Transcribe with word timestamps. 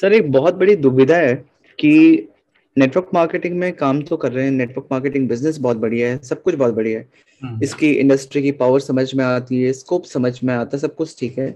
Sir 0.00 0.12
एक 0.12 0.30
बहुत 0.32 0.54
बड़ी 0.54 0.74
दुविधा 0.76 1.16
है 1.16 1.34
कि 1.78 1.92
नेटवर्क 2.76 3.08
मार्केटिंग 3.14 3.56
में 3.56 3.72
काम 3.74 4.02
तो 4.02 4.16
कर 4.16 4.32
रहे 4.32 4.44
हैं 4.44 4.50
नेटवर्क 4.52 4.88
मार्केटिंग 4.90 5.28
बिज़नेस 5.28 5.58
बहुत 5.58 5.76
बढ़िया 5.76 6.08
है 6.08 6.18
सब 6.22 6.42
कुछ 6.42 6.54
बहुत 6.54 6.74
बढ़िया 6.74 6.98
है 6.98 7.08
हम्म। 7.42 7.62
इसकी 7.62 7.92
इंडस्ट्री 7.92 8.42
की 8.42 8.50
पावर 8.54 8.80
समझ 8.80 9.14
में 9.14 9.24
आती 9.24 9.62
है 9.62 9.72
स्कोप 9.72 10.04
समझ 10.06 10.38
में 10.44 10.54
आता 10.54 10.76
है 10.76 10.80
सब 10.80 10.94
कुछ 10.94 11.16
ठीक 11.18 11.38
है 11.38 11.50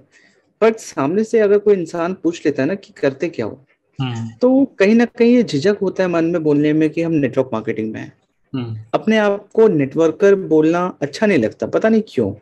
बट 0.63 0.79
सामने 0.79 1.25
से 1.25 1.41
अगर 1.41 1.59
कोई 1.59 1.75
इंसान 1.75 2.15
पूछ 2.15 2.45
लेता 2.47 2.63
है 2.63 2.69
ना 2.69 2.75
कि 2.77 2.93
करते 2.93 3.29
क्या 3.29 3.47
हो 3.47 3.61
हम्म। 3.99 4.29
तो 4.41 4.65
कहीं 4.79 4.95
ना 4.95 5.05
कहीं 5.09 5.35
ये 5.35 5.43
झिझक 5.43 5.79
होता 5.83 6.03
है 6.03 6.09
मन 6.09 6.25
में 6.25 6.43
बोलने 6.43 6.73
में 6.73 6.89
कि 6.91 7.03
हम 7.03 7.13
नेटवर्क 7.15 7.51
मार्केटिंग 7.53 7.93
में 7.93 8.01
हैं 8.01 8.13
हम्म। 8.53 8.77
अपने 8.95 9.19
आप 9.19 9.49
को 9.55 9.69
नेटवर्कर 9.71 10.35
बोलना 10.49 10.87
अच्छा 11.03 11.27
नहीं 11.27 11.39
लगता 11.39 11.67
पता 11.69 11.89
नहीं 11.89 12.03
क्यों 12.09 12.33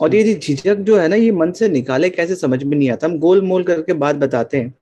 और 0.00 0.14
ये 0.14 0.34
झिझक 0.34 0.76
जो 0.80 0.98
है 0.98 1.08
ना 1.08 1.16
ये 1.16 1.30
मन 1.32 1.52
से 1.52 1.68
निकाले 1.68 2.10
कैसे 2.10 2.34
समझ 2.36 2.62
में 2.62 2.76
नहीं 2.76 2.90
आता 2.90 3.06
हम 3.06 3.18
गोल 3.18 3.42
मोल 3.42 3.64
करके 3.64 3.92
बात 3.94 4.16
बताते 4.16 4.58
हैं 4.58 4.74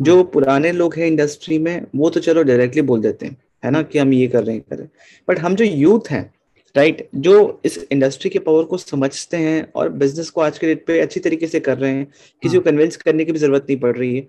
जो 0.00 0.22
पुराने 0.24 0.72
लोग 0.72 0.94
हैं 0.94 1.06
इंडस्ट्री 1.06 1.58
में 1.58 1.86
वो 1.96 2.10
तो 2.10 2.20
चलो 2.20 2.42
डायरेक्टली 2.42 2.82
बोल 2.82 3.00
देते 3.00 3.26
हैं 3.26 3.36
है 3.64 3.70
ना 3.70 3.82
कि 3.82 3.98
हम 3.98 4.12
ये 4.12 4.26
कर 4.28 4.44
रहे 4.44 4.54
हैं 4.56 4.64
कर 4.70 4.76
रहे 4.76 4.84
हैं 4.84 4.92
बट 5.28 5.38
हम 5.38 5.54
जो 5.54 5.64
यूथ 5.64 6.10
हैं 6.10 6.22
राइट 6.74 7.08
जो 7.16 7.60
इस 7.64 7.78
इंडस्ट्री 7.92 8.30
के 8.30 8.38
पावर 8.38 8.64
को 8.64 8.78
समझते 8.78 9.36
हैं 9.36 9.72
और 9.72 9.88
बिज़नेस 9.88 10.30
को 10.30 10.40
आज 10.40 10.58
के 10.58 10.66
डेट 10.66 10.84
पे 10.86 11.00
अच्छी 11.00 11.20
तरीके 11.20 11.46
से 11.46 11.60
कर 11.60 11.78
रहे 11.78 11.92
हैं 11.92 12.06
किसी 12.42 12.56
को 12.56 12.62
कन्विंस 12.62 12.94
हाँ। 12.96 13.02
करने 13.04 13.24
की 13.24 13.32
भी 13.32 13.38
ज़रूरत 13.38 13.66
नहीं 13.68 13.78
पड़ 13.80 13.96
रही 13.96 14.16
है 14.16 14.26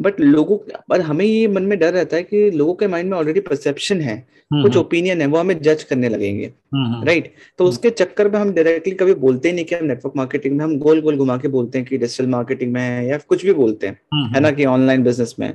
बट 0.00 0.20
लोगों 0.20 0.56
पर 0.88 1.00
हमें 1.00 1.24
ये 1.24 1.48
मन 1.48 1.62
में 1.62 1.78
डर 1.78 1.92
रहता 1.92 2.16
है 2.16 2.22
कि 2.22 2.50
लोगों 2.50 2.74
के 2.74 2.86
माइंड 2.86 3.10
में 3.10 3.16
ऑलरेडी 3.18 3.40
परसेप्शन 3.40 4.00
है। 4.00 4.14
हम्म, 4.50 4.62
कुछ 4.62 4.76
ओपिनियन 4.76 5.12
हम्म। 5.12 5.22
है 5.22 5.26
वो 5.28 5.38
हमें 5.38 5.60
जज 5.62 5.82
करने 5.82 6.08
लगेंगे। 6.08 6.46
राइट 6.74 7.24
हम्म, 7.24 7.36
तो 7.58 7.64
उसके 7.64 7.90
चक्कर 7.90 8.28
में 8.28 8.38
हम 8.38 8.52
डायरेक्टली 8.52 8.92
कभी 8.94 9.14
बोलते 9.14 9.48
ही 9.48 9.54
नहीं 9.54 9.64
कि 9.64 9.74
हम 9.74 9.84
नेटवर्क 9.84 10.16
मार्केटिंग 10.16 10.56
में 10.56 10.64
हम 10.64 10.76
गोल 10.78 11.00
गोल 11.00 11.16
घुमा 11.16 11.36
के 11.36 11.48
बोलते 11.48 11.78
हैं 11.78 11.86
कि 11.86 11.98
डिजिटल 11.98 12.26
मार्केटिंग 12.26 12.72
में 12.72 12.80
है 12.80 13.06
या 13.08 13.18
कुछ 13.18 13.44
भी 13.46 13.52
बोलते 13.52 13.86
हैं 13.86 14.28
है 14.34 14.40
ना 14.40 14.50
कि 14.50 14.64
ऑनलाइन 14.64 15.02
बिज़नेस 15.02 15.34
में। 15.38 15.52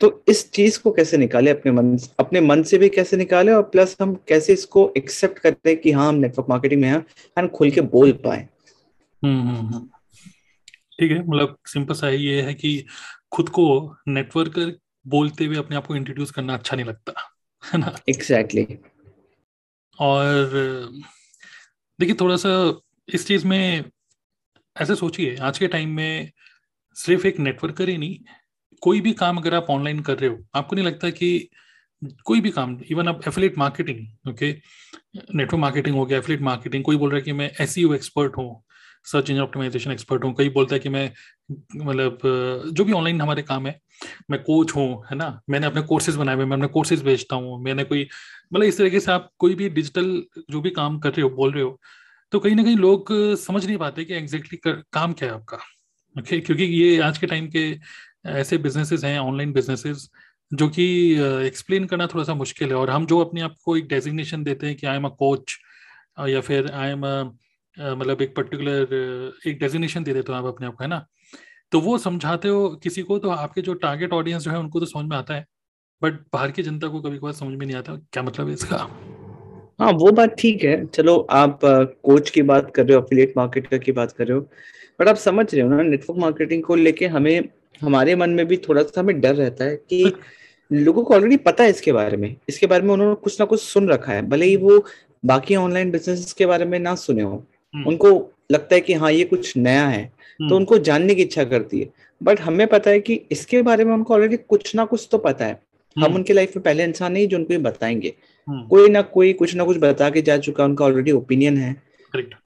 तो 0.00 0.22
इस 0.28 0.50
चीज़ 0.50 0.78
को 0.80 0.90
कैसे 0.90 1.16
निकाले 1.16 1.50
अपने 1.50 1.72
मन 1.72 1.96
अपने 2.18 2.40
मन 2.40 2.62
से 2.62 2.78
भी 2.78 2.88
कैसे 2.88 3.16
निकाले 3.16 3.52
और 3.52 3.62
प्लस 3.62 3.96
हम 4.00 4.14
कैसे 4.28 4.52
इसको 4.52 4.92
एक्सेप्ट 4.96 5.38
करते 5.38 5.70
हैं 5.70 5.78
कि 5.80 5.92
हाँ 5.92 6.08
हम 6.08 6.14
नेटवर्क 6.14 6.48
मार्केटिंग 6.48 6.80
में 6.80 6.88
हैं 6.88 7.04
एंड 7.38 7.50
खुल 7.50 7.70
के 7.70 7.80
बोल 7.80 8.12
पाए। 8.24 8.46
ठीक 11.00 11.10
है 11.10 11.18
मतलब 11.18 11.56
सिंपल 11.66 11.94
सा 11.94 12.08
ये 12.08 12.40
है 12.42 12.54
कि 12.54 12.84
खुद 13.32 13.48
को 13.48 13.66
नेटवर्कर 14.08 14.76
बोलते 15.06 15.44
हुए 15.44 15.56
अपने 15.56 15.76
आप 15.76 15.86
को 15.86 15.96
इंट्रोड्यूस 15.96 16.30
करना 16.30 16.54
अच्छा 16.54 16.76
नहीं 16.76 16.86
लगता 16.86 17.30
है 17.62 17.78
ना 17.78 17.94
एग्जैक्टली 18.08 18.62
exactly. 18.62 18.90
और 19.98 20.50
देखिए 21.98 22.16
थोड़ा 22.20 22.36
सा 22.36 22.50
इस 23.08 23.26
चीज़ 23.26 23.46
में 23.46 23.84
ऐसे 24.76 24.94
सोचिए 24.94 25.36
आज 25.36 25.58
के 25.58 25.66
टाइम 25.68 25.88
में 25.88 26.30
सिर्फ़ 26.96 27.26
एक 27.26 27.38
नेटवर्कर 27.38 27.88
ही 27.88 27.96
नहीं 27.98 28.18
कोई 28.82 29.00
भी 29.00 29.12
काम 29.12 29.36
अगर 29.36 29.54
आप 29.54 29.66
ऑनलाइन 29.70 30.00
कर 30.00 30.18
रहे 30.18 30.30
हो 30.30 30.38
आपको 30.54 30.76
नहीं 30.76 30.86
लगता 30.86 31.10
कि 31.10 31.48
कोई 32.24 32.40
भी 32.40 32.50
काम 32.50 32.78
इवन 32.90 33.08
आप 33.08 33.20
affiliate 33.28 33.58
marketing 33.58 34.28
okay 34.28 34.52
network 35.34 35.54
marketing 35.54 35.96
हो 35.96 36.06
गया 36.06 36.18
एफिलेट 36.18 36.40
मार्केटिंग 36.40 36.84
कोई 36.84 36.96
बोल 36.96 37.10
रहा 37.10 37.18
है 37.18 37.24
कि 37.24 37.32
मैं 37.32 37.50
एस 37.60 37.78
एक्सपर्ट 37.78 38.36
हूँ 38.36 38.64
सर्च 39.04 39.30
इंजन 39.30 39.42
ऑप्टिमाइजेशन 39.42 39.92
एक्सपर्ट 39.92 40.24
हूँ। 40.24 40.34
कई 40.34 40.48
बोलता 40.50 40.74
है 40.74 40.80
कि 40.80 40.88
मैं 40.88 41.10
मतलब 41.76 42.18
जो 42.74 42.84
भी 42.84 42.92
ऑनलाइन 42.92 43.20
हमारे 43.20 43.42
काम 43.42 43.66
है, 43.66 43.78
मैं 44.30 44.42
कोच 44.42 44.74
हूँ, 44.76 45.02
है 45.10 45.16
ना? 45.16 45.40
मैंने 45.50 45.66
अपने 45.66 45.82
कोर्सेज 45.82 46.16
बनाए 46.16 46.34
हुए 46.34 46.44
मैं 46.44 46.56
अपने 46.56 46.68
कोर्सेज 46.68 47.02
बेचता 47.02 47.36
हूँ। 47.36 47.62
मैंने 47.64 47.84
कोई 47.84 48.06
मतलब 48.52 48.64
इस 48.64 48.78
तरीके 48.78 49.00
से 49.00 49.12
आप 49.12 49.30
कोई 49.38 49.54
भी 49.54 49.68
डिजिटल 49.70 50.22
जो 50.50 50.60
भी 50.60 50.70
काम 50.72 50.98
कर 50.98 51.10
रहे 51.10 51.22
हो, 51.22 51.30
बोल 51.30 51.52
रहे 51.52 51.62
हो 51.62 51.78
तो 52.32 52.38
कहीं 52.38 52.54
ना 52.56 52.62
कहीं 52.64 52.76
लोग 52.76 53.12
समझ 53.38 53.64
नहीं 53.66 53.76
पाते 53.78 54.04
कि 54.04 54.14
एग्जैक्टली 54.14 54.58
exactly 54.58 54.84
काम 54.92 55.12
क्या 55.12 55.28
है 55.28 55.34
आपका। 55.34 55.56
ओके 56.16 56.40
क्योंकि 56.40 56.64
ये 56.64 56.98
आज 57.02 57.18
के 57.18 57.26
टाइम 57.26 57.48
के 57.48 57.64
ऐसे 58.30 58.58
बिजनेसेस 58.58 59.04
हैं 59.04 59.18
ऑनलाइन 59.18 59.52
बिजनेसेस 59.52 60.08
जो 60.50 60.68
कि 60.68 60.84
एक्सप्लेन 61.46 61.84
करना 61.86 62.06
थोड़ा 62.06 62.24
सा 62.24 62.34
मुश्किल 62.34 62.68
है। 62.68 62.74
और 62.74 62.90
हम 62.90 63.06
जो 63.06 63.18
अपने 63.20 63.40
आप 63.40 63.54
को 63.64 63.76
एक 63.76 63.88
डेजिग्नेशन 63.88 64.42
देते 64.44 64.66
हैं 64.66 64.76
कि 64.76 64.86
आई 64.86 64.96
एम 64.96 65.04
अ 65.04 65.08
कोच 65.18 65.56
या 66.28 66.40
फिर 66.40 66.70
आई 66.72 66.90
एम 66.90 67.02
मतलब 67.76 68.22
एक 68.22 68.34
पर्टिकुलर 68.36 69.40
एक 69.46 69.58
डेजिग्नेशन 69.58 70.04
दे 70.04 70.14
देते 70.14 70.32
हो 70.32 70.38
आप 70.38 70.44
अपने 70.44 70.66
आप 70.66 70.74
को 70.74 70.84
है 70.84 70.90
ना? 70.90 71.06
तो 71.72 71.80
वो 71.80 71.96
समझाते 71.98 72.48
हो 72.48 72.68
किसी 72.82 73.02
को 73.02 73.18
तो 73.18 73.30
आपके 73.30 73.62
जो 73.62 73.74
टारगेट 73.74 74.12
ऑडियंस 74.12 74.42
जो 74.42 74.50
है 74.50 74.58
उनको 74.58 74.80
तो 74.80 74.86
समझ 74.86 75.04
में 75.04 75.16
आता 75.16 75.34
है 75.34 75.46
बट 76.02 76.12
बाहर 76.32 76.50
की 76.50 76.62
जनता 76.62 76.88
को 76.88 77.00
कभी 77.00 77.18
कभार 77.18 77.32
समझ 77.32 77.58
में 77.58 77.66
नहीं 77.66 77.76
आता 77.76 77.94
क्या 78.12 78.22
मतलब 78.22 78.48
है 78.48 78.54
इसका? 78.54 78.76
हाँ 79.80 79.92
वो 79.92 80.10
बात 80.12 80.34
ठीक 80.38 80.64
है। 80.64 80.84
चलो 80.86 81.16
आप 81.30 81.60
कोच 81.64 82.30
की 82.30 82.42
बात 82.42 82.70
कर 82.74 82.86
रहे 82.86 82.96
हो 82.96 83.02
अफिलिएट 83.02 83.32
मार्केटर 83.36 83.78
की 83.78 83.92
बात 83.92 84.12
कर 84.12 84.26
रहे 84.26 84.36
हो 84.38 84.46
बट 85.00 85.08
आप 85.08 85.16
समझ 85.16 85.54
रहे 85.54 85.62
हो 85.62 85.68
ना 85.70 85.82
नेटवर्क 85.82 86.18
मार्केटिंग 86.20 86.62
को 86.62 86.74
लेके 86.74 87.06
हमें 87.06 87.48
हमारे 87.82 88.14
मन 88.16 88.30
में 88.30 88.46
भी 88.46 88.56
थोड़ा 88.68 88.82
सा 88.82 89.00
हमें 89.00 89.20
डर 89.20 89.34
रहता 89.34 89.64
है 89.64 89.76
कि 89.76 90.12
लोगों 90.70 91.04
को 91.04 91.14
ऑलरेडी 91.14 91.36
पता 91.36 91.64
है 91.64 91.70
इसके 91.70 91.92
बारे 91.92 92.16
में। 92.16 92.34
इसके 92.48 92.66
बारे 92.66 92.82
में 92.82 92.92
उन्होंने 92.94 93.14
कुछ 93.14 93.40
ना 93.40 93.46
कुछ 93.46 93.62
सुन 93.62 93.88
रखा 93.88 94.12
है 94.12 94.22
भले 94.22 94.46
ही 94.46 94.56
वो 94.56 94.84
बाकी 95.24 95.56
ऑनलाइन 95.56 95.90
बिज़नेस 95.90 96.32
के 96.32 96.46
बारे 96.46 96.64
में 96.64 96.78
ना 96.78 96.94
सुने 96.94 97.22
हो। 97.22 97.44
उनको 97.74 98.30
लगता 98.52 98.74
है 98.74 98.80
कि 98.80 98.92
हाँ 98.92 99.12
ये 99.12 99.24
कुछ 99.24 99.56
नया 99.56 99.86
है 99.86 100.04
तो 100.04 100.44
हम्म। 100.44 100.56
उनको 100.56 100.78
जानने 100.78 101.14
की 101.14 101.22
इच्छा 101.22 101.44
करती 101.44 101.80
है। 101.80 101.88
बट 102.22 102.40
हमें 102.40 102.66
पता 102.66 102.90
है 102.90 103.00
कि 103.00 103.20
इसके 103.30 103.62
बारे 103.62 103.84
में 103.84 103.94
उनको 103.94 104.14
ऑलरेडी 104.14 104.36
कुछ 104.36 104.74
ना 104.74 104.84
कुछ 104.84 105.08
तो 105.12 105.18
पता 105.18 105.44
है। 105.44 105.52
हम 105.52 106.04
हम्म। 106.04 106.14
उनके 106.14 106.32
लाइफ 106.32 106.56
में 106.56 106.62
पहले 106.62 106.84
इंसान 106.84 107.12
नहीं 107.12 107.26
जो 107.28 107.36
उनको 107.36 107.58
बताएँगे। 107.58 108.14
कोई 108.48 108.88
ना 108.88 109.02
कोई 109.02 109.32
कुछ 109.32 109.54
ना 109.54 109.64
कुछ 109.64 109.78
बता 109.78 110.10
के 110.10 110.22
जा 110.22 110.36
चुका 110.38 110.64
उनका 110.64 110.84
ऑलरेडी 110.84 111.12
ओपिनियन 111.12 111.56
है। 111.56 111.74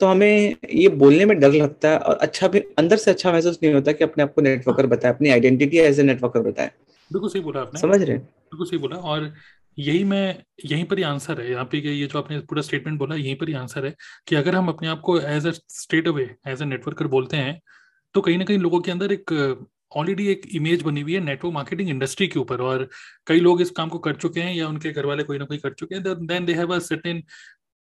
तो 0.00 0.06
हमें 0.06 0.56
ये 0.74 0.88
बोलने 0.88 1.24
में 1.24 1.38
डर 1.40 1.52
लगता 1.52 1.90
है 1.90 1.98
और 1.98 2.16
अच्छा 2.16 2.48
भी 2.48 2.58
अंदर 2.78 2.96
से 2.96 3.10
अच्छा 3.10 3.32
महसूस 3.32 3.58
नहीं 3.62 3.72
होता 3.74 3.92
कि 3.92 4.04
अपने 4.04 4.24
आप 4.24 4.34
को 4.34 4.42
नेटवर्कर 4.42 4.86
बताए 4.86 5.12
अपनी 5.12 5.28
आइडेंटिटी 5.28 5.78
एज 5.78 6.00
ए 6.00 6.02
नेटवर्कर 6.02 6.40
बताए। 6.40 6.70
बिल्कुल 7.10 7.30
सही 7.30 7.40
बोला 7.40 7.60
आपने। 7.60 7.80
समझ 7.80 8.02
रहे 8.02 8.16
बिल्कुल 8.16 8.66
सही 8.66 8.78
बोला 8.78 8.96
और 8.96 9.32
यही 9.76 10.04
मैं, 10.04 10.42
यहीं 10.64 10.84
पर 10.84 10.98
ही 10.98 11.02
आंसर 11.04 11.40
है। 11.40 11.50
यहाँ 11.50 11.64
पे 11.72 11.78
ये 11.78 12.06
जो 12.06 12.18
आपने 12.18 12.38
पूरा 12.40 12.62
स्टेटमेंट 12.62 12.98
बोला, 12.98 13.14
यहीं 13.16 13.34
पर 13.36 13.48
ही 13.48 13.54
आंसर 13.54 13.86
है 13.86 13.94
कि 14.28 14.36
अगर 14.36 14.54
हम 14.54 14.68
अपने 14.68 14.88
आप 14.88 15.00
को 15.00 15.18
as 15.20 15.46
a 15.46 15.50
state 15.50 16.08
away 16.08 16.28
as 16.48 16.62
a 16.62 16.64
networker 16.64 17.06
बोलते 17.08 17.36
हैं 17.36 17.60
तो 18.14 18.20
कहीं 18.20 18.38
ना 18.38 18.44
कहीं 18.44 18.58
लोगों 18.58 18.80
के 18.80 18.90
अंदर 18.90 19.12
एक 19.12 19.32
ऑलरेडी 19.96 20.26
एक 20.28 20.46
इमेज 20.54 20.82
बनी 20.82 21.00
हुई 21.00 21.14
है 21.14 21.20
नेटवर्क 21.20 21.54
मार्केटिंग 21.54 21.88
इंडस्ट्री 21.90 22.26
के 22.28 22.38
ऊपर। 22.38 22.60
और 22.60 22.88
कई 23.26 23.40
लोग 23.40 23.60
इस 23.62 23.70
काम 23.70 23.88
को 23.88 23.98
कर 23.98 24.14
चुके 24.16 24.40
हैं 24.40 24.54
या 24.54 24.68
उनके 24.68 24.92
घर 24.92 25.06
वाले 25.06 25.22
कोई 25.22 25.38
ना 25.38 25.44
कोई 25.44 25.58
कर 25.58 25.72
चुके 25.72 25.94
हैं 25.94 26.26
then 26.26 26.44
they 26.44 26.54
have 26.54 26.74
a 26.74 26.78
certain 26.80 27.22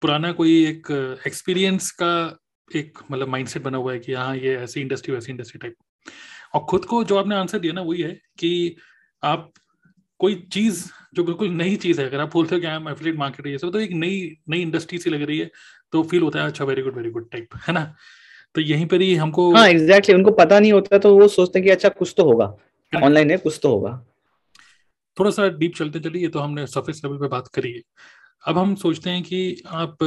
पुराना 0.01 0.31
कोई 0.31 0.53
एक 0.65 0.91
एक्सपीरियंस 1.27 1.91
का 2.01 2.39
एक 2.71 2.99
मतलब 3.11 3.27
माइंडसेट 3.27 3.63
बना 3.63 3.77
हुआ 3.77 3.93
है 3.93 3.99
कि 3.99 4.13
हाँ 4.13 4.35
ये 4.37 4.55
ऐसी 4.57 4.81
इंडस्ट्री 4.81 5.13
वैसी 5.13 5.31
इंडस्ट्री 5.31 5.59
टाइप 5.59 5.75
और 6.55 6.65
खुद 6.69 6.85
को 6.85 7.03
जो 7.03 7.17
आपने 7.17 7.35
आंसर 7.35 7.59
दिया 7.59 7.73
ना, 7.73 7.81
वही 7.81 8.01
है 8.01 8.11
कि 8.39 8.75
आप 9.23 9.51
कोई 10.19 10.35
चीज़ 10.53 10.85
जो 11.13 11.23
बिल्कुल 11.23 11.49
नई 11.49 11.75
चीज़ 11.75 12.01
है 12.01 12.07
अगर 12.07 12.19
आप 12.19 12.33
बोलते 12.33 12.55
हो 12.55 12.61
कि 12.61 12.67
आई 12.67 12.75
एम 12.75 12.89
एफिलिएट 12.89 13.15
मार्केट 13.15 13.47
ये 13.47 13.57
सब 13.57 13.71
तो 13.71 13.79
एक 13.79 13.91
नई 13.91 14.19
नई 14.49 14.61
इंडस्ट्री 14.61 14.97
सी 14.97 15.09
लग 15.09 15.21
रही 15.21 15.39
है 15.39 15.49
तो 15.91 16.03
फील 16.03 16.21
होता 16.21 16.39
है 16.39 16.47
अच्छा 16.47 16.65
very 16.65 16.81
good 16.81 16.95
very 16.95 17.09
good 17.11 17.29
type 17.31 17.55
है 17.67 17.73
ना? 17.73 17.95
तो 18.55 18.61
यहीं 18.61 18.85
पर 18.85 19.01
ही 19.01 19.15
हमको 19.15 19.53
हाँ 19.55 19.67
एग्जैक्टली 19.67 19.93
exactly, 19.93 20.15
उनको 20.15 20.31
पता 20.31 20.59
नहीं 20.59 20.73
होता 20.73 20.97
तो 20.97 21.17
वो 21.17 21.27
सोचते 21.27 21.59
हैं 21.59 21.65
कि 21.65 21.71
अच्छा 21.71 21.89
कुछ 21.89 22.13
तो 22.17 22.23
होगा 22.23 22.45
ऑनलाइन 22.93 23.31
है 23.31 23.37
कुछ 23.37 23.59
तो 23.63 23.69
होगा. 23.69 24.05
थोड़ा 25.19 25.31
सा 25.31 25.47
डीप 25.49 25.75
चलते 25.75 25.99
चलिए 25.99 26.27
तो 26.27 26.39
हमने 26.39 26.65
सरफेस 26.67 27.01
लेवल 27.05 27.17
पे 27.17 27.27
बात 27.27 27.47
करी 27.47 27.71
है। 27.71 27.81
अब 28.47 28.57
हम 28.57 28.75
सोचते 28.75 29.09
हैं 29.09 29.23
कि 29.23 29.61
आप 29.67 29.97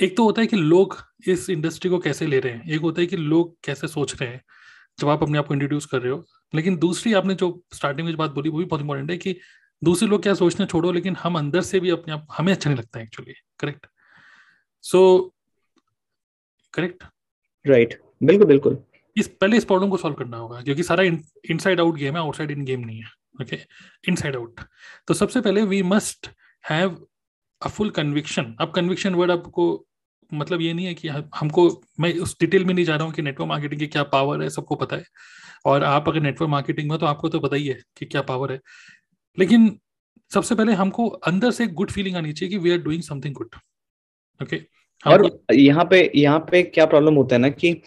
एक 0.00 0.16
तो 0.16 0.24
होता 0.24 0.40
है 0.40 0.46
कि 0.46 0.56
लोग 0.56 0.96
इस 1.28 1.48
इंडस्ट्री 1.50 1.90
को 1.90 1.98
कैसे 1.98 2.26
ले 2.26 2.38
रहे 2.40 2.52
हैं 2.52 2.70
एक 2.70 2.80
होता 2.80 3.00
है 3.00 3.06
कि 3.06 3.16
लोग 3.16 3.56
कैसे 3.64 3.88
सोच 3.88 4.14
रहे 4.20 4.30
हैं 4.30 4.42
जब 5.00 5.08
आप 5.08 5.22
अपने 5.22 5.38
आप 5.38 5.46
को 5.46 5.54
इंट्रोड्यूस 5.54 5.86
कर 5.86 6.00
रहे 6.00 6.12
हो 6.12 6.24
लेकिन 6.54 6.76
दूसरी 6.76 7.12
आपने 7.12 7.34
जो 7.34 7.48
स्टार्टिंग 7.72 8.04
में 8.06 8.12
जो 8.12 8.18
बात 8.18 8.30
बोली 8.30 8.48
वो 8.48 8.58
भी 8.58 8.64
बहुत 8.64 8.80
इंपॉर्टेंट 8.80 9.10
है 9.10 9.16
कि 9.18 9.36
दूसरे 9.82 10.08
लोग 10.08 10.22
क्या 10.22 10.34
सोचने 10.34 10.66
छोड़ो 10.66 10.92
लेकिन 10.92 11.16
हम 11.16 11.38
अंदर 11.38 11.60
से 11.62 11.80
भी 11.80 11.90
अपने 11.90 12.14
आप 12.14 12.26
हमें 12.38 12.52
अच्छा 12.52 12.70
नहीं 12.70 12.78
लगता 12.78 12.98
है 12.98 13.04
actually 13.04 13.34
correct 13.58 13.86
so 14.84 15.00
correct 16.74 17.04
right 17.64 18.00
बिल्कुल 18.22 18.46
बिल्कुल। 18.46 18.78
इस 19.16 19.28
पहले 19.40 19.56
इस 19.56 19.64
प्रॉब्लम 19.64 19.90
को 19.90 19.96
सॉल्व 19.96 20.16
करना 20.16 20.36
होगा 20.36 20.60
क्योंकि 20.62 20.82
सारा 20.82 21.02
इनसाइड 21.04 21.80
आउट 21.80 21.94
गेम 21.94 22.14
है 22.14 22.20
आउटसाइड 22.20 22.50
इन 22.50 22.64
गेम 22.64 22.80
नहीं 22.80 23.02
है 23.02 23.10
ओके 23.42 23.58
इनसाइड 24.08 24.36
आउट 24.36 24.60
तो 25.08 25.14
सबसे 25.14 25.40
पहले 25.40 25.62
we 25.62 25.82
must 25.82 26.30
have 26.64 27.06
a 27.62 27.68
full 27.68 27.90
conviction 27.90 28.54
अब 28.60 28.72
कन्विक्शन 28.72 29.14
वर्ड 29.14 29.30
आपको 29.30 29.66
मतलब 30.32 30.60
ये 30.60 30.72
नहीं 30.72 30.86
है 30.86 30.94
कि 30.94 31.08
हमको, 31.08 31.68
मैं 32.00 32.12
उस 32.18 32.36
डिटेल 32.40 32.64
में 32.64 32.74
नहीं 32.74 32.84
जा 32.84 32.96
रहा 32.96 33.04
हूँ 33.04 33.12
कि 33.14 33.22
नेटवर्क 33.22 33.48
मार्केटिंग 33.48 33.80
की 33.80 33.86
क्या 33.86 34.02
पावर 34.06 34.42
है, 34.42 34.48
सबको 34.50 34.76
पता 34.76 34.96
है। 34.96 35.04
और 35.66 35.84
आप 35.84 36.08
अगर 36.08 36.20
नेटवर्क 36.20 36.50
मार्केटिंग 36.50 36.90
में 36.90 36.98
तो 36.98 37.06
आपको 37.06 37.28
तो 37.28 37.40
पता 37.40 37.56
ही 37.56 37.66
है 37.66 37.78
कि 37.98 38.06
क्या 38.06 38.22
पावर 38.22 38.52
है। 38.52 38.60
लेकिन 39.38 39.70
सबसे 40.30 40.54
पहले 40.54 40.72
हमको 40.74 41.06
अंदर 41.08 41.50
से 41.50 41.66
गुड 41.68 41.90
फीलिंग 41.90 42.16
आनी 42.16 42.32
चाहिए 42.32 42.50
कि 42.50 42.58
we 42.58 42.70
are 42.70 42.78
doing 42.78 43.02
something 43.02 43.34
good 43.34 43.56
okay 44.40 44.60
और 45.04 45.28
यहाँ 45.52 45.84
पे 45.84 46.10
यहाँ 46.14 46.38
पे 46.50 46.62
क्या 46.64 46.86
प्रॉब्लम 46.86 47.14
होता 47.14 47.34
है 47.36 47.40
ना 47.40 47.48
कि 47.50 47.80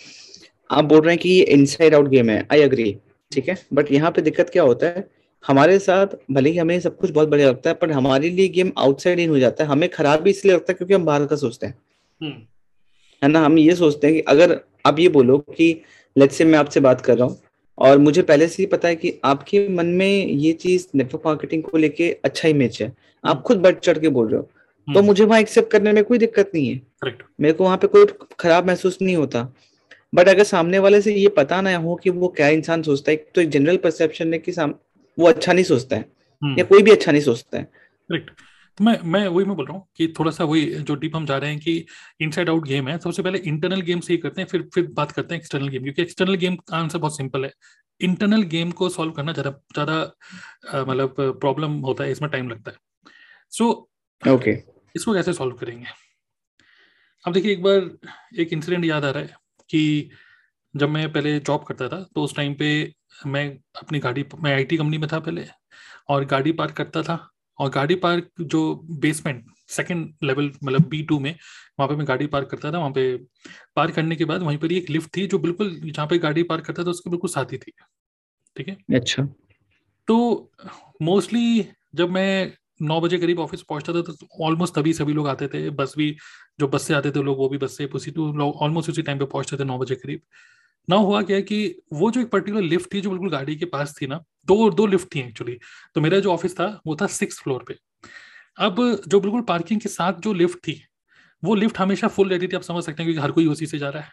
आप 0.69 0.85
बोल 0.85 1.01
रहे 1.01 1.13
हैं 1.13 1.21
कि 1.21 1.29
ये 1.29 1.43
इनसाइड 1.53 1.95
आउट 1.95 2.07
गेम 2.09 2.29
है 2.29 2.47
आई 2.51 2.61
अग्री 2.61 2.95
ठीक 3.31 3.49
है? 3.49 3.57
बट 3.73 3.91
यहाँ 3.91 4.11
पे 4.11 4.21
दिक्कत 4.21 4.49
क्या 4.49 4.63
होता 4.63 4.87
है? 4.87 5.07
हमारे 5.43 5.77
साथ 5.79 6.07
भले 6.31 6.49
ही 6.49 6.57
हमें 6.57 6.79
सब 6.79 6.97
कुछ 6.97 7.11
बहुत 7.11 7.29
बढ़िया 7.29 7.47
लगता 7.49 7.69
है, 7.69 7.75
पर 7.75 7.91
हमारे 7.91 8.29
लिए 8.29 8.47
गेम 8.49 8.71
आउटसाइड 8.77 9.19
इन 9.19 9.29
हो 9.29 9.39
जाता 9.39 9.63
है। 9.63 9.69
हमें 9.69 9.89
खराब 9.89 10.21
भी 10.21 10.29
इसलिए 10.29 10.53
लगता 10.53 10.71
है 10.71 10.75
क्योंकि 10.75 10.93
हम 10.93 11.05
बाहर 11.05 11.25
का 11.25 11.35
सोचते 11.35 11.67
हैं। 11.67 11.75
है 12.21 13.27
ना? 13.27 13.39
हम 13.45 13.57
ये 13.57 13.75
सोचते 13.75 14.07
हैं 14.07 14.15
कि 14.15 14.21
अगर 14.21 14.59
आप 14.85 14.99
ये 14.99 15.09
बोलो 15.09 15.37
कि 15.37 15.81
लेट्स 16.17 16.35
से 16.35 16.45
मैं 16.45 16.59
आपसे 16.59 16.79
बात 16.79 17.01
कर 17.01 17.17
रहा 17.17 17.27
हूँ 17.27 17.41
और 17.77 17.97
मुझे 17.97 18.21
पहले 18.21 18.47
से 18.47 18.63
ही 18.63 18.67
पता 18.67 18.87
है 18.87 18.95
कि 18.95 19.19
आपके 19.25 19.67
मन 19.69 19.85
में 19.85 20.27
ये 20.27 20.51
चीज़ 20.53 20.87
नेटवर्क 20.95 21.23
मार्केटिंग 21.25 21.63
को 21.63 21.77
लेके 21.77 22.11
अच्छा 22.23 22.47
इमेज 22.47 22.77
है। 22.81 22.87
आप 22.87 22.95
हम्म। 23.25 23.41
खुद 23.41 23.57
बढ़ 23.57 23.75
चढ़ 23.75 23.97
के 23.99 24.09
बोल 24.09 24.27
रहे 24.27 24.37
हो। 24.37 24.43
तो 24.43 24.91
हम्म। 24.91 25.05
मुझे 25.05 25.23
वहाँ 25.23 25.39
एक्सेप्ट 25.39 25.71
करने 25.71 25.91
में 25.91 26.03
कोई 26.03 26.17
दिक्कत 26.17 26.51
नहीं 26.55 26.67
है। 26.67 26.81
मेरे 27.41 27.53
को 27.53 27.63
वहाँ 27.63 27.77
पे 27.77 27.87
कोई 27.87 28.05
खराब 28.39 28.67
महसूस 28.67 28.97
नहीं 29.01 29.15
होता। 29.15 29.53
बट 30.15 30.27
अगर 30.27 30.43
सामने 30.43 30.79
वाले 30.79 31.01
से 31.01 31.13
ये 31.13 31.27
पता 31.27 31.61
ना 31.61 31.75
हो 31.77 31.95
कि 31.95 32.09
वो 32.09 32.27
क्या 32.27 32.47
इंसान 32.47 32.81
सोचता 32.83 33.11
है 33.11 33.17
तो 33.35 33.41
एक 33.41 33.49
जनरल 33.49 33.77
परसेप्शन 33.77 34.33
है 34.33 34.39
कि 34.39 34.51
वो 35.19 35.27
अच्छा 35.27 35.53
नहीं 35.53 35.65
सोचता 35.65 35.95
है। 35.95 36.05
हम्म। 36.43 36.59
या 36.59 36.65
कोई 36.65 36.81
भी 36.81 36.91
अच्छा 36.91 37.11
नहीं 37.11 37.21
सोचता 37.21 37.57
है। 37.57 37.63
करेक्ट 37.63 38.31
तो 38.77 38.83
मैं 38.83 38.97
मैं 39.03 39.27
वही 39.27 39.45
मैं 39.45 39.55
बोल 39.55 39.65
रहा 39.65 39.77
हूँ 39.77 39.87
कि 39.97 40.07
थोड़ा 40.19 40.31
सा 40.31 40.43
वही 40.43 40.65
जो 40.81 40.95
डीप 40.95 41.15
हम 41.15 41.25
जा 41.25 41.37
रहे 41.37 41.49
हैं 41.49 41.59
कि 41.59 41.85
इनसाइड 42.21 42.49
आउट 42.49 42.67
गेम 42.67 42.87
है 42.87 42.97
सबसे 42.99 43.23
पहले 43.23 43.39
इंटरनल 43.39 43.81
गेम 43.81 43.99
से 43.99 44.13
ही 44.13 44.17
करते 44.19 44.41
हैं 44.41 44.47
फिर 44.47 44.69
फिर 44.73 44.87
बात 44.93 45.11
करते 45.11 45.35
हैं 45.35 45.41
एक्सटर्नल 45.41 45.67
गेम 45.67 45.83
क्योंकि 45.83 46.01
एक्सटर्नल 46.01 46.35
गेम 46.35 46.55
का 46.57 46.77
आंसर 46.77 46.99
बहुत 46.99 47.17
सिंपल 47.17 47.45
है। 47.45 47.51
इंटरनल 48.01 48.41
गेम 48.53 48.71
को 48.71 48.89
सॉल्व 48.89 49.11
करना 49.11 49.33
ज़्यादा 49.33 49.51
ज़्यादा 49.73 50.83
मतलब 50.83 51.15
प्रॉब्लम 51.19 51.73
होता 51.81 52.03
है 52.03 52.11
इसमें 52.11 52.29
टाइम 52.31 52.49
लगता 52.49 52.71
है। 52.71 52.77
So 53.53 53.63
so, 53.63 54.33
okay 54.33 54.53
okay. 54.53 54.61
इसको 54.95 55.13
कैसे 55.13 55.33
सॉल्व 55.33 55.55
करेंगे? 55.55 55.85
अब 57.25 57.33
देखिए 57.33 57.51
एक 57.51 57.61
बार 57.63 57.89
एक 58.39 58.53
इंसिडेंट 58.53 58.85
याद 58.85 59.05
आ 59.05 59.09
रहा 59.09 59.23
है 59.23 59.35
कि 59.69 60.09
जब 60.75 60.89
मैं 60.89 61.11
पहले 61.13 61.39
जॉब 61.39 61.63
करता 61.63 61.87
था 61.89 62.01
तो 62.15 62.23
उस 62.23 62.35
टाइम 62.35 62.53
पे 62.55 62.69
मैं 63.25 63.45
अपनी 63.81 63.99
गाड़ी 63.99 64.25
मैं 64.39 64.53
आईटी 64.53 64.77
कंपनी 64.77 64.97
में 64.97 65.07
था 65.11 65.19
पहले 65.19 65.45
और 66.09 66.25
गाड़ी 66.25 66.51
पार्क 66.51 66.75
करता 66.77 67.03
था 67.03 67.15
और 67.59 67.69
गाड़ी 67.69 67.95
पार्क 67.95 68.29
जो 68.41 68.61
बेसमेंट 68.99 69.45
सेकंड 69.67 70.13
लेवल 70.23 70.51
मतलब 70.63 70.87
बी 70.89 71.01
टू 71.03 71.19
में 71.19 71.31
वहाँ 71.79 71.87
पे 71.87 71.95
मैं 71.95 72.07
गाड़ी 72.07 72.27
पार्क 72.27 72.49
करता 72.49 72.71
था 72.71 72.77
वहाँ 72.77 72.91
पे 72.91 73.17
पार्क 73.75 73.95
करने 73.95 74.15
के 74.15 74.25
बाद 74.25 74.41
वहीं 74.41 74.57
पर 74.57 74.71
एक 74.71 74.89
लिफ्ट 74.89 75.15
थी 75.17 75.27
जो 75.27 75.39
बिल्कुल 75.39 75.69
जहाँ 75.85 76.07
पे 76.07 76.17
गाड़ी 76.17 76.43
पार्क 76.43 76.65
करता 76.65 76.83
था 76.83 76.89
उसके 76.89 77.09
बिल्कुल 77.09 77.29
साथ 77.29 77.51
ही 77.51 77.57
थी। 77.57 77.71
ठीक 78.55 78.67
है? 78.67 78.77
अच्छा। 78.95 79.23
तो 80.07 80.51
मोस्टली 81.01 81.67
जब 81.95 82.09
मैं 82.09 82.53
नौ 82.81 82.99
बजे 83.01 83.17
करीब 83.17 83.39
ऑफ़िस 83.39 83.61
पहुँचता 83.61 83.93
था 83.93 84.01
तो 84.01 84.45
ऑलमोस्ट 84.45 84.75
तभी 84.75 84.93
सभी 84.93 85.13
लोग 85.13 85.27
आते 85.27 85.47
थे। 85.47 85.69
बस 85.69 85.93
भी 85.97 86.15
जो 86.59 86.67
बस 86.67 86.83
से 86.83 86.93
आते 86.93 87.11
थे 87.11 87.23
लोग 87.23 87.37
वो 87.37 87.49
भी 87.49 87.57
बस 87.57 87.77
से 87.77 87.85
उसी 87.85 88.11
तो 88.11 88.31
लोग 88.33 88.55
ऑलमोस्ट 88.55 88.89
उसी 88.89 89.01
टाइम 89.01 89.19
पे 89.19 89.25
पहुँचते 89.25 89.57
थे 89.57 89.63
नौ 89.63 89.77
बजे 89.77 89.95
करीब। 89.95 90.21
ना 90.89 90.95
हुआ 90.95 91.21
क्या 91.21 91.39
कि 91.41 91.75
वो 91.93 92.11
जो 92.11 92.21
एक 92.21 92.29
पर्टिकुलर 92.29 92.63
लिफ्ट 92.63 92.93
थी 92.93 93.01
जो 93.01 93.09
बिल्कुल 93.09 93.29
गाड़ी 93.29 93.55
के 93.55 93.65
पास 93.65 93.95
थी 94.01 94.07
ना 94.07 94.23
दो 94.45 94.69
दो 94.69 94.85
लिफ्ट 94.85 95.15
थी 95.15 95.19
एक्चुअली 95.19 95.57
तो 95.95 96.01
मेरा 96.01 96.19
जो 96.19 96.31
ऑफ़िस 96.31 96.53
था 96.53 96.81
वो 96.87 96.95
था 96.95 97.07
सिक्स 97.07 97.39
फ्लोर 97.39 97.63
पे। 97.67 97.75
अब 98.57 99.01
जो 99.07 99.19
बिल्कुल 99.19 99.41
पार्किंग 99.41 99.81
के 99.81 99.89
साथ 99.89 100.13
जो 100.13 100.33
लिफ्ट 100.33 100.57
थी 100.57 100.81
वो 101.43 101.55
लिफ्ट 101.55 101.79
हमेशा 101.79 102.07
फुल 102.07 102.29
रहती 102.29 102.47
थी 102.47 102.55
आप 102.55 102.61
समझ 102.61 102.83
सकते 102.83 103.03
हैं 103.03 103.11
क्योंकि 103.11 103.25
हर 103.25 103.31
कोई 103.31 103.47
उसी 103.47 103.65
से 103.65 103.77
जा 103.77 103.89
रहा 103.89 104.03
है 104.03 104.11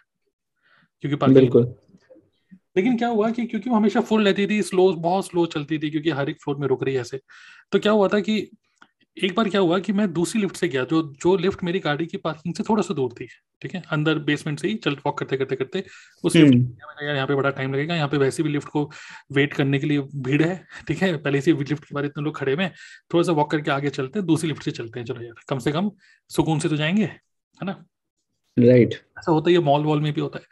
क्योंकि 1.00 1.16
पार्किंग 1.16 1.40
बिल्कुल। 1.40 1.74
लेकिन 2.76 2.96
क्या 2.96 3.08
हुआ 3.08 3.30
कि 3.30 3.46
क्योंकि 3.46 3.70
वो 3.70 3.76
हमेशा 3.76 4.00
फुल 4.00 4.24
रहती 4.24 4.46
थी 4.46 4.62
स्लो 4.62 4.92
बहुत 4.92 5.26
स्लो 5.26 5.46
चलती 5.46 5.78
थी 5.78 5.90
क्योंकि 5.90 6.10
हर 6.10 6.30
एक 6.30 6.42
फ्लोर 6.42 6.56
में 6.56 6.66
रुक 6.68 6.84
रही 6.84 6.94
है 6.94 7.00
ऐसे। 7.00 7.20
तो 7.72 7.78
क्या 7.78 7.92
हुआ 7.92 8.08
था 8.08 8.20
कि 8.20 8.50
एक 9.16 9.34
बार 9.34 9.48
क्या 9.48 9.60
हुआ 9.60 9.78
कि 9.78 9.92
मैं 9.92 10.12
दूसरी 10.12 10.40
लिफ्ट 10.40 10.56
से 10.56 10.68
गया 10.68 10.84
जो 10.84 11.02
जो 11.22 11.36
लिफ्ट 11.36 11.62
मेरी 11.64 11.78
गाड़ी 11.78 12.06
की 12.06 12.16
पार्किंग 12.16 12.54
से 12.54 12.62
थोड़ा 12.62 12.82
सा 12.82 12.94
दूर 12.94 13.12
थी 13.12 13.26
ठीक 13.62 13.74
है? 13.74 13.82
अंदर 13.90 14.18
बेसमेंट 14.18 14.60
से 14.60 14.68
ही 14.68 14.74
चल 14.74 14.96
वॉक 15.06 15.18
करते 15.18 15.36
करते 15.36 15.56
करते 15.56 15.84
उस 16.24 16.36
लिफ्ट 16.36 16.54
हम्म। 16.54 17.06
यार 17.06 17.14
यहाँ 17.14 17.26
पे 17.26 17.34
बड़ा 17.34 17.50
टाइम 17.50 17.74
लगेगा 17.74 17.94
यहाँ 17.94 18.08
पे 18.08 18.16
वैसे 18.16 18.42
भी 18.42 18.48
लिफ्ट 18.48 18.68
को 18.68 18.90
वेट 19.32 19.52
करने 19.54 19.78
के 19.78 19.86
लिए 19.86 20.00
भीड़ 20.16 20.42
है 20.42 20.54
ठीक 20.88 21.02
है? 21.02 21.16
पहले 21.16 21.40
से 21.40 21.52
लिफ्ट 21.52 21.84
के 21.84 21.94
बारे 21.94 22.06
इतने 22.06 22.24
लोग 22.24 22.36
खड़े 22.36 22.52
हुए 22.52 22.68
थोड़ा 23.14 23.22
सा 23.22 23.32
वॉक 23.32 23.50
करके 23.50 23.70
आगे 23.70 23.90
चलते 23.90 24.18
हैं 24.18 24.26
दूसरी 24.26 24.48
लिफ्ट 24.48 24.62
से 24.62 24.70
चलते 24.70 25.00
हैं 25.00 25.06
चलो 25.06 25.22
यार 25.22 25.42
कम 25.48 25.58
से 25.58 25.72
कम 25.72 25.90
सुकून 26.30 26.58
से 26.58 26.68
तो 26.68 26.76
जाएँगे 26.76 27.04
है 27.04 27.64
ना? 27.64 27.84
राइट 28.56 28.94
ऐसा 29.18 29.32
होता 29.32 29.50
है 29.50 29.58
मॉल 29.64 29.84
वॉल 29.84 30.00
में 30.00 30.12
भी 30.12 30.20
होता 30.20 30.38
है। 30.38 30.44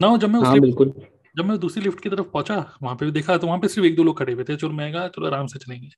ना 0.00 0.16
जब 0.16 0.30
मैं 0.30 0.40
हाँ, 0.40 0.58
बिल्कुल। 0.60 0.92
जब 1.34 1.44
मैं 1.44 1.58
दूसरी 1.58 1.82
लिफ्ट 1.84 2.00
की 2.00 2.08
तरफ़ 2.08 2.26
पहुँचा 2.32 2.56
वहाँ 2.82 2.94
पे 2.96 3.04
भी 3.06 3.12
देखा 3.12 3.36
तो 3.36 3.46
वहाँ 3.46 3.58
पे 3.58 3.68
सिर्फ़ 3.68 3.86
एक 3.86 3.96
दो 3.96 4.02
लोग 4.04 4.18
खड़े 4.18 4.32
हुए 4.32 4.44
थे 4.44 4.56
चलो 4.56 4.70
मैं 4.70 4.92
चलो 5.08 5.26
आराम 5.26 5.46
से 5.46 5.58
चलेंगे। 5.58 5.88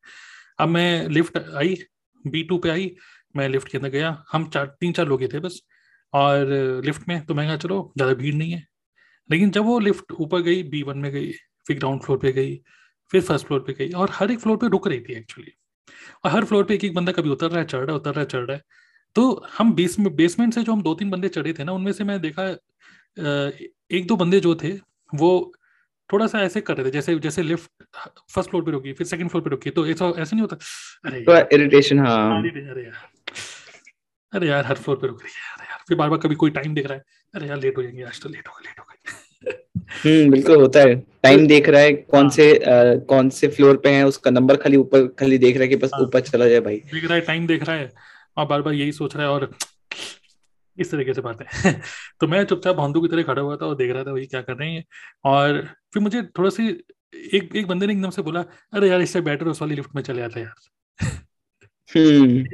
अब 0.58 0.68
मैं 0.68 1.08
लिफ्ट 1.08 1.38
आई 1.38 1.76
बी 2.24 2.42
टू 2.42 2.58
पे 2.58 2.70
आई, 2.70 2.90
मैं 3.36 3.48
लिफ्ट 3.48 3.68
के 3.68 3.78
अंदर 3.78 3.90
गया। 3.90 4.16
हम 4.32 4.48
चार, 4.48 4.66
तीन 4.80 4.92
चार 4.92 5.06
लोग 5.08 5.22
थे 5.32 5.40
बस। 5.40 5.60
और 6.12 6.46
लिफ्ट 6.84 7.08
में 7.08 7.20
तो 7.26 7.34
मैं 7.34 7.46
कहा, 7.46 7.56
चलो, 7.56 7.92
ज़्यादा 7.96 8.14
भीड़ 8.14 8.34
नहीं 8.34 8.52
है। 8.52 8.64
लेकिन 9.30 9.50
जब 9.50 9.64
वो 9.64 9.78
लिफ्ट 9.80 10.12
ऊपर 10.12 10.40
गई 10.42 10.62
बी 10.64 10.82
वन 10.82 10.98
में 10.98 11.10
गई, 11.12 11.32
फिर 11.66 11.78
ग्राउंड 11.78 12.02
फ्लोर 12.02 12.18
पे 12.18 12.32
गई, 12.32 12.56
फिर 13.12 13.20
फ़र्स्ट 13.22 13.46
फ्लोर 13.46 13.60
पे 13.60 13.72
गई 13.74 13.90
और 13.92 14.10
हर 14.12 14.30
एक 14.30 14.38
फ्लोर 14.40 14.56
पे 14.56 14.68
रुक 14.68 14.88
रही 14.88 15.00
थी 15.00 15.14
एक्चुअली 15.14 15.52
और 16.24 16.30
हर 16.30 16.44
फ्लोर 16.44 16.64
पे 16.64 16.74
एक 16.74 16.84
एक 16.84 16.94
बंदा 16.94 17.12
कभी 17.12 17.30
उतर 17.30 17.50
रहा 17.50 17.58
है, 17.58 17.66
चढ़ 17.66 17.80
रहा 17.80 17.92
है, 17.92 17.96
उतर 17.96 18.10
रहा 18.10 18.20
है, 18.20 18.26
चढ़ 18.26 18.40
रहा 18.40 18.56
है। 18.56 18.62
तो 19.16 19.46
हम 19.58 19.74
बेस 19.74 19.96
बेसमेंट 20.00 20.54
से 20.54 20.62
जो 20.62 20.72
हम 20.72 20.82
दो 20.82 20.94
तीन 20.94 21.10
बंदे 21.10 21.28
चढ़े 21.28 21.52
थे 21.52 21.64
ना, 21.64 21.72
उनमें 21.72 21.92
से 21.92 22.04
मैं 22.04 22.20
देखा 22.20 22.48
एक 23.90 24.06
दो 24.06 24.16
बंदे 24.16 24.40
जो 24.40 24.54
थे, 24.54 24.72
वो 25.12 25.52
थोड़ा 26.12 26.26
सा 26.26 26.40
ऐसे 26.40 26.60
कर 26.60 26.76
रहे 26.76 26.86
थे 26.86 26.90
जैसे 26.90 27.14
जैसे 27.18 27.42
लिफ्ट 27.42 27.84
फ़र्स्ट 28.34 28.50
फ्लोर 28.50 28.62
पे 28.64 28.70
रुकी 28.70 28.92
फिर 28.92 29.06
सेकंड 29.06 29.30
फ्लोर 29.30 29.42
पे 29.44 29.50
रुकी 29.50 29.70
तो 29.70 29.86
ऐसा 29.86 30.08
ऐसा 30.18 30.36
नहीं 30.36 30.40
होता। 30.40 30.56
अरे 31.04 31.20
तो 31.20 31.56
इरिटेशन 31.56 31.98
हाँ। 31.98 32.42
अरे 32.42 32.84
यार 32.84 32.92
अरे 34.32 34.48
यार। 34.48 34.64
हर 34.66 34.74
फ्लोर 34.74 34.96
पे 34.96 35.06
रुक 35.06 35.22
रही 35.22 35.32
है 35.32 35.54
अरे 35.56 35.68
यार। 35.70 35.84
फिर 35.88 35.96
बार 35.96 36.10
बार 36.10 36.18
कभी 36.18 36.34
कोई 36.34 36.50
टाइम 36.50 36.74
देख 36.74 36.86
रहा 36.86 36.94
है 36.94 37.04
अरे 37.34 37.46
यार 37.46 37.60
लेट 37.60 37.76
हो 37.78 37.82
जाएँगे 37.82 38.02
आज 38.02 38.20
तो 38.22 38.28
लेट 38.28 38.48
हो 38.48 38.52
गए 38.52 38.68
लेट 38.68 38.80
हो 38.80 38.84
गए। 38.84 38.92
हम्म 40.04 40.30
बिल्कुल 40.30 40.60
होता 40.60 40.80
है। 40.80 40.94
टाइम 41.22 41.46
देख 41.46 41.68
रहा 41.68 41.80
है 41.80 41.92
कौन 41.92 42.22
हाँ। 42.22 42.30
से 42.30 42.56
आ, 42.56 42.94
कौन 43.08 43.28
से 43.30 43.48
फ्लोर 43.48 43.76
पे 43.76 43.90
है 43.90 44.06
उसका 44.06 44.30
नंबर 44.30 44.56
खाली 44.56 44.76
ऊपर 44.76 45.06
खाली 45.20 45.38
देख 45.38 45.54
रहा 45.54 45.62
है 45.62 45.68
कि 45.68 45.76
बस 45.76 45.90
हाँ। 45.94 46.00
ऊपर 46.02 46.20
चला 46.20 46.48
जाए 46.48 46.60
भाई। 46.60 46.76
देख 46.92 47.04
रहा 47.04 47.14
है 47.14 47.20
टाइम 47.20 47.46
देख 47.46 47.62
रहा 47.62 47.76
है 47.76 47.92
और 48.36 48.46
बार 48.46 48.62
बार 48.62 48.74
यही 48.74 48.92
सोच 48.92 49.16
रहा 49.16 49.26
है 49.26 49.30
और 49.32 49.50
इस 50.78 50.90
तरीके 50.90 51.14
से 51.14 51.20
बात। 51.20 51.42
है 51.42 51.72
तो 52.20 52.26
मैं 52.28 52.44
चुपचाप 52.44 52.76
भांडू 52.76 53.00
की 53.02 53.08
तरह 53.08 53.22
खड़ा 53.22 53.42
हुआ 53.42 53.56
था 53.56 53.66
और 53.66 53.76
देख 53.76 53.92
रहा 53.92 54.04
था 54.04 54.12
वही 54.12 54.26
क्या 54.26 54.42
कर 54.42 54.56
रहे 54.56 54.70
हैं 54.72 54.84
और 55.24 55.62
फिर 55.94 56.02
मुझे 56.02 56.22
थोड़ा 56.38 56.50
सी 56.50 56.68
एक 57.34 57.56
एक 57.56 57.66
बंदे 57.66 57.86
ने 57.86 57.92
एकदम 57.92 58.10
से 58.10 58.22
बोला 58.22 58.40
अरे 58.72 58.88
यार 58.88 59.00
इससे 59.00 59.20
बेटर 59.20 59.46
उस 59.46 59.62
वाली 59.62 59.74
लिफ्ट 59.74 59.94
में 59.96 60.02
चले 60.02 60.18
जाते 60.18 60.40
यार। 60.40 60.54
हम्म। 61.96 62.44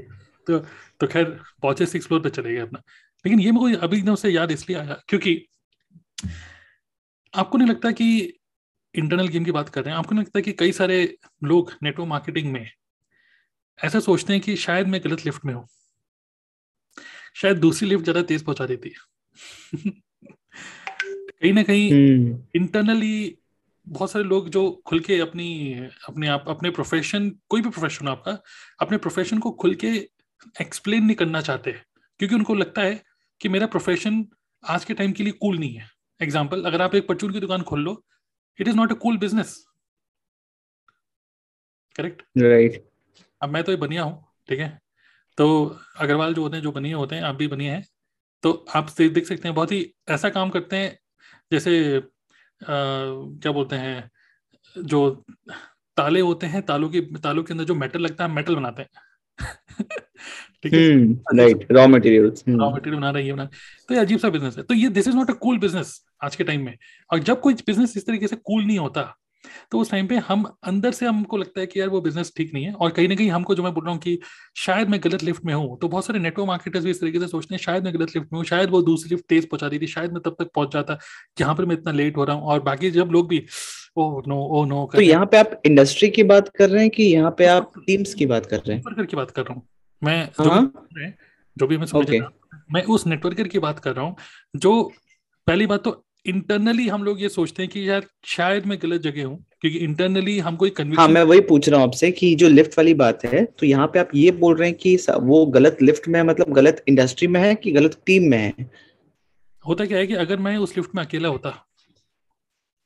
तो 0.46 0.58
तो 1.00 1.06
खैर 1.06 1.24
पहुँचे 1.62 1.86
सिक्स 1.86 2.06
फ्लोर 2.06 2.20
पे 2.20 2.30
चले 2.30 2.52
गए 2.54 2.60
अपना। 2.60 2.82
लेकिन 3.24 3.40
ये 3.40 3.52
को 3.52 3.72
अभी 3.78 3.98
एकदम 3.98 4.14
से 4.14 4.30
याद 4.30 4.50
इसलिए 4.52 4.78
आया 4.78 4.96
क्योंकि 5.08 5.46
आपको 7.34 7.58
नहीं 7.58 7.68
लगता 7.68 7.90
कि 7.90 8.32
इंटरनल 8.94 9.28
गेम 9.28 9.44
की 9.44 9.52
बात 9.52 9.68
कर 9.68 9.82
रहे 9.84 9.92
हैं? 9.92 9.98
आपको 9.98 10.14
नहीं 10.14 10.24
लगता 10.24 10.40
कि 10.40 10.52
कई 10.52 10.72
सारे 10.72 11.16
लोग 11.44 11.72
नेटवर्क 11.82 12.08
मार्केटिंग 12.08 12.52
में 12.52 12.70
ऐसा 13.78 14.00
सोचते 14.00 14.32
हैं 14.32 14.42
कि 14.42 14.56
शायद 14.56 14.86
मैं 14.86 15.00
गलत 15.04 15.24
लिफ्ट 15.26 15.44
में 15.44 15.54
हूँ? 15.54 15.66
शायद 17.36 17.58
दूसरी 17.58 17.88
लिफ्ट 17.88 18.04
ज़्यादा 18.04 18.22
तेज 18.22 18.42
पहुँचा 18.44 18.66
देती। 18.66 18.92
कहीं 21.40 21.52
ना 21.52 21.62
कहीं 21.62 21.90
इंटरनली 22.56 23.16
हम्म। 23.18 23.92
बहुत 23.92 24.10
सारे 24.10 24.24
लोग 24.24 24.48
जो 24.48 24.70
खुल 24.86 25.00
के 25.00 25.18
अपनी 25.20 25.48
अपने 26.08 26.28
आप 26.28 26.44
अपने 26.48 26.70
प्रोफेशन 26.70 27.28
कोई 27.48 27.60
भी 27.60 27.70
प्रोफेशन 27.70 28.08
आपका 28.08 28.38
अपने 28.80 28.98
प्रोफेशन 28.98 29.38
को 29.38 29.50
खुल 29.62 29.74
के 29.74 29.88
एक्सप्लेन 30.60 31.04
नहीं 31.04 31.16
करना 31.16 31.40
चाहते 31.40 31.72
क्योंकि 32.20 32.34
उनको 32.34 32.54
लगता 32.54 32.82
है 32.82 33.00
कि 33.40 33.48
मेरा 33.48 33.66
प्रोफेशन 33.66 34.24
आज 34.62 34.84
के 34.84 34.94
टाइम 34.94 35.12
के 35.12 35.24
लिए 35.24 35.32
कूल 35.40 35.58
नहीं 35.58 35.74
है। 35.74 35.88
एग्ज़ाम्पल 36.20 36.64
अगर 36.64 36.82
आप 36.82 36.94
एक 36.94 37.06
परचून 37.08 37.32
की 37.32 37.40
दुकान 37.40 37.62
खोल 37.62 37.80
लो 37.80 38.02
it 38.58 38.68
is 38.68 38.76
not 38.76 38.92
a 38.92 38.94
cool 38.96 39.16
business 39.18 39.56
correct 41.96 42.22
right 42.38 42.82
अब 43.40 43.50
मैं 43.50 43.62
तो 43.64 43.72
ये 43.72 43.78
बनिया 43.78 44.02
हूँ 44.02 44.24
ठीक 44.48 44.60
है? 44.60 44.78
तो 45.38 45.78
अग्रवाल 45.96 46.34
जो 46.34 46.42
होते 46.42 46.56
हैं 46.56 46.62
जो 46.62 46.72
बनिए 46.72 46.92
होते 46.92 47.16
हैं 47.16 47.22
आप 47.22 47.34
भी 47.34 47.46
बनिए 47.46 47.70
हैं। 47.70 47.86
तो 48.42 48.52
आप 48.74 48.90
देख 49.00 49.26
सकते 49.26 49.48
हैं 49.48 49.54
बहुत 49.54 49.72
ही 49.72 49.94
ऐसा 50.10 50.28
काम 50.28 50.50
करते 50.50 50.76
हैं 50.76 50.98
जैसे 51.52 51.98
आ, 51.98 52.02
क्या 52.62 53.52
बोलते 53.52 53.76
हैं 53.76 54.10
जो 54.78 55.24
ताले 55.96 56.20
होते 56.20 56.46
हैं 56.46 56.62
तालों 56.62 56.88
की 56.88 57.00
तालों 57.00 57.42
के 57.42 57.54
अंदर 57.54 57.64
जो 57.64 57.74
मेटल 57.74 58.00
लगता 58.00 58.24
है 58.24 58.30
मेटल 58.30 58.56
बनाते 58.56 58.82
हैं। 58.82 58.88
ठीक 60.62 60.72
है? 60.72 61.12
Right 61.38 61.72
raw 61.72 61.86
materials 61.86 62.44
raw 62.48 62.70
material 62.70 62.96
बना 62.96 63.10
रही 63.10 63.26
है 63.26 63.32
बना 63.32 63.44
तो 63.88 63.94
ये 63.94 64.00
अजीब 64.00 64.18
सा 64.18 64.28
बिज़नेस 64.28 64.56
है। 64.58 64.62
तो 64.62 64.74
ये 64.74 64.88
this 64.88 65.08
is 65.08 65.16
not 65.16 65.30
a 65.30 65.34
cool 65.34 65.58
business 65.58 66.04
आज 66.24 66.36
के 66.36 66.44
टाइम 66.44 66.64
में। 66.64 66.78
और 67.10 67.18
जब 67.18 67.40
कोई 67.40 67.54
बिज़नेस 67.54 67.96
इस 67.96 68.06
तरीके 68.06 68.28
से 68.28 68.36
कूल 68.36 68.64
नहीं 68.64 68.78
होता 68.78 69.18
तो 69.70 69.78
उस 69.78 69.90
टाइम 69.90 70.06
पे 70.06 70.16
हम 70.16 70.44
अंदर 70.62 70.90
से 70.90 71.06
हमको 71.06 71.36
लगता 71.36 71.60
है 71.60 71.66
कि 71.66 71.80
यार 71.80 71.88
वो 71.88 72.00
बिज़नेस 72.00 72.32
ठीक 72.36 72.54
नहीं 72.54 72.64
है 72.64 72.72
और 72.72 72.90
कहीं 72.90 73.08
ना 73.08 73.14
कहीं 73.14 73.30
हमको 73.30 73.54
जो 73.54 73.62
मैं 73.62 73.74
बोल 73.74 73.84
रहा 73.84 73.92
हूँ 73.92 74.00
कि 74.00 74.18
शायद 74.56 74.88
मैं 74.88 75.00
गलत 75.04 75.22
लिफ्ट 75.22 75.44
में 75.44 75.54
हूँ 75.54 75.78
तो 75.78 75.88
बहुत 75.88 76.06
सारे 76.06 76.18
नेटवर्क 76.18 76.48
मार्केटर्स 76.48 76.84
भी 76.84 76.90
इस 76.90 77.00
तरीके 77.00 77.20
से 77.20 77.28
सोचते 77.28 77.54
हैं 77.54 77.62
शायद 77.62 77.84
मैं 77.84 77.94
गलत 77.94 78.16
लिफ्ट 78.16 78.32
में 78.32 78.38
हूँ 78.38 78.44
शायद 78.44 78.70
वो 78.70 78.82
दूसरी 78.82 79.10
लिफ्ट 79.10 79.24
तेज 79.28 79.48
पहुँचा 79.48 79.68
दी 79.68 79.78
थी 79.78 79.86
शायद 79.86 80.12
मैं 80.12 80.22
तब 80.22 80.36
तक 80.38 80.50
पहुँच 80.54 80.72
जाता 80.72 80.98
जहाँ 81.38 81.54
पर 81.54 81.64
मैं 81.64 81.76
इतना 81.76 81.92
लेट 81.92 82.16
हो 82.16 82.24
रहा 82.24 82.36
हूँ। 82.36 82.44
और 82.44 82.60
बाकी 82.60 82.90
जब 82.90 83.08
लोग 83.12 83.28
भी 83.28 83.46
ओ 83.96 84.22
नो 84.28 84.36
ओ 84.36 84.64
नो 84.64 84.90
तो 84.94 85.00
यहाँ 85.00 85.26
पे 85.26 85.36
आप 85.36 85.62
इंडस्ट्री 85.66 86.08
की 86.08 86.22
बात 86.22 86.48
कर 86.48 86.70
रहे 86.70 86.80
हैं 86.80 86.90
कि 86.90 87.02
यहाँ 87.02 87.34
पे 87.38 87.46
आप 87.46 87.72
टीम्स 87.78 88.14
की 88.14 88.26
बात 88.26 88.46
कर 88.46 88.56
रहे 88.56 88.76
हैं? 88.76 89.06
की 89.06 89.16
बात 89.16 89.30
कर 89.30 89.42
रहा 89.42 89.54
हूँ। 89.54 89.68
मैं 90.04 90.28
जो 90.38 90.44
भी 90.44 90.50
हाँ? 90.50 91.68
भी 91.68 91.76
मैं 91.76 91.86
समझ 91.86 92.10
मैं 92.72 92.82
उस 92.82 93.06
नेटवर्कर 93.06 93.48
की 93.48 93.58
बात 93.58 93.78
कर 93.78 93.92
रहा 93.92 94.04
हूँ 94.04 94.16
जो 94.56 94.92
पहली 95.46 95.66
बात 95.66 95.84
तो 95.84 96.04
इंटरनली 96.26 96.86
हम 96.88 97.04
लोग 97.04 97.22
ये 97.22 97.28
सोचते 97.28 97.62
हैं 97.62 97.70
कि 97.70 97.88
यार 97.88 98.06
शायद 98.26 98.66
मैं 98.66 98.78
गलत 98.82 99.00
जगह 99.00 99.24
हूँ 99.24 99.44
क्योंकि 99.60 99.78
इंटरनली 99.78 100.38
हम 100.38 100.56
कोई 100.56 100.70
कन्विक्शन 100.70 101.00
हाँ 101.00 101.08
मैं 101.08 101.22
वही 101.22 101.40
पूछ 101.40 101.68
रहा 101.68 101.80
हूँ 101.80 101.88
आपसे 101.88 102.10
कि 102.10 102.34
जो 102.34 102.48
लिफ्ट 102.48 102.78
वाली 102.78 102.94
बात 102.94 103.24
है 103.24 103.44
तो 103.58 103.66
यहाँ 103.66 103.86
पे 103.86 103.98
आप 103.98 104.10
ये 104.14 104.30
बोल 104.30 104.56
रहे 104.56 104.68
हैं 104.68 104.76
कि 104.78 104.96
वो 105.20 105.44
गलत 105.46 105.78
लिफ्ट 105.82 106.08
में 106.08 106.22
मतलब 106.22 106.52
गलत 106.52 106.82
इंडस्ट्री 106.88 107.28
में 107.28 107.40
है 107.40 107.54
कि 107.54 107.72
गलत 107.72 108.00
टीम 108.06 108.30
में 108.30 108.38
है? 108.38 108.70
होता 109.64 109.86
क्या 109.86 109.98
है 109.98 110.06
कि 110.06 110.14
अगर 110.14 110.36
मैं 110.38 110.56
उस 110.56 110.76
लिफ्ट 110.76 110.94
में 110.94 111.04
अकेला 111.04 111.28
होता 111.28 111.50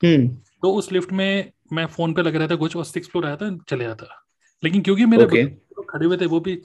हम्म। 0.02 0.28
तो 0.62 0.72
उस 0.72 0.92
लिफ्ट 0.92 1.12
में 1.12 1.52
मैं 1.72 1.86
फ़ोन 1.86 2.12
पे 2.14 2.22
लग 2.22 2.36
रहा 2.36 2.48
था 2.48 2.56
कुछ 2.56 2.76
और 2.76 2.84
सिक्स 2.84 3.08
फ्लोर 3.08 3.26
आया 3.26 3.36
था 3.36 3.56
चले 3.68 3.84
जाता 3.84 4.22
लेकिन 4.62 4.82
क्योंकि 4.82 5.06
मेरे 5.06 5.24
okay. 5.24 5.46
खड़े 5.90 6.06
हुए 6.06 6.16
थे 6.16 6.26
वो 6.26 6.40
भी 6.40 6.58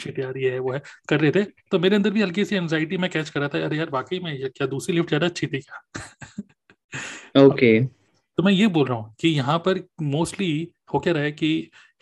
शिट 0.00 0.18
यार 0.18 0.38
ये 0.38 0.50
है 0.50 0.58
वो 0.58 0.72
है। 0.72 0.80
कर 1.08 1.20
रहे 1.20 1.30
थे। 1.30 1.44
तो 1.70 1.78
मेरे 1.78 1.96
अंदर 1.96 2.10
भी 2.10 2.22
हल्की 2.22 2.44
सी 2.44 2.56
एंजाइटी 2.56 2.96
में 2.98 3.10
कैच 3.10 3.30
कर 3.30 3.40
रहा 3.40 3.48
था 3.48 3.64
अरे 3.64 3.76
यार 3.76 3.90
वाकई 3.90 4.18
में 4.20 4.50
क्या 4.50 4.66
दूसरी 4.66 4.94
लिफ्ट 4.96 5.08
ज़्यादा 5.08 5.26
अच्छी 5.26 5.46
थी 5.46 5.60
क्या? 5.60 5.82
Okay 7.36 7.80
okay. 7.80 7.88
तो 8.38 8.42
मैं 8.42 8.52
ये 8.52 8.66
बोल 8.66 8.86
रहा 8.86 8.98
हूँ 8.98 9.14
कि 9.20 9.28
यहाँ 9.28 9.58
पर 9.58 9.80
मोस्टली 10.02 10.52
हो 10.94 10.98
क्या 10.98 11.12
रहा 11.12 11.22
है 11.22 11.32
कि 11.32 11.50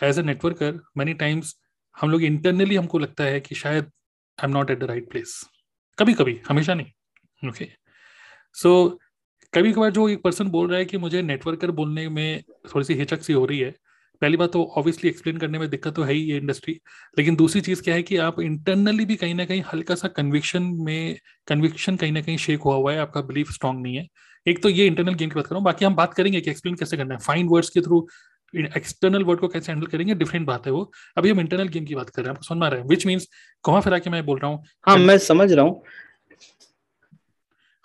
as 0.02 0.18
a 0.18 0.22
networker 0.22 0.80
many 0.96 1.14
times 1.14 1.54
हम 1.96 2.10
लोग 2.10 2.22
इंटरनली 2.22 2.76
हमको 2.76 2.98
लगता 2.98 3.24
है 3.24 3.40
कि 3.40 3.54
शायद 3.54 3.84
I 3.84 4.44
am 4.44 4.50
not 4.50 4.70
at 4.70 4.78
the 4.78 4.84
right 4.84 5.10
place 5.10 5.40
कभी 5.98 6.14
कभी 6.14 6.40
हमेशा 6.48 6.74
नहीं। 6.74 7.48
ओके 7.48 7.68
सो 8.54 8.72
कभी 9.54 9.72
कभार 9.72 9.90
जो 9.90 10.08
एक 10.08 10.22
पर्सन 10.22 10.48
बोल 10.50 10.68
रहा 10.68 10.78
है 10.78 10.84
कि 10.84 10.98
मुझे 10.98 11.22
नेटवर्कर 11.22 11.70
बोलने 11.70 12.08
में 12.08 12.42
थोड़ी 12.74 12.84
सी 12.84 12.94
हिचक 12.94 13.22
सी 13.22 13.32
हो 13.32 13.44
रही 13.46 13.58
है 13.58 13.74
पहली 14.22 14.36
बात 14.36 14.52
तो 14.52 14.62
ऑब्वियसली 14.76 15.10
एक्सप्लेन 15.10 15.36
करने 15.36 15.58
में 15.58 15.68
दिक्कत 15.70 15.94
तो 15.94 16.02
है 16.02 16.12
ही 16.12 16.20
ये 16.20 16.36
इंडस्ट्री 16.36 16.72
लेकिन 17.18 17.36
दूसरी 17.36 17.60
चीज़ 17.60 17.82
क्या 17.82 17.94
है 17.94 18.02
कि 18.02 18.16
आप 18.16 18.40
इंटरनली 18.40 19.04
भी 19.04 19.16
कहीं 19.16 19.34
ना 19.34 19.44
कहीं 19.44 19.62
हल्का 19.72 19.94
सा 19.94 20.08
कन्विक्शन 20.08 20.62
में 20.80 21.18
कन्विक्शन 21.48 21.96
कहीं 21.96 22.12
ना 22.12 22.20
कहीं 22.20 22.36
शेक 22.36 22.60
हुआ 22.60 22.74
हुआ 22.74 22.92
है 22.92 22.98
आपका 22.98 23.20
बिलीफ 23.22 23.52
स्ट्रांग 23.52 23.82
नहीं 23.82 23.96
है। 23.96 24.06
एक 24.46 24.62
तो 24.62 24.68
ये 24.68 24.86
इंटरनल 24.86 25.14
गेम 25.14 25.28
की 25.30 25.34
बात 25.34 25.46
करूँ 25.46 25.62
बाकी 25.62 25.84
हम 25.84 25.94
बात 25.94 26.14
करेंगे 26.14 26.40
कि 26.40 26.50
एक्सप्लेन 26.50 26.74
कैसे 26.74 26.96
करना 26.96 27.14
है। 27.14 27.20
फाइन 27.20 27.48
वर्ड्स 27.48 27.70
के 27.70 27.80
थ्रू 27.80 28.06
एक्सटर्नल 28.54 29.24
वर्ड 29.24 29.40
को 29.40 29.48
कैसे 29.48 29.72
हैंडल 29.72 29.86
करेंगे 29.86 30.14
डिफरेंट 30.14 30.46
बात 30.46 30.66
है 30.66 30.72
वो। 30.72 30.90
अभी 31.16 31.30
हम 31.30 31.40
इंटरनल 31.40 31.68
गेम 31.68 31.84
की 31.84 31.94
बात 31.94 32.10
कर 32.10 32.22
रहे 32.22 32.28
हैं 32.28 32.34
आपको 32.34 32.44
समझ 32.44 32.58
में 32.58 32.66
आ 32.66 32.70
रहा 32.70 32.80
है। 32.80 32.86
विच 32.86 33.06
मीन्स 33.06 33.28
कहा 33.64 33.80
फिर 33.80 33.94
आके 33.94 34.10
मैं 34.10 34.24
बोल 34.26 34.38
रहा 34.38 34.50
हूँ? 34.50 34.62
हाँ 34.86 34.96
मैं 34.98 35.18
समझ 35.18 35.52
रहा 35.52 35.64
हूँ। 35.64 35.82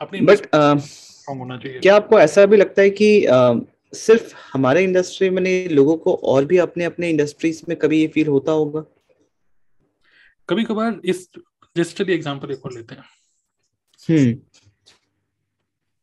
अपनी 0.02 0.22
बट 0.22 0.46
होना 0.56 1.58
चाहिए। 1.58 1.80
क्या 1.80 1.96
आपको 1.96 2.20
ऐसा 2.20 2.46
भी 2.46 2.58
लगता 2.58 2.82
है 2.82 2.90
कि 2.92 3.10
uh, 3.28 3.60
सिर्फ़ 3.94 4.34
हमारे 4.54 4.84
इंडस्ट्री 4.84 5.30
में 5.30 5.42
नहीं 5.42 5.70
लोगों 5.70 5.98
को 5.98 6.14
और 6.24 6.46
भी 6.46 6.58
अपने 6.58 6.84
अपने 6.84 7.10
इंडस्ट्रीज़ 7.10 7.64
में 7.70 7.78
कभी 7.78 8.00
ये 8.02 8.08
फील 8.08 8.28
होता 8.28 8.52
होगा? 8.52 8.82
कभी 10.50 10.64
कभार 10.64 11.00
इस 11.06 11.30
जैसे 11.78 11.94
चलिए 11.94 12.16
एग्जांपल 12.16 12.52
एक 12.52 12.66
और 12.66 12.74
लेते 12.74 12.96
हैं। 12.96 13.04
हम्म। 14.10 14.40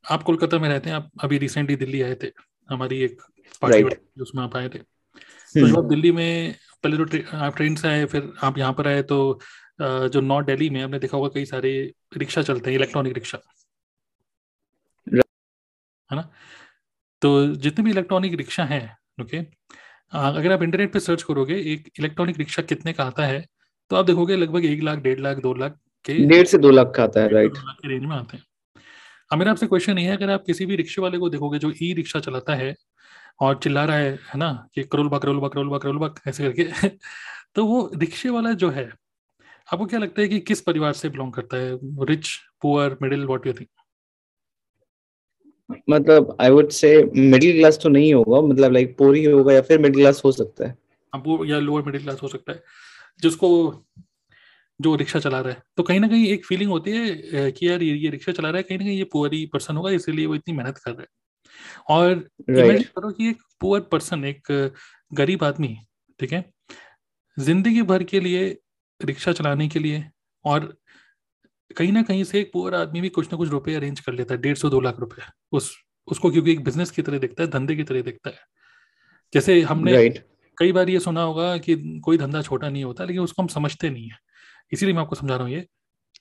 आप 0.04 0.22
कोलकाता 0.22 0.58
में 0.58 0.68
रहते 0.68 0.88
हैं 0.90 0.96
आप 0.96 1.10
अभी 1.20 1.38
रिसेंटली 1.38 1.76
दिल्ली 1.76 2.02
आए 2.02 2.14
थे 2.22 2.30
हमारी 2.68 3.00
एक 3.02 3.20
पार्टी 3.62 3.82
right. 3.82 4.22
उसमें 4.22 4.42
आप 4.42 4.56
आए 4.56 4.68
थे। 4.68 4.78
तो 4.78 5.68
जब 5.68 5.78
आप 5.78 5.84
दिल्ली 5.84 6.12
में 6.12 6.54
पहले 6.82 6.96
तो 6.96 7.04
ट्रे, 7.04 7.24
आप 7.32 7.56
ट्रेन 7.56 7.74
से 7.76 7.88
आए 7.88 8.04
फिर 8.04 8.32
आप 8.42 8.58
यहाँ 8.58 8.72
पर 8.72 8.88
आए 8.88 9.02
तो 9.02 9.40
जो 9.80 10.20
नॉर्थ 10.20 10.46
दिल्ली 10.46 10.70
में 10.70 10.82
आपने 10.82 10.98
देखा 10.98 11.16
होगा 11.16 11.28
कई 11.28 11.44
सारे 11.44 11.92
रिक्शा 12.16 12.42
चलते 12.42 12.70
हैं 12.70 12.76
इलेक्ट्रॉनिक 12.76 13.14
रिक्शा। 13.14 13.38
है 16.10 16.16
ना? 16.16 16.30
तो 17.22 17.54
जितने 17.54 17.84
भी 17.84 17.90
इलेक्ट्रॉनिक 17.90 18.34
रिक्शा 18.34 18.64
हैं 18.64 18.96
ओके 19.22 19.38
अगर 20.12 20.52
आप 20.52 20.62
इंटरनेट 20.62 20.92
पे 20.92 21.00
सर्च 21.00 21.22
करोगे 21.22 21.54
एक 21.72 21.88
इलेक्ट्रॉनिक 21.98 22.38
रिक्शा 22.38 22.62
कितने 22.62 22.92
का 22.92 23.04
आता 23.04 23.26
है 23.26 23.46
तो 23.90 23.96
आप 23.96 24.04
देखोगे 24.06 24.36
लगभग 24.36 24.64
एक 24.64 24.82
लाख 24.82 24.98
डेढ़ 24.98 25.20
लाख 25.20 25.36
दो 25.36 25.54
लाख 25.54 25.78
के 26.04 26.14
डेढ़ 26.26 26.46
से 26.46 26.58
दो 26.58 26.70
लाख 26.70 26.92
का 26.96 27.02
आता 27.02 27.20
है 27.20 27.28
राइट 27.28 27.52
के 27.56 27.88
रेंज 27.88 28.04
में 28.04 28.16
आते 28.16 28.36
हैं। 28.36 28.44
अब 29.32 29.38
मेरा 29.38 29.50
आपसे 29.50 29.66
क्वेश्चन 29.66 29.98
ये 29.98 30.04
है 30.06 30.16
अगर 30.16 30.30
आप 30.30 30.44
किसी 30.46 30.66
भी 30.66 30.76
रिक्शे 30.76 31.02
वाले 31.02 31.18
को 31.18 31.28
देखोगे 31.30 31.58
जो 31.58 31.72
ई 31.82 31.92
रिक्शा 31.92 32.20
चलाता 32.20 32.54
है 32.54 32.74
और 33.40 33.60
चिल्ला 33.62 33.84
रहा 33.84 33.96
है 33.96 34.10
है 34.12 34.38
ना 34.38 34.66
कि 34.74 34.82
करोल 34.82 35.08
बा 35.08 35.18
करोल 35.18 35.38
बा 35.38 35.48
करोल 35.48 35.68
बा 35.68 35.78
करोल 35.78 35.98
बा 35.98 36.14
ऐसे 36.28 36.52
करके 36.52 36.88
तो 37.54 37.66
वो 37.66 37.90
रिक्शे 37.94 38.30
वाला 38.30 38.52
जो 38.52 38.70
है 38.70 38.88
आपको 39.72 39.86
क्या 39.86 39.98
लगता 40.00 40.22
है 40.22 40.28
कि 40.28 40.40
किस 40.40 40.60
परिवार 40.60 40.92
से 40.92 41.08
बिलोंग 41.08 41.32
करता 41.32 41.56
है? 41.56 41.78
Rich 42.04 42.28
poor 42.62 42.96
middle 43.02 43.24
what 43.24 43.46
you 43.46 43.52
think 43.52 43.68
मतलब 45.90 46.36
I 46.40 46.50
would 46.50 46.70
say 46.72 46.90
middle 47.06 47.58
class 47.58 47.78
तो 47.82 47.88
नहीं 47.88 48.12
होगा 48.14 48.40
मतलब 48.48 48.72
लाइक 48.72 48.96
पोर 48.98 49.16
ही 49.16 49.24
होगा 49.24 49.52
या 49.52 49.60
फिर 49.62 49.78
मिडिल 49.78 50.00
क्लास 50.00 50.22
हो 50.24 50.32
सकता 50.32 50.66
है। 50.66 50.76
अब 51.12 51.22
वो 51.26 51.44
या 51.44 51.58
लोअर 51.60 51.82
मिडिल 51.82 52.02
क्लास 52.02 52.22
हो 52.22 52.28
सकता 52.28 52.52
है। 52.52 52.62
जिसको 53.22 53.48
जो 54.80 54.94
रिक्शा 54.96 55.18
चला 55.18 55.40
रहा 55.40 55.52
है 55.52 55.62
तो 55.76 55.82
कहीं 55.82 56.00
ना 56.00 56.08
कहीं 56.08 56.26
एक 56.28 56.44
फीलिंग 56.46 56.70
होती 56.70 56.90
है 56.90 57.50
कि 57.52 57.68
यार 57.68 57.82
ये, 57.82 57.94
ये 57.94 58.10
रिक्शा 58.10 58.32
चला 58.32 58.48
रहा 58.48 58.56
है 58.56 58.62
कहीं 58.62 58.78
ना 58.78 58.84
कहीं 58.84 58.96
ये 58.98 59.04
पुअर 59.12 59.32
ही 59.34 59.44
पर्सन 59.46 59.76
होगा 59.76 59.90
इसीलिए 59.90 60.26
वो 60.26 60.34
इतनी 60.34 60.54
मेहनत 60.54 60.78
कर 60.78 60.90
रहा 60.90 61.00
है। 61.00 61.08
और 61.90 62.12
इमेजिन 62.50 62.82
करो 62.96 63.10
कि 63.10 63.28
एक 63.28 63.42
पुअर 63.60 63.80
पर्सन 63.92 64.24
एक 64.24 64.72
गरीब 65.12 65.44
आदमी 65.44 65.76
ठीक 66.18 66.32
है 66.32 66.44
ज़िंदगी 67.36 67.82
भर 67.82 68.02
के 68.04 68.20
लिए 68.20 68.48
रिक्शा 69.00 69.32
चलाने 69.32 69.68
के 69.68 69.78
लिए 69.78 70.04
और 70.44 70.74
कहीं 71.70 71.92
ना 71.92 72.02
कहीं 72.02 72.24
से 72.24 72.40
एक 72.40 72.50
पुअर 72.52 72.74
आदमी 72.74 73.00
भी 73.00 73.08
कुछ 73.08 73.26
ना 73.32 73.36
कुछ 73.38 73.48
रुपए 73.48 73.74
अरेंज 73.74 74.00
कर 74.00 74.12
लेता 74.12 74.34
है 74.34 74.40
डेढ़ 74.40 74.56
सौ 74.56 74.68
दो 74.70 74.80
लाख 74.80 75.00
रुपए। 75.00 75.22
उस 75.52 75.74
उसको 76.08 76.30
क्योंकि 76.30 76.52
एक 76.52 76.64
बिज़नेस 76.64 76.90
की 76.90 77.02
तरह 77.02 77.18
दिखता 77.18 77.42
है 77.42 77.50
धंधे 77.50 77.76
की 77.76 77.82
तरह 77.82 78.02
दिखता 78.02 78.30
है। 78.30 78.38
जैसे 79.32 79.60
हमने 79.62 79.92
right. 79.92 80.18
कई 80.58 80.72
बार 80.72 80.90
ये 80.90 81.00
सुना 81.00 81.22
होगा 81.22 81.56
कि 81.58 81.74
कोई 82.04 82.18
धंधा 82.18 82.42
छोटा 82.42 82.68
नहीं 82.68 82.84
होता 82.84 83.04
लेकिन 83.04 83.22
उसको 83.22 83.42
हम 83.42 83.48
समझते 83.48 83.90
नहीं 83.90 84.08
है। 84.08 84.18
इसीलिए 84.72 84.94
मैं 84.94 85.02
आपको 85.02 85.16
समझा 85.16 85.34
रहा 85.34 85.44
हूँ 85.44 85.52
ये। 85.52 85.66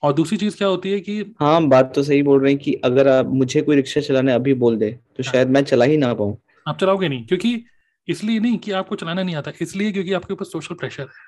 और 0.04 0.14
दूसरी 0.14 0.38
चीज़ 0.38 0.58
क्या 0.58 0.68
होती 0.68 0.92
है 0.92 1.00
कि 1.00 1.20
हाँ 1.40 1.68
बात 1.68 1.92
तो 1.96 2.04
सही 2.04 2.22
बोल 2.24 2.42
रहे 2.42 2.52
हैं 2.52 2.62
कि 2.62 2.74
अगर 2.84 3.08
आप 3.08 3.26
मुझे 3.34 3.62
कोई 3.62 3.76
रिक्शा 3.76 4.02
चलाने 4.02 4.34
अभी 4.34 4.54
बोल 4.56 4.78
दे 4.78 4.92
तो 4.92 5.24
हाँ। 5.24 5.32
शायद 5.32 5.50
मैं 5.50 5.64
चला 5.64 5.86
ही 5.86 5.98
ना 5.98 6.14
पाऊँ। 6.14 6.38
आप 6.68 6.78
चलाओगे 6.78 7.08
नहीं 7.10 7.26
क्योंकि 7.26 7.64
इसलिए 8.08 8.40
नहीं 8.40 8.58
कि 8.58 8.72
आपको 8.72 8.96
चलाना 8.96 9.24
नहीं 9.24 9.36
आता 9.36 9.52
इसलिए 9.62 9.92
क्योंकि 9.92 10.14
आपके 10.14 10.34
ऊपर 10.34 10.46
सोशल 10.46 10.76
प्रेशर 10.76 11.04
है। 11.04 11.28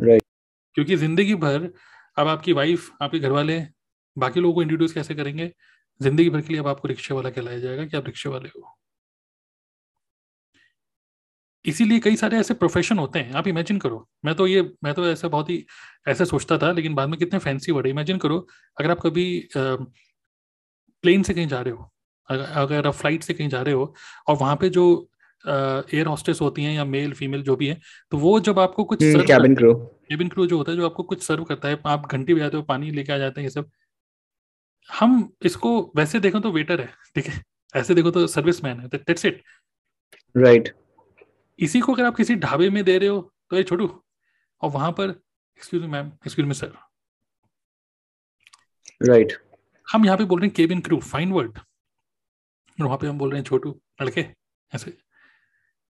राइट 0.00 0.22
क्योंकि 0.76 0.96
ज़िंदगी 0.96 1.34
भर 1.36 1.68
अब 2.16 2.28
आपकी 2.28 2.52
वाइफ 2.52 2.90
आपके 3.02 3.18
घर 3.18 3.30
वाले 3.32 3.60
बाकी 4.16 4.40
लोगों 4.40 4.54
को 4.54 4.62
इंट्रोड्यूस 4.62 4.92
कैसे 4.92 5.14
करेंगे? 5.14 5.50
ज़िंदगी 6.00 6.30
भर 6.30 6.40
के 6.40 6.52
लिए 6.52 6.60
अब 6.60 6.68
आपको 6.68 6.88
रिक्शे 6.88 7.14
वाला 7.14 7.30
कहलाया 7.30 7.58
जाएगा 7.60 7.84
कि 7.86 7.96
आप 7.96 8.06
रिक्शे 8.06 8.28
वाले 8.28 8.48
हो। 8.48 8.76
इसीलिए 11.64 11.98
कई 12.00 12.16
सारे 12.16 12.38
ऐसे 12.38 12.54
प्रोफेशन 12.54 12.98
होते 12.98 13.18
हैं। 13.18 13.32
आप 13.34 13.46
इमेजिन 13.48 13.78
करो, 13.78 14.06
मैं 14.24 14.34
तो 14.34 14.46
ये, 14.46 14.62
मैं 14.84 14.92
तो 14.94 15.06
ऐसा 15.08 15.28
बहुत 15.28 15.50
ही, 15.50 15.64
ऐसा 16.08 16.24
सोचता 16.24 16.58
था, 16.58 16.70
लेकिन 16.72 16.94
बाद 16.94 17.08
में 17.08 17.18
कितने 17.18 17.38
फैंसी 17.38 17.72
वर्ड 17.72 17.86
इमेजिन 17.86 18.18
करो, 18.18 18.38
अगर 18.76 18.90
आप 18.90 19.00
कभी 19.00 19.48
प्लेन 19.56 21.22
से 21.22 21.34
कहीं 21.34 21.46
जा 21.48 21.60
रहे 21.60 21.74
हो 21.74 21.90
अगर 22.28 22.86
आप 22.86 22.94
फ़्लाइट 22.94 23.22
से 23.22 23.34
कहीं 23.34 23.48
जा 23.48 23.60
रहे 23.62 23.74
हो, 23.74 23.94
और 24.28 24.36
वहाँ 24.36 24.56
पे 24.56 24.68
जो 24.70 24.84
एयर 25.94 26.06
हॉस्टेस 26.06 26.40
होती 26.40 26.64
हैं 26.64 26.74
या 26.74 26.84
मेल 26.84 27.12
फीमेल 27.12 27.42
जो 27.42 27.56
भी 27.56 27.66
है 27.66 27.80
तो 28.10 28.18
वो 28.18 28.40
जब 28.40 28.58
आपको 28.58 28.84
कुछ 28.84 28.98
कैबिन 29.02 29.54
क्रू 29.54 29.74
केबिन 29.84 30.28
क्रू 30.28 30.46
जो 30.46 30.56
होता 30.56 30.72
है 30.72 30.78
जो 30.78 30.86
आपको 30.86 31.02
कुछ 31.02 31.22
सर्व 31.22 31.44
करता 31.44 31.68
है 31.68 31.82
आप 31.86 32.06
घंटी 32.12 32.34
बजाते 32.34 32.56
हो 32.56 32.62
पानी 32.62 32.90
लेके 32.90 33.12
आ 33.12 33.18
जाते 33.18 33.40
हैं 33.40 33.46
ये 33.46 33.50
सब 33.50 33.70
हम 34.92 35.32
इसको 35.42 35.92
वैसे 35.96 36.20
देखो 36.20 36.40
तो 36.40 36.52
वेटर 36.52 36.80
है 36.80 36.88
ठीक 37.14 37.26
है? 37.26 37.42
ऐसे 37.76 37.94
देखो 37.94 38.10
तो 38.10 38.26
सर्विस 38.26 38.64
मैन 38.64 38.80
है 38.80 38.88
दैट्स 38.88 39.24
इट 39.24 39.42
राइट 40.36 40.76
इसी 41.58 41.80
को 41.80 41.94
अगर 41.94 42.04
आप 42.04 42.16
किसी 42.16 42.34
ढाबे 42.34 42.70
में 42.70 42.84
दे 42.84 42.98
रहे 42.98 43.08
हो 43.08 43.32
तो 43.50 43.56
ये 43.56 43.62
छोटू 43.62 44.02
और 44.62 44.70
वहाँ 44.70 44.92
पर 44.92 45.10
excuse 45.56 45.82
me 45.82 45.88
ma'am 45.88 46.06
excuse 46.06 46.48
me 46.48 46.54
sir 46.54 46.72
right 49.08 49.32
हम 49.92 50.04
यहाँ 50.04 50.18
पे 50.18 50.24
बोल 50.24 50.40
रहे 50.40 50.46
हैं 50.46 50.54
केबिन 50.54 50.80
क्रू 50.80 51.00
फाइन 51.00 51.32
वर्ड 51.32 51.58
और 52.80 52.86
वहाँ 52.86 52.98
पे 52.98 53.06
हम 53.06 53.18
बोल 53.18 53.30
रहे 53.30 53.38
हैं 53.40 53.44
छोटू 53.44 53.80
लड़के 54.02 54.26
ऐसे। 54.74 55.03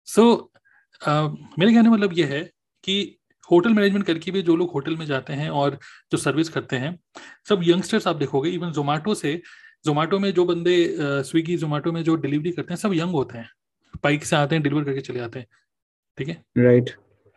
सो 0.07 0.23
so, 0.23 1.09
uh, 1.09 1.37
मेरे 1.59 1.73
कहने 1.75 1.89
मतलब 1.89 2.13
ये 2.13 2.25
है 2.25 2.43
कि 2.85 3.17
होटल 3.51 3.73
मैनेजमेंट 3.75 4.07
करके 4.07 4.31
भी 4.31 4.43
जो 4.43 4.57
लोग 4.57 4.71
होटल 4.73 4.97
में 4.97 5.07
जाते 5.07 5.33
हैं 5.33 5.49
और 5.51 5.79
जो 6.13 6.19
सर्विस 6.19 6.49
करते 6.49 6.77
हैं 6.77 6.99
सब 7.49 7.61
यंगस्टर्स 7.65 8.07
आप 8.07 8.17
देखोगे 8.17 8.51
इवन 8.51 8.73
जोमेटो 8.73 9.15
से 9.15 9.41
जोमेटो 9.85 10.19
में 10.19 10.31
जो 10.35 10.45
बंदे 10.45 10.77
स्विगी 11.01 11.57
जोमेटो 11.57 11.93
में 11.93 12.03
जो 12.05 12.15
डिलीवरी 12.17 12.51
करते 12.51 12.75
हैं 12.75 12.77
सब 12.77 12.95
यंग 12.95 13.11
होते 13.11 13.39
हैं। 13.39 13.49
बाइक 14.05 14.25
से 14.25 14.37
आते 14.37 14.55
हैं 14.55 14.63
डिलीवर 14.63 14.85
करके 14.85 15.01
चले 15.01 15.19
जाते 15.19 15.39
हैं। 15.39 15.47
ठीक 16.19 16.29
है? 16.29 16.43
राइट 16.59 16.91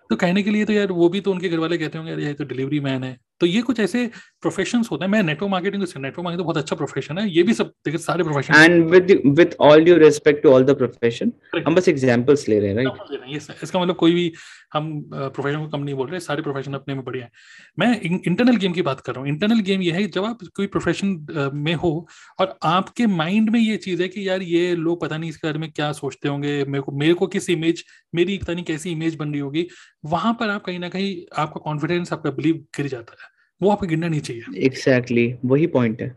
तो 0.10 0.16
कहने 0.16 0.44
के 0.44 0.50
लिए 0.50 0.66
तो 0.66 0.74
यार 0.74 0.92
वो 0.92 1.10
भी 1.10 1.22
तो 1.22 1.32
उनके 1.32 1.50
घर 1.50 1.60
वाले 1.60 1.78
कहते 1.78 1.98
होंगे 1.98 2.12
यार 2.12 2.20
ये 2.22 2.34
तो 2.34 2.44
डिलीवरी 2.44 2.80
मैन 2.80 3.04
है। 3.04 3.18
तो 3.42 3.46
ये 3.46 3.62
कुछ 3.62 3.80
ऐसे 3.80 4.06
प्रोफेशन 4.42 4.84
होते 4.92 5.06
हैं। 5.06 5.12
मैं 5.12 5.22
नेटवर्क 5.24 5.52
मार्केटिंग 5.52 5.84
नेटवर्क 5.84 6.20
मार्केटिंग 6.20 6.46
बहुत 6.46 6.58
अच्छा 6.58 6.76
प्रोफेशन 6.76 7.18
है। 7.18 7.28
ये 7.30 7.44
भी 7.44 7.54
सब 7.54 7.72
देखिए 7.86 8.00
सारे 8.00 8.24
profession 8.24 8.54
and 8.56 8.90
with 8.92 9.12
with 9.38 9.56
all 9.62 9.84
due 9.84 9.98
respect 9.98 10.44
to 10.44 10.52
all 10.52 10.64
the 10.64 10.76
profession 10.78 11.32
हम 11.68 11.76
बस 11.76 11.88
एग्जांपल्स 11.90 12.48
ले 12.50 12.60
रहे 12.60 12.70
हैं 12.70 12.76
राइट 12.76 13.64
इसका 13.64 13.80
मतलब 13.80 13.96
कोई 13.96 14.14
भी 14.14 14.32
हम 14.74 15.02
प्रोफेशन 15.12 15.60
को 15.60 15.68
कम 15.68 15.84
नहीं 15.84 15.96
बोल 15.96 16.10
रहे 16.10 16.20
सारे 16.20 16.42
प्रोफेशन 16.42 16.74
अपने 16.74 16.96
में 16.96 17.04
बढ़िया 17.06 17.26
है। 17.26 17.32
मैं 17.80 18.00
इंटरनल 18.02 18.56
गेम 18.56 18.74
की 18.74 18.82
बात 18.82 19.00
कर 19.00 19.14
रहा 19.14 19.22
हूँ। 19.22 19.30
इंटरनल 19.30 19.60
गेम 19.62 19.82
ये 19.82 19.92
है 19.92 20.06
जब 20.08 20.26
आप 20.26 20.40
कोई 20.56 20.68
प्रोफेशन 20.68 21.52
में 21.54 21.74
हो 21.76 22.08
और 22.40 22.58
आपके 22.64 23.06
माइंड 23.08 23.50
में 23.50 23.60
ये 23.60 23.78
चीज़ 23.78 24.02
है 24.02 24.08
कि 24.08 24.28
यार 24.30 24.42
ये 24.42 24.76
लोग 24.76 25.02
पता 25.02 25.18
नहीं 25.18 25.30
इसके 25.30 25.48
बारे 25.48 25.60
में 25.60 25.72
क्या 25.72 25.92
सोचते 25.94 26.30
होंगे 26.30 26.64
मेरे 26.66 26.82
को 26.82 26.92
मेरे 26.92 27.14
को 27.14 27.28
किस 27.28 27.50
इमेज 27.50 27.84
मेरी 28.16 28.38
पता 28.38 28.54
नहीं 28.54 28.66
कैसी 28.66 28.92
इमेज 28.92 29.16
बन 29.16 29.32
रही 29.32 29.40
होगी 29.40 29.68
वहाँ 30.06 30.34
पर 30.40 30.50
आप 30.50 30.64
कहीं 30.64 30.80
ना 30.80 30.90
कहीं 30.90 31.16
आपका 31.38 31.60
कॉन्फिडेंस 31.60 32.14
आपका 32.14 32.32
बिलीव 32.32 32.56
गिर 32.78 32.88
जाता 32.88 33.16
है। 33.22 33.28
वो 33.62 33.72
आपको 33.72 33.88
गिरना 33.88 34.08
नहीं 34.08 34.20
चाहिए। 34.22 34.66
एग्जैक्टली 34.66 35.28
exactly, 35.28 35.52
वही 35.52 35.68
पॉइंट 35.68 36.02
है। 36.02 36.16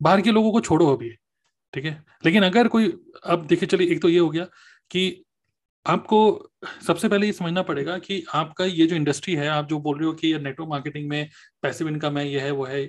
बाहर 0.00 0.20
के 0.20 0.30
लोगों 0.30 0.52
को 0.52 0.60
छोड़ो 0.60 0.86
अभी 0.86 1.10
ठीक 1.74 1.84
है? 1.84 2.02
लेकिन 2.24 2.42
अगर 2.42 2.68
कोई 2.68 2.92
अब 3.26 3.46
देखिए 3.46 3.68
चलिए 3.68 3.88
एक 3.92 4.02
तो 4.02 4.08
ये 4.08 4.18
हो 4.18 4.28
गया 4.30 4.44
कि 4.90 5.23
आपको 5.86 6.50
सबसे 6.86 7.08
पहले 7.08 7.26
ये 7.26 7.32
समझना 7.32 7.62
पड़ेगा 7.62 7.96
कि 7.98 8.22
आपका 8.34 8.64
ये 8.64 8.86
जो 8.86 8.96
इंडस्ट्री 8.96 9.34
है, 9.34 9.48
आप 9.48 9.68
जो 9.68 9.78
बोल 9.80 9.98
रहे 9.98 10.06
हो 10.06 10.12
कि 10.14 10.32
नेटवर्क 10.34 10.68
मार्केटिंग 10.70 11.08
में 11.08 11.28
पैसिव 11.62 11.88
इनकम 11.88 12.18
है, 12.18 12.28
ये 12.28 12.40
है, 12.40 12.50
वो 12.50 12.64
है। 12.64 12.86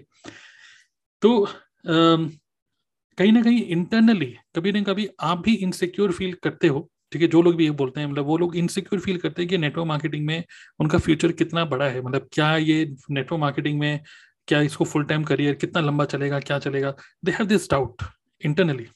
तो 1.21 1.47
कहीं 1.85 3.31
ना 3.31 3.41
कहीं 3.41 3.63
इंटरनली 3.65 4.33
कभी 4.55 4.71
ना 4.71 4.81
कभी 4.83 5.07
आप 5.21 5.41
भी 5.41 5.53
इनसिक्योर 5.55 6.11
फील 6.11 6.33
करते 6.43 6.67
हो, 6.67 6.89
ठीक 7.11 7.21
है? 7.21 7.27
जो 7.27 7.41
लोग 7.41 7.55
भी 7.55 7.65
ये 7.65 7.71
बोलते 7.73 7.99
हैं 7.99 8.07
मतलब 8.07 8.25
वो 8.25 8.37
लोग 8.37 8.55
इनसिक्योर 8.57 9.01
फील 9.01 9.17
करते 9.17 9.41
हैं 9.41 9.49
कि 9.49 9.57
नेटवर्क 9.57 9.87
मार्केटिंग 9.87 10.25
में 10.25 10.43
उनका 10.79 10.97
फ्यूचर 10.97 11.31
कितना 11.33 11.65
बड़ा 11.65 11.89
है। 11.89 12.01
मतलब 12.01 12.27
क्या 12.33 12.55
ये 12.57 12.83
नेटवर्क 13.11 13.39
मार्केटिंग 13.41 13.79
में 13.79 13.99
क्या 14.47 14.61
इसको 14.61 14.85
फुल 14.85 15.03
टाइम 15.05 15.23
करियर 15.23 15.53
कितना 15.55 15.81
लंबा 15.81 16.05
चलेगा, 16.05 16.39
क्या 16.39 16.59
चलेगा? 16.59 16.93
They 17.25 17.31
have 17.31 17.47
this 17.47 17.69
doubt 17.71 18.03
internally 18.41 18.87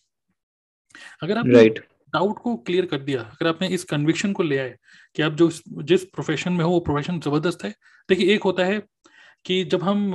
अगर 1.24 1.38
आप 1.38 1.48
राइट 1.48 1.86
डाउट 2.14 2.40
को 2.40 2.56
क्लियर 2.58 2.86
कर 2.86 3.00
दिया। 3.00 3.22
अगर 3.22 3.48
आपने 3.48 3.68
इस 3.68 3.84
कन्विक्शन 3.84 4.34
को 4.34 4.44
ले 4.44 4.58
आए 4.58 4.76
कि 5.16 5.22
आप 5.22 5.34
जो 5.34 5.52
जिस 5.84 6.04
प्रोफेशन 6.04 6.54
में 6.54 6.66
हो, 6.66 6.72
वो 6.72 6.80
प्रोफेशन 6.80 7.20
ज़बरदस्त 7.20 7.64
है। 7.64 7.76
देखिए, 8.10 8.34
एक 8.36 8.44
होता 8.44 8.66
है 8.66 8.82
कि 9.46 9.64
जब 9.64 9.84
हम 9.84 10.12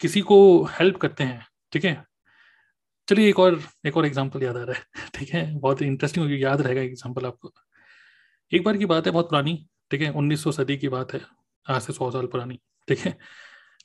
किसी 0.00 0.20
को 0.20 0.64
हेल्प 0.64 0.96
करते 0.96 1.24
हैं, 1.24 1.46
ठीक 1.72 1.84
है? 1.84 2.04
चलिए, 3.08 3.28
एक 3.28 3.38
और 3.38 3.60
एक 3.86 3.96
और 3.96 4.06
एग्जांपल 4.06 4.42
याद 4.42 4.56
आ 4.56 4.62
रहा 4.62 4.76
है, 4.76 4.84
ठीक 5.14 5.30
है? 5.30 5.58
बहुत 5.58 5.82
इंटरेस्टिंग 5.82 6.24
होगी, 6.26 6.44
याद 6.44 6.60
रहेगा 6.60 6.80
एग्जांपल 6.80 7.26
आपको। 7.26 7.52
एक 8.52 8.64
बार 8.64 8.76
की 8.76 8.86
बात 8.86 9.06
है, 9.06 9.12
बहुत 9.12 9.30
पुरानी, 9.30 9.68
ठीक 9.90 10.00
है? 10.00 10.10
उन्नीस 10.10 10.42
सौ 10.42 10.52
सदी 10.52 10.76
की 10.76 10.88
बात 10.88 11.12
है, 11.14 11.20
आज 11.68 11.82
से 11.82 11.92
सौ 11.92 12.10
साल 12.10 12.26
पुरानी, 12.26 12.60
ठीक 12.88 12.98
है? 12.98 13.18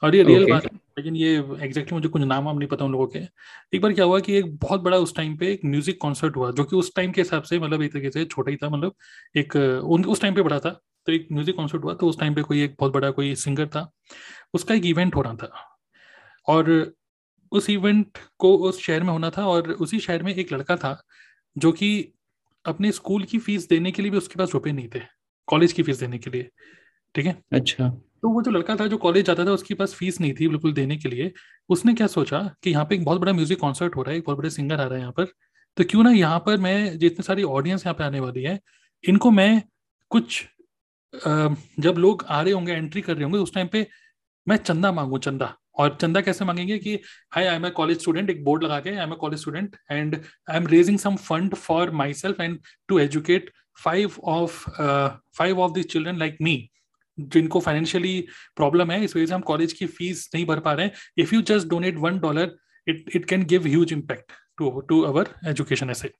और 0.02 0.16
ये 0.16 0.24
रियल 0.24 0.42
okay. 0.42 0.54
बात 0.54 0.64
है 0.64 0.80
लेकिन 0.98 1.16
ये 1.16 1.36
एग्जैक्टली 1.36 1.72
exactly 1.72 1.94
मुझे 1.94 2.10
कुछ 2.10 2.22
नाम 2.22 2.46
वाम 2.46 2.58
नहीं 2.58 2.68
पता 2.70 2.86
उन 2.86 2.92
लोगों 2.92 3.08
के। 3.08 3.20
एक 3.74 3.82
बार 3.82 3.94
क्या 3.94 4.06
हुआ 4.06 4.20
कि 4.20 4.34
एक 4.34 4.56
बहुत 4.58 4.82
बड़ा 4.82 4.98
उस 4.98 5.16
टाइम 5.16 5.36
पे 5.38 5.52
एक 5.54 5.62
म्यूज़िक 5.66 5.98
कॉन्सर्ट 6.02 6.36
हुआ 6.36 6.52
जो 6.52 6.64
कि 6.64 6.75
उस 6.75 6.92
टाइम 6.96 7.12
के 7.12 7.22
हिसाब 7.22 7.44
से 7.44 7.60
मतलब 7.60 7.82
एक 7.82 7.94
तरीके 7.94 8.12
से 8.12 8.25
छोटा 8.25 8.52
ही 8.52 8.58
था 8.58 8.70
मतलब 8.70 8.94
एक 9.38 9.56
उन 9.86 10.06
उस 10.06 10.22
टाइम 10.22 10.36
पे 10.36 10.42
बड़ा 10.42 10.60
था 10.60 10.70
तो 11.08 11.12
एक 11.12 11.28
म्यूज़िक 11.32 11.56
कॉन्सर्ट 11.56 11.84
हुआ 11.84 11.94
तो 11.94 12.08
उस 12.08 12.20
टाइम 12.20 12.36
पे 12.36 12.42
कोई 12.42 12.64
एक 12.64 12.75
बहुत 12.80 12.94
बड़ा 12.94 13.10
कोई 13.12 13.34
सिंगर 13.36 13.68
था 13.68 13.90
उसका 14.54 14.75
एक 14.75 14.86
इवेंट 14.86 15.16
हो 15.16 15.22
रहा 15.22 15.36
था। 15.36 15.52
और 16.48 16.94
उस 17.52 17.70
इवेंट 17.70 18.18
को 18.40 18.56
उस 18.58 18.82
शहर 18.82 19.04
में 19.04 19.10
होना 19.10 19.30
था 19.30 19.46
और 19.48 19.72
उसी 19.72 20.00
शहर 20.00 20.24
में 20.24 20.34
एक 20.36 20.54
लड़का 20.54 20.75
था 20.75 21.02
जो 21.56 21.72
कि 21.72 21.90
अपने 22.66 22.92
स्कूल 22.92 23.24
की 23.24 23.38
फ़ीस 23.40 23.68
देने 23.70 23.92
के 23.92 24.02
लिए 24.02 24.12
भी 24.12 24.18
उसके 24.18 24.40
पास 24.40 24.54
रुपए 24.54 24.72
नहीं 24.72 24.90
थे 24.96 25.02
कॉलेज 25.48 25.74
की 25.74 25.84
फ़ीस 25.84 26.00
देने 26.00 26.18
के 26.18 26.30
लिए 26.30 26.50
ठीक 27.16 27.25
है? 27.25 27.42
अच्छा। 27.54 27.92
तो 28.25 28.29
वो 28.29 28.41
जो 28.41 28.51
लड़का 28.51 28.75
था 28.75 28.86
जो 28.88 28.98
कॉलेज 28.98 29.25
जाता 29.25 29.44
था, 29.46 29.51
उसके 29.51 29.74
पास 29.74 29.94
फ़ीस 29.94 30.20
नहीं 30.22 30.34
थी 30.34 30.48
बिल्कुल 30.48 30.72
देने 30.74 30.96
के 30.98 31.10
लिए, 31.10 31.32
उसने 31.70 31.94
क्या 31.94 32.05
सोचा 32.08 32.39
कि 32.63 32.70
यहाँ 32.70 32.86
पे 32.86 32.96
एक 32.96 33.03
बहुत 33.05 33.20
बड़ा 33.22 33.34
म्यूज़िक 33.34 33.60
कॉन्सर्ट 33.60 33.96
हो 33.96 34.03
रहा 34.03 34.12
है, 34.12 34.17
एक 34.17 34.24
बहुत 34.25 34.38
बड़े 34.38 34.50
सिंगर 34.50 34.75
आ 34.75 34.84
रहा 34.84 34.94
है 34.94 35.00
यहाँ 35.00 35.12
पर 35.17 35.25
तो 35.77 35.84
क्यों 35.89 36.03
ना 36.03 36.12
यहाँ 36.12 36.39
पर 36.46 36.58
मैं 36.60 36.98
जितने 37.00 37.24
सारी 37.24 37.44
ऑडियंस 37.44 37.86
यहाँ 37.86 37.94
पे 37.96 38.03
आने 38.03 38.20
वाली 38.20 38.44
है, 38.44 38.60
इनको 39.03 39.32
मैं 39.32 39.62
कुछ 40.12 40.44
जब 41.13 41.96
लोग 41.98 42.25
आ 42.29 42.41
रहे 42.41 42.53
होंगे 42.53 42.74
एंट्री 42.74 43.01
कर 43.01 43.13
रहे 43.13 43.24
होंगे, 43.24 43.39
उस 43.39 43.53
टाइम 43.53 43.67
पे 43.67 43.88
मैं 44.48 44.58
चंदा 44.58 44.91
मांगू, 44.91 45.17
चंदा। 45.20 45.53
और 45.75 45.98
चंदा 46.01 46.22
कैसे 46.22 46.46
मांगेंगे 46.46 46.77
कि 46.79 47.00
hi 47.32 47.46
I 47.46 47.55
am 47.55 47.65
a 47.65 47.70
college 47.77 48.01
student 48.01 48.29
एक 48.29 48.44
बोर्ड 48.44 48.63
लगा 48.63 48.79
के 48.79 48.89
I 48.89 49.03
am 49.03 49.13
a 49.13 49.15
college 49.22 49.39
student 49.39 49.75
and 49.91 50.15
I 50.15 50.58
am 50.58 50.67
raising 50.67 51.00
some 51.00 51.15
fund 51.24 51.55
for 51.55 51.91
myself 52.15 52.41
and 52.41 52.60
to 52.89 53.00
educate 53.00 53.51
five 53.84 54.15
of 54.24 54.63
five 55.38 55.60
of 55.60 55.74
this 55.74 55.88
children 55.88 56.17
like 56.17 56.38
me 56.41 56.55
जिनको 57.18 57.60
financially 57.60 58.20
problem 58.56 58.92
है 58.92 59.04
इस 59.04 59.16
वजह 59.16 59.26
से 59.26 59.34
हम 59.34 59.42
college 59.44 59.74
की 59.74 59.86
फ़ीस 59.88 60.30
नहीं 60.36 60.46
भर 60.46 60.60
पा 60.60 60.74
रहे 60.74 60.86
हैं। 60.86 60.94
If 61.18 61.36
you 61.36 61.42
just 61.44 61.68
donate 61.68 61.98
one 61.98 62.20
dollar 62.20 62.56
it 62.88 63.16
it 63.16 63.26
can 63.26 63.46
give 63.46 63.68
huge 63.68 63.94
impact 63.94 64.32
to 64.58 64.80
to 64.90 65.02
our 65.04 65.34
education 65.48 65.90
ऐसे 65.90 66.12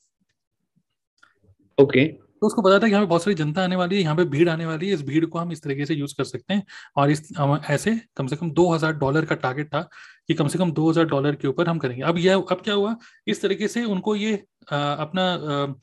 ओके 1.78 2.06
तो 2.42 2.48
उसको 2.48 2.62
पता 2.62 2.78
था 2.80 2.86
कि 2.86 2.92
यहाँ 2.92 3.04
पे 3.04 3.08
बहुत 3.10 3.24
सारी 3.24 3.36
जनता 3.36 3.64
आने 3.64 3.75
वाली 3.75 3.96
है 3.96 4.02
यहाँ 4.02 4.16
पे 4.16 4.24
भीड़ 4.30 4.48
आने 4.50 4.66
वाली 4.66 4.88
है 4.88 4.94
इस 4.94 5.02
भीड़ 5.04 5.25
को 5.25 5.40
हम 5.40 5.52
इस 5.52 5.62
तरीके 5.64 5.86
से 5.86 5.94
यूज़ 5.94 6.14
कर 6.18 6.24
सकते 6.24 6.54
हैं। 6.54 6.64
और 6.98 7.12
इस 7.12 7.22
ऐसे 7.70 7.96
कम 8.18 8.28
से 8.28 8.36
कम 8.36 8.52
दो 8.52 8.70
हज़ार 8.74 8.94
डॉलर 8.94 9.25
का 9.25 9.36
टारगेट 9.36 9.68
था 9.68 9.82
कि 10.28 10.34
कम 10.34 10.48
से 10.48 10.58
कम 10.60 10.72
दो 10.72 10.90
हज़ार 10.90 11.06
डॉलर 11.06 11.36
के 11.36 11.48
ऊपर 11.48 11.70
हम 11.70 11.78
करेंगे। 11.80 12.04
अब 12.04 12.18
यह 12.18 12.36
अब 12.36 12.62
क्या 12.64 12.74
हुआ? 12.74 12.96
इस 13.28 13.42
तरीके 13.42 13.68
से 13.68 13.84
उनको 13.86 14.16
ये 14.16 14.34
आ, 14.72 14.78
अपना 14.78 15.24
आ, 15.24 15.74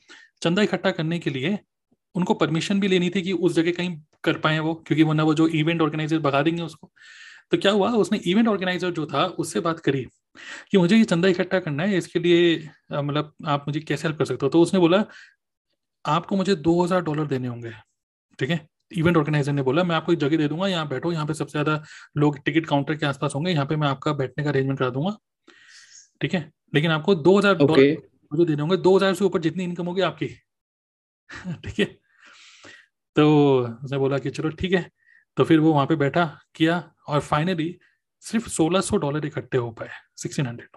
चंदा 0.41 0.61
इकट्ठा 0.61 0.91
करने 0.91 1.19
के 1.19 1.29
लिए 1.29 1.57
उनको 2.15 2.33
परमिशन 2.35 2.79
भी 2.79 2.87
लेनी 2.87 3.09
थी 3.09 3.21
कि 3.21 3.31
उस 3.33 3.53
जगह 3.55 3.71
कहीं 3.71 3.97
कर 4.23 4.37
पाए 4.39 4.59
वो 4.59 4.73
क्योंकि 4.87 5.03
वरना 5.03 5.23
वो 5.23 5.33
जो 5.33 5.47
इवेंट 5.49 5.81
ऑर्गेनाइजर 5.81 6.19
भगा 6.19 6.41
देंगे 6.41 6.63
उसको। 6.63 6.91
तो 7.51 7.57
क्या 7.57 7.71
हुआ? 7.71 7.91
उसने 7.91 8.19
इवेंट 8.25 8.47
ऑर्गेनाइजर 8.47 8.91
जो 8.91 9.05
था 9.05 9.25
उससे 9.39 9.59
बात 9.59 9.79
करी 9.79 10.05
कि 10.71 10.77
मुझे 10.77 10.97
ये 10.97 11.03
चंदा 11.05 11.27
इकट्ठा 11.27 11.59
करना 11.59 11.83
है 11.83 11.97
इसके 11.97 12.19
लिए 12.19 12.69
मतलब 12.93 13.33
आप 13.47 13.65
मुझे 13.67 13.79
कैसे 13.79 14.07
हेल्प 14.07 14.19
कर 14.19 14.25
सकते 14.25 14.45
हो? 14.45 14.49
तो 14.49 14.61
उसने 14.61 14.79
बोला 14.79 15.03
आपको 16.05 16.35
मुझे 16.35 16.55
दो 16.57 16.81
हज़ार 16.83 17.01
डॉलर 17.03 17.27
देने 17.27 17.47
होंगे। 17.47 17.71
ठीक 18.39 18.49
है? 18.49 18.67
इवेंट 18.91 19.17
ऑर्गेनाइजर 19.17 19.53
ने 19.53 19.61
बोला 19.63 19.83
मैं 19.83 19.95
आपको 19.95 20.13
एक 20.13 20.19
जगह 20.19 20.37
दे 20.37 20.47
दूँगा 20.47 20.67
यहाँ 20.67 20.87
बैठो 20.89 21.11
यहाँ 21.11 21.25
पे 21.27 21.33
सबसे 21.33 21.51
ज़्यादा 21.51 21.83
लोग 22.17 22.37
टिकट 22.45 22.65
काउंटर 22.65 22.95
के 22.95 23.05
आसपास 23.05 23.35
होंगे 23.35 23.51
यहाँ 23.51 23.65
पे 23.65 23.75
मैं 23.75 23.87
आपका 23.87 24.13
बैठने 24.13 24.43
का 24.43 24.49
अरेंजमेंट 24.49 24.79
करा 24.79 24.89
दूँगा। 24.89 25.17
ठीक 26.21 26.33
है? 26.33 26.51
लेकिन 26.75 26.91
आपको 26.91 27.15
दो 27.17 27.37
हज़ार 27.37 27.55
डॉलर 27.55 27.97
मुझे 28.31 28.45
देने 28.45 28.61
होंगे 28.61 28.77
दो 28.79 28.95
हज़ार 28.97 29.13
से 29.13 29.25
ऊपर 29.25 29.41
जितनी 29.41 29.63
इनकम 29.63 29.85
होगी 29.85 30.01
आपकी। 30.03 30.27
ठीक 31.63 31.79
है? 31.79 31.85
तो 33.15 33.59
उसने 33.83 33.97
बोला 33.97 34.17
कि 34.17 34.29
चलो 34.29 34.49
ठीक 34.49 34.71
है। 34.71 34.91
तो 35.37 35.43
फिर 35.43 35.59
वो 35.59 35.73
वहाँ 35.73 35.85
पे 35.85 35.95
बैठा 35.95 36.39
किया 36.55 36.91
और 37.07 37.19
फाइनली 37.19 37.79
सिर्फ़ 38.19 38.49
1600 38.49 38.81
सो 38.81 38.97
डॉलर 38.97 39.25
इकट्ठे 39.25 39.57
हो 39.57 39.71
पाए 39.71 39.89
सिक्सटीन 40.17 40.47
हंड्रेड 40.47 40.67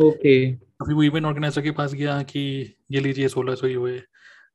ओके 0.00 0.52
अभी 0.52 0.94
वो 0.94 1.02
इवेंट 1.02 1.26
ऑर्गेनाइजर 1.26 1.62
के 1.62 1.70
पास 1.70 1.94
गया 1.94 2.22
कि 2.22 2.40
ये 2.90 3.00
लीजिए 3.00 3.28
सोलह 3.28 3.54
सो 3.54 3.66
ही 3.66 3.74
हुए। 3.74 4.02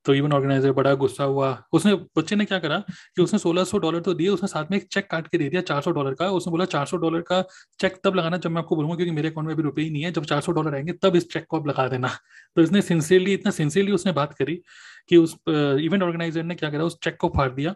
तो 0.04 0.14
इवेंट 0.14 0.32
ऑर्गेनाइजर 0.34 0.72
बड़ा 0.72 0.94
गुस्सा 0.94 1.24
हुआ। 1.24 1.48
उसने, 1.72 1.94
बच्चे 2.16 2.36
ने 2.36 2.44
क्या 2.44 2.58
करा 2.58 2.78
कि 2.88 3.22
उसने 3.22 3.38
1600 3.38 3.78
डॉलर 3.78 4.00
तो 4.00 4.14
दिए, 4.14 4.28
उसने 4.28 4.48
साथ 4.48 4.70
में 4.70 4.76
एक 4.78 4.86
चेक 4.88 5.06
काट 5.10 5.28
के 5.28 5.38
दे 5.38 5.48
दिया 5.48 5.62
400 5.62 5.90
डॉलर 5.90 6.14
का। 6.14 6.30
उसने 6.30 6.50
बोला 6.50 6.64
400 6.66 6.96
डॉलर 6.96 7.20
का 7.22 7.42
चेक 7.80 8.00
तब 8.04 8.14
लगाना 8.14 8.36
जब 8.36 8.50
मैं 8.50 8.62
आपको 8.62 8.76
बोलूँगा, 8.76 8.96
क्योंकि 8.96 9.12
मेरे 9.12 9.28
अकाउंट 9.28 9.48
में 9.48 9.56
भी 9.56 9.62
रुपए 9.62 9.82
ही 9.82 9.90
नहीं 9.90 10.02
है। 10.02 10.12
जब 10.12 10.24
400 10.24 10.52
डॉलर 10.52 10.74
आएँगे, 10.74 10.92
तब 10.92 11.16
इस 11.16 11.30
चेक 11.32 11.46
को 11.48 11.60
आप 11.60 11.68
लगा 11.68 11.88
देना। 11.88 12.10
तो 12.56 12.62
इसने 12.62 12.82
सिंसियरली 12.82 13.34
इतना 13.34 13.50
सिंसियरली 13.52 13.92
उसने 13.92 14.12
बात 14.12 14.34
करी 14.34 14.60
कि 15.08 15.16
उस 15.16 15.36
इवेंट 15.48 16.02
ऑर्गेनाइजर 16.02 16.42
ने 16.42 16.54
क्या 16.54 16.70
करा, 16.70 16.84
उस 16.84 16.98
चेक 17.04 17.16
को 17.20 17.28
फाड़ 17.28 17.50
दिया 17.50 17.74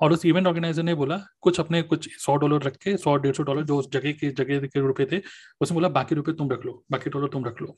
और 0.00 0.12
उस 0.12 0.24
इवेंट 0.26 0.46
ऑर्गेनाइजर 0.46 0.82
ने 0.82 0.94
बोला, 0.94 1.20
कुछ 1.40 1.60
अपने, 1.60 1.82
कुछ 1.82 2.08
सौ 2.18 2.36
डॉलर 2.36 2.62
रख 2.62 2.76
के, 2.76 2.96
सौ, 2.96 3.16
डेढ़ 3.16 3.34
सौ 3.34 3.42
डॉलर 3.42 3.62
जो 3.62 3.76
उस 3.76 3.90
जगह 3.92 4.12
के 4.12 4.30
जगह 4.32 4.66
के 4.66 4.80
रुपए 4.80 5.06
थे, 5.12 5.20
उसने 5.60 5.74
बोला, 5.74 5.88
बाकी 5.90 6.14
रुपए 6.14 6.32
तुम 6.32 6.50
रख 6.52 6.66
लो, 6.66 6.82
बाकी 6.92 7.10
डॉलर 7.10 7.28
तुम 7.28 7.44
रख 7.44 7.62
लो। 7.62 7.76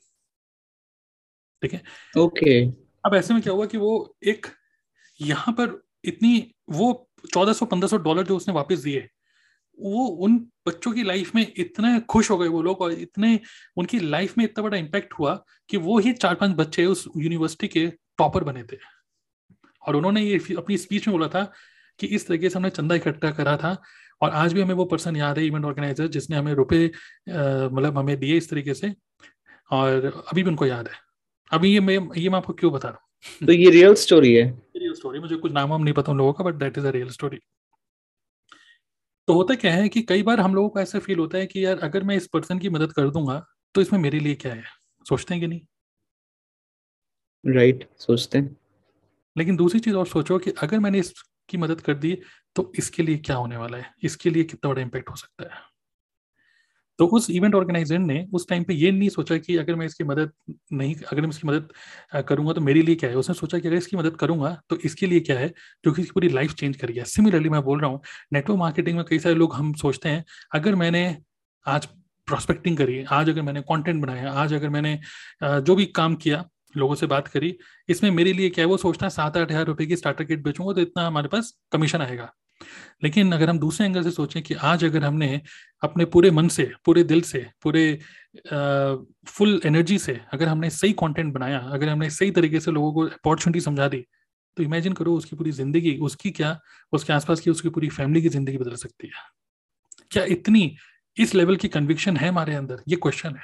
ठीक 1.63 1.73
है? 1.73 1.81
ओके। 2.17 2.86
अब 3.07 3.13
ऐसे 3.15 3.33
में 3.33 3.41
क्या 3.43 3.53
हुआ 3.53 3.65
कि 3.65 3.77
वो 3.77 4.15
एक 4.27 4.47
यहाँ 5.19 5.53
पर 5.53 5.81
इतनी, 6.05 6.53
वो 6.69 7.09
चौदह 7.33 7.53
सौ 7.53 7.65
पंद्रह 7.65 7.87
सौ 7.87 7.97
डॉलर 7.97 8.23
जो 8.23 8.35
उसने 8.37 8.53
वापस 8.53 8.79
दिए, 8.79 9.07
वो 9.79 10.05
उन 10.25 10.37
बच्चों 10.67 10.91
की 10.91 11.03
लाइफ 11.03 11.33
में 11.35 11.45
इतने 11.57 11.99
खुश 12.09 12.29
हो 12.31 12.37
गए 12.37 12.47
वो 12.47 12.61
लोग 12.61 12.81
और 12.81 12.91
इतने, 12.93 13.39
उनकी 13.77 13.99
लाइफ 13.99 14.37
में 14.37 14.43
इतना 14.45 14.63
बड़ा 14.63 14.77
इम्पैक्ट 14.77 15.13
हुआ 15.13 15.35
कि 15.69 15.77
वो 15.77 15.97
ही 15.99 16.13
चार 16.13 16.35
पाँच 16.35 16.55
बच्चे 16.57 16.85
उस 16.85 17.07
यूनिवर्सिटी 17.17 17.67
के 17.67 17.87
टॉपर 18.17 18.43
बने 18.43 18.63
थे। 18.63 18.77
और 19.81 19.95
उन्होंने 19.95 20.21
ये 20.21 20.55
अपनी 20.57 20.77
स्पीच 20.77 21.07
में 21.07 21.17
बोला 21.17 21.27
था 21.29 21.43
कि 21.99 22.07
इस 22.07 22.27
तरीके 22.27 22.49
से 22.49 22.59
हमने 22.59 22.69
चंदा 22.69 22.95
इकट्ठा 22.95 23.31
करा 23.31 23.57
था 23.57 23.75
और 24.21 24.29
आज 24.33 24.53
भी 24.53 24.61
हमें 24.61 24.75
वो 24.75 24.85
पर्सन 24.85 25.15
याद 25.15 25.37
है 25.37 25.45
इवेंट 25.45 25.65
ऑर्गेनाइजर 25.65 26.07
जिसने 26.09 26.37
हमें 26.37 26.53
रुपए 26.53 26.85
मतलब 26.85 27.97
हमें 27.97 28.17
दिए 28.19 28.37
इस 28.37 28.49
तरीके 28.49 28.73
से 28.73 28.93
और 29.71 30.05
अभी 30.27 30.43
भी 30.43 30.49
उनको 30.49 30.65
याद 30.65 30.87
है। 30.87 31.06
अभी 31.51 31.73
ये 31.73 31.79
मैं 31.79 31.97
ये 32.17 32.29
मैं 32.29 32.37
आपको 32.37 32.53
क्यों 32.53 32.71
बता 32.73 32.89
रहा 32.89 32.97
हूँ? 32.97 33.47
तो 33.47 33.53
ये 33.53 33.69
रियल 33.69 33.93
स्टोरी 33.93 34.33
है। 34.33 34.49
रियल 34.77 34.93
स्टोरी 34.93 35.19
मुझे 35.19 35.35
कुछ 35.35 35.51
नाम 35.51 35.73
हम 35.73 35.83
नहीं 35.83 35.93
पता 35.93 36.11
उन 36.11 36.17
लोगों 36.17 36.33
का 36.33 36.43
but 36.43 36.53
that 36.53 36.77
is 36.77 36.87
a 36.87 36.89
real 36.89 37.09
story 37.09 37.39
तो 39.27 39.33
होता 39.33 39.55
क्या 39.55 39.73
है 39.73 39.89
कि 39.89 40.01
कई 40.01 40.23
बार 40.23 40.39
हम 40.39 40.55
लोगों 40.55 40.69
को 40.69 40.79
ऐसा 40.79 40.99
फील 40.99 41.19
होता 41.19 41.37
है 41.37 41.45
कि 41.45 41.65
यार 41.65 41.79
अगर 41.79 42.03
मैं 42.03 42.15
इस 42.15 42.27
पर्सन 42.27 42.59
की 42.59 42.69
मदद 42.69 42.91
कर 42.91 43.09
दूँगा 43.09 43.45
तो 43.75 43.81
इसमें 43.81 43.99
मेरे 43.99 44.19
लिए 44.19 44.35
क्या 44.35 44.53
है? 44.53 44.63
सोचते 45.09 45.33
हैं 45.33 45.41
कि 45.41 45.47
नहीं? 45.47 45.61
राइट 47.45 47.83
right, 47.83 47.99
सोचते 48.01 48.37
हैं। 48.37 48.57
लेकिन 49.37 49.55
दूसरी 49.55 49.79
चीज़ 49.79 49.95
और 49.95 50.07
सोचो 50.07 50.37
कि 50.37 50.51
अगर 50.51 50.79
मैंने 50.79 50.99
इसकी 50.99 51.57
मदद 51.57 51.81
कर 51.81 51.93
दी 51.93 52.17
तो 52.55 52.71
इसके 52.75 53.03
लिए 53.03 53.17
क्या 53.17 53.35
होने 53.35 53.57
वाला 53.57 53.77
है? 53.77 53.93
इसके 54.03 54.29
लिए 54.29 54.43
कितना 54.43 54.69
बड़ा 54.69 54.81
इम्पेक्ट 54.81 55.09
हो 55.09 55.15
सकता 55.15 55.55
है? 55.55 55.61
तो 56.99 57.05
उस 57.07 57.29
इवेंट 57.29 57.55
ऑर्गेनाइजर 57.55 57.99
ने 57.99 58.25
उस 58.33 58.47
टाइम 58.49 58.63
पे 58.63 58.73
ये 58.73 58.91
नहीं 58.91 59.09
सोचा 59.09 59.37
कि 59.37 59.55
अगर 59.57 59.75
मैं 59.75 59.85
इसकी 59.85 60.03
मदद 60.03 60.31
नहीं, 60.73 60.95
अगर 61.11 61.21
मैं 61.21 61.29
इसकी 61.29 61.47
मदद 61.47 62.23
करूँगा 62.27 62.53
तो 62.53 62.61
मेरे 62.61 62.81
लिए 62.81 62.95
क्या 62.95 63.09
है? 63.09 63.15
उसने 63.17 63.35
सोचा 63.35 63.59
कि 63.59 63.67
अगर 63.67 63.77
इसकी 63.77 63.97
मदद 63.97 64.15
करूँगा 64.17 64.57
तो 64.69 64.77
इसके 64.85 65.07
लिए 65.07 65.19
क्या 65.19 65.37
है? 65.39 65.47
जो 65.85 65.91
कि 65.91 66.01
इसकी 66.01 66.11
पूरी 66.13 66.29
लाइफ 66.29 66.53
चेंज 66.53 66.75
कर 66.77 66.91
गया 66.91 67.03
सिमिलरली 67.05 67.49
मैं 67.49 67.61
बोल 67.63 67.81
रहा 67.81 67.89
हूँ 67.91 68.01
नेटवर्क 68.33 68.59
मार्केटिंग 68.59 68.97
में 68.97 69.05
कई 69.09 69.19
सारे 69.19 69.35
लोग 69.35 69.53
हम 69.55 69.73
सोचते 69.75 70.09
हैं, 70.09 70.23
अगर 70.55 70.75
मैंने 70.75 71.05
आज 71.65 71.87
प्रोस्पेक्टिंग 72.27 72.77
करी, 72.77 73.03
आज 73.03 73.29
अगर 73.29 73.41
मैंने 73.41 73.61
कंटेंट 73.63 74.01
बनाया, 74.01 74.31
आज 74.33 74.53
अगर 74.53 74.69
मैंने 74.69 74.99
जो 75.43 75.75
भी 75.75 75.85
काम 75.87 76.15
किया, 76.17 76.43
लोगों 76.75 76.95
से 76.95 77.05
बात 77.07 77.27
करी, 77.27 77.55
इसमें 77.89 78.09
मेरे 78.11 78.33
लिए 78.33 78.49
क्या 78.49 78.65
है? 78.65 78.69
वो 78.69 78.77
सोचता 78.77 79.05
है 79.05 79.09
सात 79.11 79.37
आठ 79.37 79.51
हज़ार 79.51 79.65
रुपए 79.65 79.85
की 79.85 79.95
स्टार्टर 79.95 80.23
किट 80.23 80.43
बेचूँगा 80.43 80.73
तो 80.73 80.81
इतना 80.81 81.05
हमारे 81.07 81.27
पास 81.27 81.53
कमीशन 81.71 82.01
आएगा। 82.01 82.31
लेकिन 83.03 83.31
अगर 83.31 83.49
हम 83.49 83.59
दूसरे 83.59 83.85
एंगल 83.87 84.03
से 84.03 84.11
सोचें 84.11 84.41
कि 84.43 84.53
आज 84.53 84.85
अगर 84.85 85.03
हमने 85.03 85.41
अपने 85.83 86.05
पूरे 86.05 86.31
मन 86.31 86.47
से 86.47 86.69
पूरे 86.85 87.03
दिल 87.03 87.21
से 87.21 87.45
पूरे 87.63 87.83
आ, 87.93 88.95
फुल 89.27 89.59
एनर्जी 89.65 89.97
से 89.99 90.19
अगर 90.33 90.47
हमने 90.47 90.69
सही 90.69 90.93
कंटेंट 90.93 91.33
बनाया 91.33 91.59
अगर 91.73 91.89
हमने 91.89 92.09
सही 92.09 92.31
तरीके 92.31 92.59
से 92.59 92.71
लोगों 92.71 92.93
को 92.93 93.05
अपॉर्चुनिटी 93.07 93.61
समझा 93.61 93.87
दी 93.87 94.05
तो 94.57 94.63
इमेजिन 94.63 94.93
करो 94.93 95.13
उसकी 95.15 95.35
पूरी 95.35 95.51
ज़िंदगी 95.51 95.97
उसकी 96.03 96.31
क्या 96.31 96.59
उसके 96.93 97.13
आसपास 97.13 97.39
की 97.39 97.51
उसकी 97.51 97.69
पूरी 97.69 97.89
फैमिली 97.89 98.21
की 98.21 98.29
ज़िंदगी 98.29 98.57
बदल 98.57 98.75
सकती 98.75 99.07
है। 99.07 99.13
क्या 100.11 100.23
इतनी 100.25 100.75
इस 101.17 101.33
लेवल 101.35 101.55
की 101.55 101.67
कन्विक्शन 101.67 102.17
है 102.17 102.27
हमारे 102.29 102.55
अंदर? 102.55 102.81
ये 102.87 102.95
क्वेश्चन 102.95 103.35
है। 103.35 103.43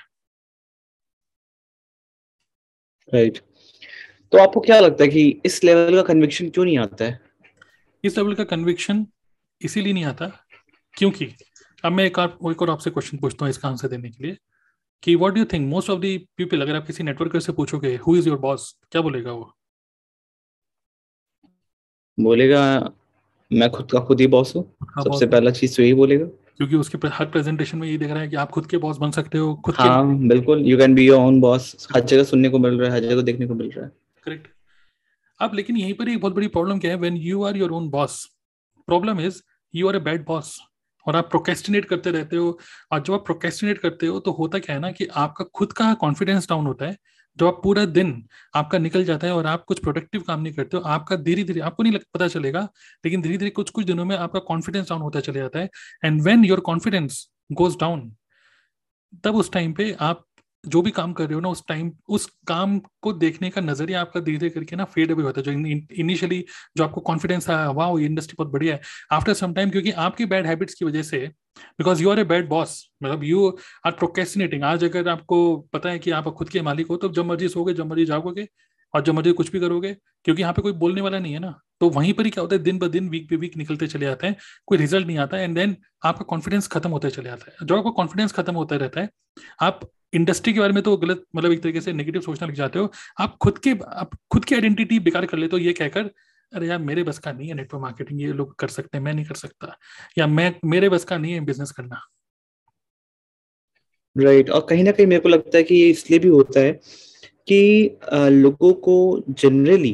राइट 3.10 3.38
तो 4.34 4.38
आपको 4.38 4.60
क्या 4.60 4.80
लगता 4.80 5.04
है 5.04 5.10
कि 5.10 5.42
इस 5.46 5.64
लेवल 5.64 5.96
का 5.96 6.02
कन्विक्शन 6.04 6.50
क्यों 6.50 6.66
नहीं 6.66 6.78
आता 6.78 7.06
है? 7.06 7.20
इस 8.04 8.18
लेवल 8.18 8.34
का 8.34 8.44
कन्विक्शन 8.44 9.06
इसीलिए 9.62 9.94
नहीं 9.94 10.06
आता 10.06 10.32
क्योंकि 10.94 11.28
अब 11.84 11.92
मैं 11.92 12.04
एक 12.06 12.18
और 12.20 12.38
एक 12.52 12.62
और 12.62 12.70
आपसे 12.70 12.90
क्वेश्चन 12.90 13.18
पूछता 13.18 13.46
हूँ 13.46 13.50
इसका 13.50 13.70
आंसर 13.70 13.88
देने 13.88 14.10
के 14.10 14.24
लिए 14.24 14.38
कि 15.04 15.16
what 15.16 15.34
do 15.34 15.44
think 15.46 15.70
most 15.70 15.90
of 15.90 16.00
the 16.00 16.18
people 16.38 16.62
अगर 16.62 16.76
आप 16.76 16.86
किसी 16.88 17.04
नेटवर्कर 17.04 17.40
से 17.40 17.52
पूछोगे 17.52 17.96
हु 18.08 18.16
इज़ 18.16 18.30
योर 18.30 18.38
बॉस 18.40 18.76
क्या 18.92 19.02
बोलेगा 19.02 19.32
वो? 19.32 19.52
बोलेगा 22.18 22.62
मैं 23.52 23.70
खुद 23.72 23.92
का 23.92 24.00
खुद 24.00 24.22
ही 24.22 24.28
बॉस 24.28 24.56
हूँ। 24.56 24.64
सबसे 25.04 25.26
पहला 25.26 25.52
चीज़ 25.52 25.76
तो 25.78 25.84
यही 25.84 25.94
बोलेगा। 25.94 26.26
क्योंकि 26.58 26.76
उसके 26.76 27.08
हर 27.08 27.26
प्रेजेंटेशन 27.26 27.78
में 27.78 27.88
ये 27.88 27.98
देख 27.98 28.10
रहा 28.10 28.22
है 28.22 28.28
कि 28.28 28.36
आप 28.36 28.50
खुद 28.52 28.66
के 28.68 28.78
बॉस 28.78 28.98
बन 28.98 29.12
सकते 29.12 29.38
हो 29.38 29.54
खुद 29.56 29.76
हाँ 29.76 30.20
के... 30.20 30.28
बिल्कुल। 30.28 30.66
You 30.66 30.78
can 30.78 30.96
be 30.96 31.06
your 31.08 31.20
own 31.20 31.40
boss 31.42 31.88
हर 31.96 32.02
जगह 32.02 32.24
सुनने 32.24 32.50
को 32.50 32.60
मिल 32.60 32.80
रहा 32.80 32.94
है 32.94 33.02
हर 33.02 33.10
जगह 33.10 33.22
देखने 33.22 33.48
को 33.48 33.54
मिल 33.54 33.70
रहा 33.72 33.86
है। 33.86 33.92
करेक्ट 34.24 34.48
अब 35.40 35.54
लेकिन 35.56 35.78
यहीं 35.78 35.94
पर 35.94 36.10
एक 36.10 36.20
बहुत 36.22 36.34
बड़ी 36.36 36.48
प्रॉब्लम 36.50 36.80
क्या 36.80 36.92
है? 36.92 36.98
When 36.98 37.18
you 37.18 37.44
are 37.44 37.58
your 37.58 37.72
own 37.72 37.90
boss 37.90 38.24
problem 38.88 39.20
is 39.22 39.42
you 39.74 39.88
are 39.88 39.96
a 39.96 40.00
bad 40.02 40.26
boss 40.26 40.60
और 41.06 41.16
आप 41.16 41.30
प्रोकेस्टिनेट 41.30 41.86
करते 41.86 42.12
रहते 42.12 42.36
हो। 42.36 42.58
और 42.92 43.04
जब 43.04 43.14
आप 43.14 43.26
प्रोकेस्टिनेट 43.26 43.78
करते 43.78 44.08
हो 44.08 44.20
तो 44.20 44.32
होता 44.32 44.60
क्या 44.60 44.76
है 44.76 44.82
ना 44.82 44.92
कि 44.92 45.06
आपका 45.16 45.46
खुद 45.56 45.74
का 45.74 45.94
कॉन्फिडेंस 45.94 46.50
डाउन 46.50 46.66
होता 46.68 46.86
है। 46.86 46.98
जब 47.38 47.46
आप 47.48 47.60
पूरा 47.64 47.84
दिन 47.88 48.12
आपका 48.56 48.78
निकल 48.78 49.04
जाता 49.06 49.28
है 49.28 49.34
और 49.34 49.46
आप 49.48 49.64
कुछ 49.68 49.80
प्रोडक्टिव 49.80 50.22
काम 50.22 50.42
नहीं 50.42 50.54
करते 50.54 50.78
हो, 50.78 50.84
आपका 50.84 51.16
धीरे 51.18 51.44
धीरे 51.44 51.62
आपको 51.62 51.84
नहीं 51.84 52.00
पता 52.14 52.28
चलेगा, 52.28 52.62
लेकिन 53.06 53.22
धीरे 53.22 53.38
धीरे 53.38 53.52
कुछ 53.52 53.70
कुछ 53.70 53.86
दिनों 53.86 54.06
में 54.06 54.16
आपका 54.18 54.40
कॉन्फिडेंस 54.42 54.90
डाउन 54.90 55.02
होता 55.02 55.20
चले 55.20 55.40
जाता 55.40 55.60
है। 55.60 55.70
And 56.06 56.22
when 56.22 56.46
your 56.46 56.60
confidence 56.62 57.28
goes 57.52 57.78
down 57.80 58.12
तब 59.24 59.36
उस 59.36 59.52
टाइम 59.52 59.74
पे 59.74 59.92
आप 60.02 60.26
जो 60.64 60.82
भी 60.82 60.92
काम 60.92 61.14
कर 61.14 61.26
रहे 61.26 61.34
हो 61.36 61.40
ना, 61.42 61.50
उस 61.50 61.64
टाइम 61.68 61.92
उस 62.10 62.26
काम 62.48 62.78
को 63.02 63.14
देखने 63.14 63.50
का 63.50 63.62
नज़रिया 63.62 64.02
आपका 64.02 64.20
धीरे 64.20 64.38
धीरे 64.38 64.50
करके 64.50 64.76
ना 64.76 64.84
फेड 64.86 65.12
अवे 65.12 65.24
होता 65.24 65.42
है। 65.42 65.46
जो 65.46 65.52
इनिशियली 66.02 66.44
जो 66.78 66.84
आपको 66.84 67.02
कॉन्फिडेंस 67.02 67.50
आया 67.50 67.70
वाह 67.72 68.00
ये 68.00 68.06
इंडस्ट्री 68.06 68.36
बहुत 68.38 68.52
बढ़िया 68.52 68.76
है। 68.76 68.82
आफ्टर 69.12 69.34
सम 69.34 69.54
टाइम 69.54 69.70
क्योंकि 69.70 69.92
आपकी 69.92 70.26
बैड 70.26 70.46
हैबिट्स 70.48 70.74
की 70.74 70.86
वजह 70.86 71.04
से 71.04 71.20
because 71.80 72.02
you 72.04 72.10
are 72.12 72.20
a 72.20 72.24
bad 72.24 72.48
boss 72.50 72.84
मतलब 73.04 73.24
यू 73.24 73.48
आर 73.86 73.92
प्रोकेस्टिनेटिंग 73.94 74.64
आज 74.64 74.84
अगर 74.84 75.10
आपको 75.10 75.56
पता 75.74 75.90
है 75.90 76.00
कि 76.00 76.12
आप 76.12 76.28
खुद 76.38 76.50
के 76.50 76.62
मालिक 76.62 76.88
हो 76.88 76.98
तो 76.98 77.10
जब 77.10 77.26
मर्ज़ी 77.26 77.50
सोगे 77.50 77.74
जब 77.74 77.88
मर्ज़ी 77.88 78.06
जाओगे 78.06 78.48
और 78.94 79.02
जब 79.02 79.14
मर्ज़ी 79.14 79.32
कुछ 79.34 79.52
भी 79.52 79.60
करोगे, 79.60 79.94
क्योंकि 80.26 80.42
यहाँ 80.42 80.54
पे 80.54 80.62
कोई 80.62 80.72
बोलने 80.74 81.02
वाला 81.02 81.20
नहीं 81.20 81.34
है 81.34 81.40
ना 81.40 81.60
तो 81.82 81.90
वहीं 81.90 82.14
पर 82.14 82.26
ही 82.26 82.32
क्या 82.32 82.42
होता 82.42 82.56
है, 82.56 82.62
दिन 82.64 82.80
ब 82.80 82.88
दिन 82.88 83.10
वीक 83.10 83.30
पे 83.30 83.36
वीक 83.36 83.58
निकलते 83.58 83.88
चले 83.88 84.06
जाते 84.06 84.28
हैं, 84.28 84.36
कोई 84.68 84.78
रिज़ल्ट 84.78 85.08
नहीं 85.08 85.18
आता 85.20 85.38
एंड 85.38 85.56
देन 85.56 85.76
आपका 86.06 86.26
कॉन्फिडेंस 86.26 86.68
खत्म 86.68 86.90
होता 86.90 87.10
चले 87.10 87.30
जाता 87.30 87.52
है 87.52 87.68
जब 87.68 87.76
आपका 87.76 87.90
कॉन्फिडेंस 87.92 88.32
खत्म 88.32 88.54
होता 88.56 88.76
रहता 88.76 89.02
है, 89.02 89.10
आप 89.62 89.80
इंडस्ट्री 90.14 90.54
के 90.54 90.60
बारे 90.60 90.74
में 90.74 90.82
तो 90.84 90.96
गलत 90.98 91.24
मतलब 91.36 91.52
एक 91.52 91.62
तरीके 91.64 91.82
से 91.82 91.94
नेगेटिव 91.94 92.22
सोचने 92.22 92.48
लग 92.48 92.54
जाते 92.56 92.80
हो, 92.80 92.92
आप 93.20 93.38
खुद 93.42 93.58
के, 93.58 93.72
आप 93.72 94.16
खुद 94.32 94.46
की 94.46 94.56
आइडेंटिटी 94.56 95.00
बेकार 95.00 95.26
कर 95.26 95.38
लेते 95.38 95.56
हो, 95.56 95.62
ये 95.62 95.74
कहकर, 95.74 96.10
अरे 96.52 96.68
यार, 96.68 96.80
मेरे 96.80 97.04
बस 97.04 97.20
का 97.20 97.32
नहीं 97.32 97.48
है 97.48 97.54
नेटवर्क 97.54 97.82
मार्केटिंग 97.82 98.22
ये 98.22 98.34
लोग 98.34 98.56
कर 98.56 98.68
सकते 98.70 98.98
हैं, 98.98 99.04
मैं 99.06 99.14
नहीं 99.14 99.26
कर 99.26 99.36
सकता, 99.36 99.78
या 100.18 100.28
मैं, 100.28 100.54
मेरे 100.66 100.90
बस 100.90 101.04
का 101.04 101.18
नहीं 101.18 101.34
है 101.34 101.40
बिज़नेस 101.46 101.72
करना 101.72 102.02
राइट 104.16 104.46
right. 104.46 104.56
और 104.56 104.68
कहीं 104.70 104.84
ना 104.84 104.92
कहीं 104.92 105.08
मेरे 105.08 105.22
को 105.22 105.30
लगता 105.30 105.58
है 105.58 105.64
कि 105.64 105.76
ये 105.76 105.90
इसलिए 105.90 106.20
भी 106.20 106.28
होता 106.28 106.60
है 106.60 106.80
कि 107.48 107.98
लोगों 108.14 108.74
को 108.84 109.24
जनरली 109.30 109.92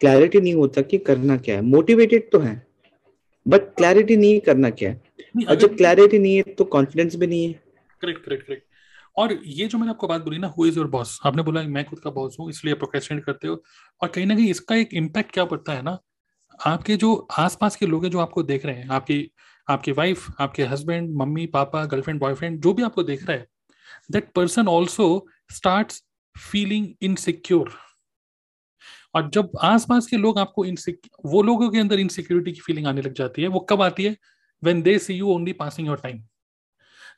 क्लैरिटी 0.00 0.40
नहीं 0.40 0.54
होता 0.54 0.82
कि 0.82 0.98
करना 1.00 1.36
क्या 1.38 1.56
है। 1.56 1.62
मोटिवेटेड 1.62 2.30
तो 2.32 2.38
है 2.38 2.54
बट 3.46 3.74
क्लैरिटी 3.76 4.16
नहीं 4.16 4.40
करना 4.40 4.70
क्या 4.72 4.90
है। 4.90 5.00
और 5.48 5.54
जब 5.56 5.76
क्लैरिटी 5.76 6.18
नहीं 6.18 6.36
है 6.36 6.54
तो 6.54 6.64
कॉन्फिडेंस 6.66 7.16
भी 7.16 7.26
नहीं 7.26 7.46
है। 7.46 7.52
करेक्ट 8.02 8.24
करेक्ट 8.24 8.46
करेक्ट 8.46 8.64
और 9.16 9.32
ये 9.46 9.66
जो 9.66 9.78
मैंने 9.78 9.90
आपको 9.90 10.08
बात 10.08 10.20
बोली 10.20 10.38
ना 10.38 10.46
हु 10.48 10.66
इज़ 10.66 10.78
योर 10.78 10.86
बॉस 10.88 11.18
आपने 11.26 11.42
बोला 11.42 11.62
मैं 11.68 11.84
खुद 11.84 11.98
का 11.98 12.10
बॉस 12.10 12.36
हूँ 12.40 12.48
इसलिए 12.50 12.74
प्रोकेस्टिनेट 12.74 13.24
करते 13.24 13.48
हो। 13.48 13.62
और 14.00 14.08
कहीं 14.08 14.26
ना 14.26 14.34
कहीं 14.36 14.50
इसका 14.50 14.76
एक 14.76 14.94
इम्पैक्ट 14.94 15.32
क्या 15.32 15.44
पड़ता 15.44 15.72
है 15.72 15.82
ना 15.82 15.98
आपके 16.66 16.96
जो 16.96 17.14
आसपास 17.38 17.76
के 17.76 17.86
लोग 17.86 18.04
हैं 18.04 18.10
जो 18.10 18.18
आपको 18.18 18.42
देख 18.42 18.66
रहे 18.66 18.76
हैं 18.76 18.88
आपकी 18.90 19.30
आपकी 19.68 19.92
वाइफ 19.92 20.26
आपके 20.40 20.62
husband 20.64 21.14
mummy 21.16 21.46
papa 21.48 21.84
girlfriend 21.84 22.20
boyfriend 22.20 22.60
जो 22.62 22.72
भी 22.74 22.82
आपको 22.82 23.02
देख 23.02 23.26
रहा 23.28 23.36
है 23.36 23.46
that 24.12 24.32
person 24.34 24.68
also 24.68 25.06
start 25.50 25.92
feeling 26.36 26.88
insecure 27.02 27.72
और 29.14 29.28
जब 29.30 29.50
आसपास 29.62 30.06
के 30.06 30.16
लोग 30.16 30.38
आपको 30.38 30.64
वो 31.24 31.42
लोगों 31.42 31.70
के 31.70 31.78
अंदर 31.78 32.00
इनसिक्योरिटी 32.00 32.52
की 32.52 32.60
फीलिंग 32.60 32.86
आने 32.86 33.02
लग 33.02 33.12
जाती 33.14 33.42
है, 33.42 33.48
वो 33.48 33.60
कब 33.60 33.82
आती 33.82 34.04
है? 34.04 34.16
When 34.62 34.82
they 34.82 34.98
see 34.98 35.14
you 35.14 35.28
only 35.28 35.52
passing 35.54 35.88
your 35.88 35.96
time 35.96 36.22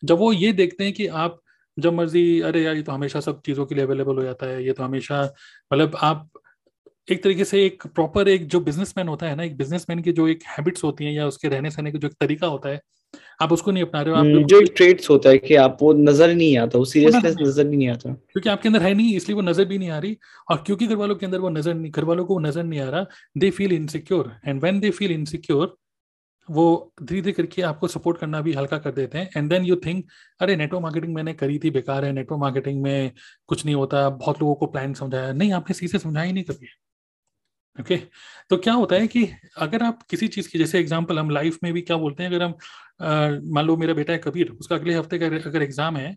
जब 0.05 0.19
वो 0.19 0.33
ये 0.33 0.53
देखते 0.53 0.85
हैं 0.85 0.93
कि 0.93 1.07
आप 1.07 1.41
जब 1.77 1.93
मर्ज़ी, 1.93 2.41
अरे 2.41 2.63
यार, 2.63 2.77
ये 2.77 2.83
तो 2.83 2.93
हमेशा 2.93 3.21
सब 3.21 3.41
चीज़ों 3.47 3.67
के 3.67 3.75
लिए 3.75 3.85
अवेलेबल 3.85 4.17
हो 4.17 4.23
जाता 4.23 4.47
है, 4.47 4.65
ये 4.67 4.73
तो 4.73 4.85
हमेशा 4.85 5.23
मतलब 5.73 5.97
आप 6.03 6.31
एक 7.09 7.23
तरीके 7.25 7.45
से 7.45 7.65
एक 7.67 7.87
प्रॉपर 7.87 8.29
एक 8.29 8.47
जो 8.49 8.61
बिजनेसमैन 8.61 9.09
होता 9.09 9.27
है 9.27 9.37
ना 9.37 9.43
एक 9.43 9.57
बिजनेसमैन 9.57 10.03
की 10.03 10.13
जो 10.13 10.29
एक 10.29 10.43
हैबिट्स 10.49 10.85
होती 10.85 11.05
हैं 11.05 11.13
या 11.13 11.27
उसके 11.27 11.49
रहने 11.49 11.71
सहने 11.71 11.93
का 11.93 11.99
जो 11.99 12.09
एक 12.09 12.15
तरीका 12.21 12.47
होता 12.47 12.69
है 12.69 12.81
आप 13.43 13.53
उसको 13.53 13.71
नहीं 13.71 13.83
अपना 13.85 14.01
रहे 14.03 14.15
हो 14.15 14.19
आप 14.19 14.27
हम्म, 14.27 14.45
जो 14.45 14.61
एक 14.61 14.73
ट्रेड्स 14.77 15.11
होता 15.11 15.31
है 15.31 15.39
कि 15.39 15.55
आप 15.55 15.79
वो 15.83 15.93
नज़र 15.93 16.35
नहीं 16.35 16.57
आता 16.59 16.79
वो 16.79 16.85
सीरियसनेस 16.85 17.37
नज़र 17.41 17.65
नहीं 17.65 17.89
आता। 17.89 18.13
क्योंकि 18.13 18.49
आपके 18.49 18.69
अंदर 18.69 18.83
है 18.83 18.93
नहीं 18.95 19.15
इसलिए 19.17 19.35
वो 19.37 19.43
नज़र 19.43 19.65
भी 19.65 19.79
नहीं 19.79 19.91
आ 19.91 19.99
रही 19.99 20.17
और 20.51 20.63
क्योंकि 20.67 20.87
घर 20.87 20.97
वालों 20.97 21.17
के 21.17 21.27
अंदर 21.27 21.39
वो 21.39 21.49
नज़र 21.51 21.75
नहीं 21.75 21.91
घर 21.93 22.05
वालों 22.05 22.25
को 22.25 22.39
नज़र 22.39 22.63
नहीं 22.63 22.81
आ 22.81 22.89
रहा 22.91 23.07
they 23.39 23.51
feel 23.51 23.73
insecure 23.73 24.33
and 24.47 24.61
when 24.61 24.81
they 24.81 24.91
feel 24.91 25.13
insecure 25.13 25.77
वो 26.49 26.93
धीरे 27.03 27.21
धीरे 27.21 27.33
करके 27.33 27.63
आपको 27.63 27.89
सपोर्ट 27.89 28.19
करना 28.19 28.41
भी 28.41 28.53
हल्का 28.53 28.79
कर 28.79 28.91
देते 28.91 29.19
हैं 29.19 29.31
एंड 29.37 29.49
देन 29.51 29.65
यू 29.65 29.77
थिंक 29.77 30.05
अरे 30.41 30.57
नेटवर्क 30.57 30.83
मार्केटिंग 30.83 31.15
मैंने 31.15 31.33
करी 31.35 31.59
थी 31.59 31.71
बेकार 31.71 32.05
है 32.05 32.13
नेटवर्क 32.13 32.41
मार्केटिंग 32.41 32.83
में 32.83 33.13
कुछ 33.49 33.65
नहीं 33.65 33.75
होता 33.75 34.09
बहुत 34.09 34.41
लोगों 34.41 34.55
को 34.55 34.67
प्लान 34.67 34.95
समझाया। 34.95 35.33
नहीं 35.33 35.53
आपने 35.53 35.75
सीधे 35.75 35.99
समझाया 35.99 36.27
ही 36.27 36.33
नहीं 36.33 36.45
कभी। 36.45 36.67
Okay 37.81 37.97
okay? 37.97 38.07
तो 38.51 38.57
क्या 38.57 38.73
होता 38.75 38.97
है 38.97 39.07
कि 39.07 39.29
अगर 39.57 39.83
आप 39.83 40.03
किसी 40.03 40.29
चीज़ 40.29 40.49
की 40.49 40.59
जैसे 40.59 40.79
एग्ज़ाम्पल 40.79 41.19
हम 41.19 41.31
लाइफ 41.31 41.59
में 41.63 41.73
भी 41.73 41.83
क्या 41.83 41.97
बोलते 41.97 42.23
हैं 42.23 42.31
अगर 42.31 42.43
हम 42.43 42.55
मान 43.55 43.65
लो 43.67 43.77
मेरा 43.77 43.95
बेटा 43.95 44.13
है 44.13 44.19
कबीर 44.19 44.51
उसका 44.51 44.77
अगले 44.77 44.95
हफ़्ते 44.95 45.19
का 45.19 45.27
अगर 45.27 45.63
एग्ज़ाम 45.63 45.97
है 45.97 46.17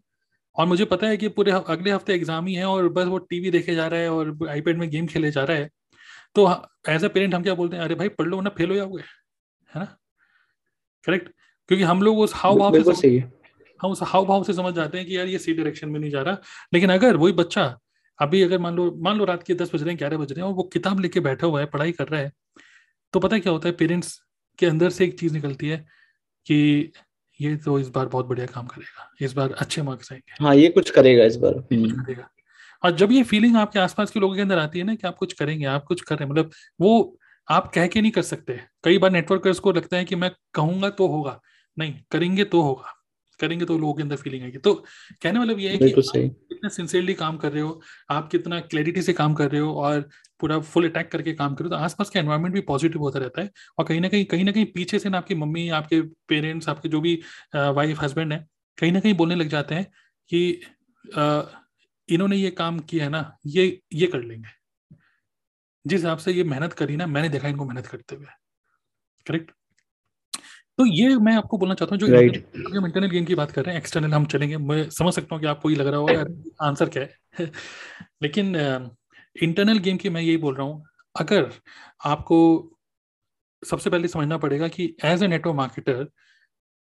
और 0.55 0.65
मुझे 0.65 0.85
पता 0.85 1.07
है 1.07 1.17
कि 1.17 1.27
पूरे 1.29 1.51
अगले 1.51 1.91
हफ़्ते 1.91 2.13
एग्ज़ाम 2.13 2.47
ही 2.47 2.53
है 2.53 2.65
और 2.65 2.89
बस 2.89 3.05
वो 3.05 3.17
टीवी 3.29 3.51
देखे 3.51 3.75
जा 3.75 3.87
रहा 3.87 3.99
है 3.99 4.11
और 4.11 4.47
आईपैड 4.49 4.77
में 4.77 4.89
गेम 4.89 5.07
खेले 5.07 5.31
जा 5.31 5.43
रहा 5.43 5.57
है 5.57 5.69
तो 6.35 6.47
एज 6.89 7.05
अ 7.05 7.07
पेरेंट 7.07 7.35
हम 7.35 7.43
क्या 7.43 7.53
बोलते 7.55 7.75
हैं 7.75 7.83
अरे 7.83 7.95
भाई 7.95 8.09
पढ़ 8.09 8.27
लो 8.27 8.41
ना 8.41 8.49
फेल 8.49 8.69
हो 8.69 8.75
जाओगे 8.75 9.01
है 9.69 9.79
ना? 9.79 9.85
करेक्ट 11.05 11.29
क्योंकि 11.69 11.83
हम 11.83 12.01
लोग 12.01 12.19
उस 12.19 12.33
हाव 12.35 12.59
भाव 12.59 12.93
से 12.93 13.17
हम 13.79 13.91
उस 13.91 13.99
हाव 14.03 14.25
भाव 14.25 14.43
से 14.43 14.53
समझ 14.53 14.73
जाते 14.73 14.97
हैं 14.97 15.07
कि 15.07 15.17
यार 15.17 15.27
ये 15.27 15.37
सी 15.39 15.53
डायरेक्शन 15.53 15.89
में 15.89 15.99
नहीं 15.99 16.11
जा 16.11 16.21
रहा। 16.21 16.37
लेकिन 16.73 16.89
अगर 16.89 17.15
वही 17.15 17.33
बच्चा 17.33 17.67
अभी 18.19 18.41
अगर 18.41 18.59
मान 18.59 18.75
लो 18.75 18.91
मान 18.97 19.17
लो 19.17 19.25
रात 19.25 19.43
के 19.43 19.53
दस 19.53 19.75
बज 19.75 19.81
रहे 19.81 19.89
हैं 19.89 19.97
ग्यारह 19.97 20.17
बज 20.17 20.31
रहे 20.31 20.41
हैं 20.41 20.47
और 20.47 20.55
वो 20.55 20.63
किताब 20.63 20.99
लेके 20.99 21.19
बैठा 21.19 21.47
हुआ 21.47 21.59
है 21.59 21.65
पढ़ाई 21.65 21.91
कर 21.91 22.07
रहा 22.07 22.21
है 22.21 22.31
तो 23.13 23.19
पता 23.19 23.37
क्या 23.39 23.53
होता 23.53 23.69
है? 23.69 23.75
पेरेंट्स 23.75 24.19
के 24.59 24.65
अंदर 24.65 24.89
से 24.89 25.05
एक 25.05 25.19
चीज़ 25.19 25.33
निकलती 25.33 25.67
है 25.67 25.77
कि 26.47 26.91
ये 27.39 27.55
तो 27.55 27.79
इस 27.79 27.89
बार 27.89 28.05
बहुत 28.05 28.25
बढ़िया 28.25 28.45
काम 28.45 28.67
करेगा 28.67 29.11
इस 29.21 29.33
बार 29.33 29.51
अच्छे 29.51 29.81
मार्क्स 29.81 30.11
आएँगे। 30.11 30.43
हाँ 30.43 30.55
ये 30.55 30.67
कुछ 30.67 30.89
करेगा 30.89 31.25
इस 31.25 31.35
बार। 31.35 31.53
करेगा। 31.53 32.29
और 32.83 32.91
जब 32.91 33.11
ये 33.11 33.23
फीलिंग 33.23 33.55
आपके 33.57 33.79
आसपास 33.79 34.11
के 34.11 34.19
लोगों 34.19 34.35
के 34.35 34.41
अंदर 34.41 34.57
आती 34.57 34.79
है 34.79 34.85
ना 34.85 34.95
कि 34.95 35.07
आप 35.07 35.15
कुछ 35.15 35.33
करेंगे 35.33 35.65
आप 35.65 35.83
कुछ 35.83 36.01
कर 36.01 36.15
रहे 36.15 36.25
हैं 36.25 36.31
मतलब 36.31 36.51
वो 36.81 37.17
आप 37.47 37.71
कह 37.75 37.87
के 37.87 38.01
नहीं 38.01 38.11
कर 38.11 38.21
सकते। 38.21 38.59
कई 38.83 38.97
बार 38.97 39.11
नेटवर्कर्स 39.11 39.59
को 39.59 39.71
लगता 39.71 39.97
है 39.97 40.05
कि 40.05 40.15
मैं 40.15 40.31
कहूँगा 40.53 40.89
तो 40.89 41.07
होगा 41.07 41.39
नहीं 41.77 41.93
करेंगे 42.11 42.43
तो 42.43 42.61
होगा। 42.61 42.96
करेंगे 43.39 43.65
तो 43.65 43.77
लोगों 43.77 43.93
के 43.93 44.01
अंदर 44.03 44.15
फीलिंग 44.15 44.43
आएगी। 44.43 44.57
तो 44.57 44.73
कहने 45.23 45.39
मतलब 45.39 45.59
ये 45.59 45.69
है 45.69 45.77
कि 45.77 45.91
कितना 46.49 46.69
सिंसियरली 46.69 47.13
काम 47.13 47.37
कर 47.37 47.51
रहे 47.51 47.61
हो 47.61 47.81
आप 48.09 48.29
कितना 48.31 48.59
क्लैरिटी 48.61 49.01
से 49.01 49.13
काम 49.13 49.33
कर 49.33 49.51
रहे 49.51 49.61
हो 49.61 49.73
और 49.75 50.01
पूरा 50.39 50.59
फुल 50.61 50.89
अटैक 50.89 51.11
करके 51.11 51.33
काम 51.33 51.55
कर 51.55 51.63
रहे 51.63 51.69
हो 51.69 51.75
तो 51.75 51.83
आसपास 51.83 52.09
का 52.09 52.19
एनवायरमेंट 52.19 52.53
भी 52.53 52.61
पॉजिटिव 52.63 53.01
होता 53.01 53.19
रहता 53.19 53.41
है 53.41 53.51
और 53.77 53.85
कहीं 53.85 54.01
ना 54.01 54.09
कहीं 54.09 54.25
कहीं 54.25 54.43
ना 54.43 54.51
कहीं 54.51 54.65
पीछे 54.65 54.99
से 54.99 55.09
ना 55.09 55.17
आपकी 55.17 55.35
मम्मी 55.35 55.67
आपके 55.71 56.01
पेरेंट्स 56.29 56.69
आपके 56.69 56.89
जो 56.89 57.01
भी 57.01 57.15
वाइफ 57.55 58.01
हस्बैंड 58.01 58.33
है 58.33 58.45
कहीं 58.77 58.91
ना 58.91 58.99
कहीं 58.99 59.13
बोलने 59.13 59.35
लग 59.35 59.47
जाते 59.47 59.75
हैं 59.75 59.85
कि 60.29 60.49
इन्होंने 62.09 62.35
ये 62.35 62.51
काम 62.51 62.79
किया 62.81 63.03
है 63.03 63.09
ना 63.09 63.21
ये 63.47 63.65
ये 63.93 64.07
कर 64.07 64.21
लेंगे। 64.21 64.49
जिस 65.85 65.99
हिसाब 65.99 66.17
से 66.17 66.31
ये 66.31 66.43
मेहनत 66.45 66.73
करी 66.73 66.95
ना 66.95 67.07
मैंने 67.07 67.29
देखा 67.29 67.47
इनको 67.47 67.65
मेहनत 67.65 67.87
करते 67.87 68.15
हुए। 68.15 68.25
करेक्ट 69.25 69.51
तो 70.77 70.85
ये 70.85 71.15
मैं 71.17 71.35
आपको 71.35 71.57
बोलना 71.57 71.75
चाहता 71.75 71.95
हूँ 71.95 71.99
जो 71.99 72.07
right. 72.07 72.35
हम 72.75 72.85
इंटरनल 72.85 73.09
गेम 73.09 73.25
की 73.25 73.35
बात 73.35 73.51
कर 73.51 73.63
रहे 73.65 73.75
हैं 73.75 73.81
एक्सटर्नल 73.81 74.13
हम 74.13 74.25
चलेंगे। 74.25 74.57
मैं 74.57 74.89
समझ 74.89 75.13
सकता 75.13 75.35
हूँ 75.35 75.41
कि 75.41 75.47
आपको 75.47 75.69
ये 75.69 75.75
लग 75.75 75.87
रहा 75.87 75.99
होगा 75.99 76.65
आंसर 76.67 76.89
क्या 76.89 77.03
है। 77.03 77.45
लेकिन 78.23 78.55
इंटरनल 79.35 79.79
गेम 79.79 79.97
की 79.97 80.09
मैं 80.09 80.21
यही 80.21 80.37
बोल 80.37 80.55
रहा 80.55 80.67
हूँ 80.67 80.83
अगर 81.15 81.49
आपको 82.05 82.37
सबसे 83.63 83.89
पहले 83.89 84.07
समझना 84.07 84.37
पड़ेगा 84.37 84.67
कि 84.67 84.95
एज 85.05 85.23
ए 85.23 85.27
नेटवर्क 85.27 85.55
मार्केटर 85.55 86.07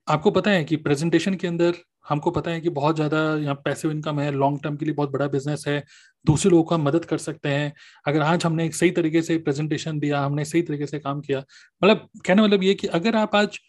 आपको 0.08 0.32
पता 0.32 0.52
है 0.52 0.64
कि 0.64 0.76
प्रेजेंटेशन 0.78 1.36
के 1.36 1.48
अंदर 1.48 1.74
हमको 2.10 2.32
पता 2.32 2.52
है 2.52 2.62
कि 2.62 2.70
बहुत 2.70 2.96
ज़्यादा 2.96 3.20
यहाँ 3.38 3.56
पैसिव 3.56 3.92
इनकम 3.92 4.20
है 4.20 4.32
लॉन्ग 4.32 4.60
टर्म 4.64 4.76
के 4.78 4.86
लिए 4.86 4.94
बहुत 4.96 5.12
बड़ा 5.12 5.28
बिज़नेस 5.28 5.64
है 5.68 5.84
दूसरे 6.26 6.52
लोगों 6.52 6.64
को 6.64 6.76
हम 6.76 6.84
मदद 6.84 7.06
कर 7.06 7.18
सकते 7.18 7.50
हैं। 7.50 7.74
अगर 8.08 8.22
आज 8.22 8.46
हमने 8.46 8.66
एक 8.66 8.76
सही 8.76 8.92
तरीके 8.92 9.22
से 9.22 9.38
प्रेजेंटेशन 9.40 10.00
दिया 10.00 10.22
हमने 10.22 10.46
सही 10.46 10.62
तरीके 10.62 10.86
से 10.88 11.00
काम 11.00 11.22
किया 11.22 11.40
मतलब 11.82 12.08
कहने 12.26 12.42
मतलब 12.42 12.64
ये 12.64 12.74
कि 12.74 12.88
अगर 12.90 13.16
आप 13.16 13.36
आज 13.36 13.60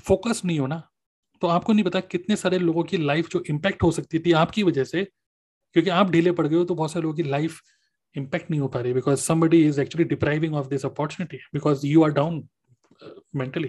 फोकस 0.00 0.42
नहीं 0.44 0.58
हो 0.58 0.66
ना 0.66 0.88
तो 1.40 1.46
आपको 1.46 1.72
नहीं 1.72 1.84
पता 1.84 2.00
कितने 2.00 2.36
सारे 2.36 2.58
लोगों 2.58 2.84
की 2.84 2.96
लाइफ 2.96 3.28
जो 3.28 3.44
इम्पैक्ट 3.50 3.82
हो 3.82 3.90
सकती 3.90 4.18
थी 4.18 4.32
आपकी 4.32 4.62
वजह 4.62 4.84
से 4.84 5.04
क्योंकि 5.72 5.90
आप 5.90 6.10
ढीले 6.10 6.32
पड़ 6.32 6.46
गए 6.46 6.56
हो 6.56 6.64
तो 6.64 6.74
बहुत 6.74 6.92
सारे 6.92 7.02
लोगों 7.02 7.16
की 7.16 7.22
लाइफ 7.22 7.60
इम्पैक्ट 8.16 8.50
नहीं 8.50 8.60
हो 8.60 8.68
पा 8.68 8.80
रही 8.80 8.92
because 8.92 9.18
somebody 9.18 9.66
is 9.66 9.80
actually 9.80 10.04
depriving 10.04 10.54
of 10.54 10.68
this 10.68 10.84
opportunity 10.84 11.36
because 11.36 11.86
you 11.86 12.04
are 12.04 12.10
down 12.10 12.48
mentally 13.36 13.68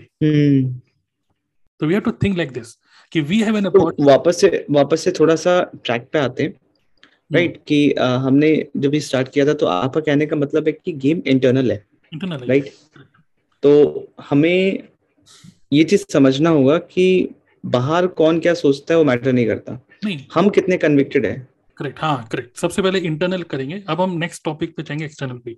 तो 1.79 1.85
we 1.85 1.93
have 1.93 2.01
to 2.01 2.11
think 2.11 2.37
like 2.37 2.51
this 2.51 2.75
कि 3.11 3.21
वी 3.21 3.41
हैव 3.41 3.57
एन 3.57 3.67
वापस 3.99 4.41
से 4.41 4.65
वापस 4.71 5.01
से 5.01 5.11
थोड़ा 5.11 5.35
सा 5.35 5.71
ट्रैक 5.85 6.09
पे 6.13 6.19
आते 6.19 6.43
हैं। 6.43 6.53
Right 7.33 7.45
right, 7.45 7.59
hmm. 7.59 7.67
कि 7.67 7.91
आ, 7.91 8.15
हमने 8.15 8.67
जब 8.77 8.89
भी 8.89 8.99
स्टार्ट 8.99 9.29
किया 9.29 9.45
था 9.45 9.53
तो 9.53 9.65
आपका 9.65 10.01
कहने 10.01 10.25
का 10.25 10.35
मतलब 10.35 10.67
है 10.67 10.71
कि 10.73 10.91
गेम 10.93 11.21
इंटरनल 11.27 11.71
है। 11.71 11.85
इंटरनल 12.13 12.37
राइट 12.37 12.73
तो 13.63 13.71
हमें 14.29 14.87
ये 15.75 15.83
चीज़ 15.83 16.05
समझना 16.13 16.49
होगा 16.49 16.77
कि 16.77 17.35
बाहर 17.65 18.07
कौन 18.07 18.39
क्या 18.39 18.53
सोचता 18.53 18.93
है 18.93 18.97
वो 18.97 19.03
मैटर 19.03 19.33
नहीं 19.33 19.45
करता। 19.47 19.79
नहीं। 20.05 20.19
हम 20.33 20.49
कितने 20.49 20.77
कन्विक्टेड 20.77 21.25
है। 21.25 21.35
करेक्ट 21.77 21.99
हाँ 21.99 22.27
करेक्ट 22.31 22.57
सबसे 22.57 22.81
पहले 22.81 22.99
इंटरनल 22.99 23.43
करेंगे। 23.43 23.83
अब 23.89 24.01
हम 24.01 24.17
नेक्स्ट 24.17 24.43
टॉपिक 24.43 24.75
पे 24.77 24.83
जाएँगे 24.83 25.05
एक्सटर्नल 25.05 25.37
पे। 25.37 25.57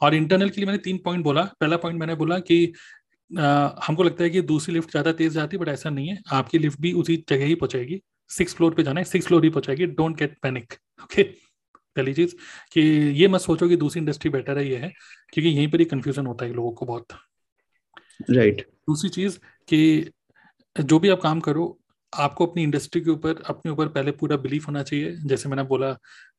और 0.00 0.14
इंटरनल 0.14 0.48
के 0.48 0.60
लिए 0.60 0.66
मैंने 0.66 0.78
तीन 0.78 0.98
पॉइंट 0.98 1.24
बोला। 1.24 1.42
पहला 1.60 1.76
पॉइंट 1.76 2.00
मैंने 2.00 2.14
बोला 2.14 2.38
कि 2.38 2.72
आ, 3.30 3.68
हमको 3.86 4.02
लगता 4.02 4.24
है 4.24 4.30
कि 4.30 4.40
दूसरी 4.42 4.74
लिफ्ट 4.74 4.90
ज़्यादा 4.90 5.12
तेज 5.12 5.32
जाती 5.32 5.56
है 5.56 5.62
बट 5.62 5.68
ऐसा 5.68 5.90
नहीं 5.90 6.08
है। 6.08 6.18
आपकी 6.32 6.58
लिफ्ट 6.58 6.80
भी 6.80 6.92
उसी 6.92 7.16
जगह 7.28 7.44
ही 7.44 7.54
पहुंचाएगी 7.54 8.00
सिक्स 8.30 8.54
फ्लोर 8.54 8.74
पे 8.74 8.82
जाना 8.82 9.00
है 9.00 9.04
सिक्स 9.04 9.26
फ्लोर 9.26 9.44
ही 9.44 9.50
पहुंचाएगी। 9.50 9.86
डोंट 9.86 10.16
गेट 10.18 10.36
पैनिक 10.42 10.74
ओके 11.02 11.22
पहली 11.96 12.14
चीज़ 12.14 12.34
कि 12.72 12.80
ये 13.12 13.28
मत 13.28 13.40
सोचो 13.40 13.68
कि 13.68 13.76
दूसरी 13.76 14.00
इंडस्ट्री 14.00 14.30
बेटर 14.30 14.58
है 14.58 14.68
ये 14.68 14.76
है 14.76 14.92
क्योंकि 15.32 15.48
यहीं 15.48 15.68
पर 15.68 15.78
ही 15.78 15.84
कंफ्यूजन 15.84 16.26
होता 16.26 16.44
है 16.44 16.52
लोगों 16.52 16.72
को 16.72 16.86
बहुत। 16.86 17.06
Right 18.30 18.54
right. 18.54 18.73
दूसरी 18.88 19.10
चीज़ 19.10 19.38
कि 19.68 20.10
जो 20.76 20.98
भी 20.98 21.08
आप 21.10 21.20
काम 21.20 21.40
करो, 21.40 21.78
आपको 22.12 22.46
अपनी 22.46 22.62
इंडस्ट्री 22.62 23.00
के 23.00 23.10
ऊपर, 23.10 23.42
अपने 23.46 23.72
ऊपर 23.72 23.88
पहले 23.88 24.10
पूरा 24.12 24.36
बिलीफ 24.38 24.66
होना 24.68 24.82
चाहिए। 24.82 25.16
जैसे 25.26 25.48
मैंने 25.48 25.62
बोला 25.64 25.90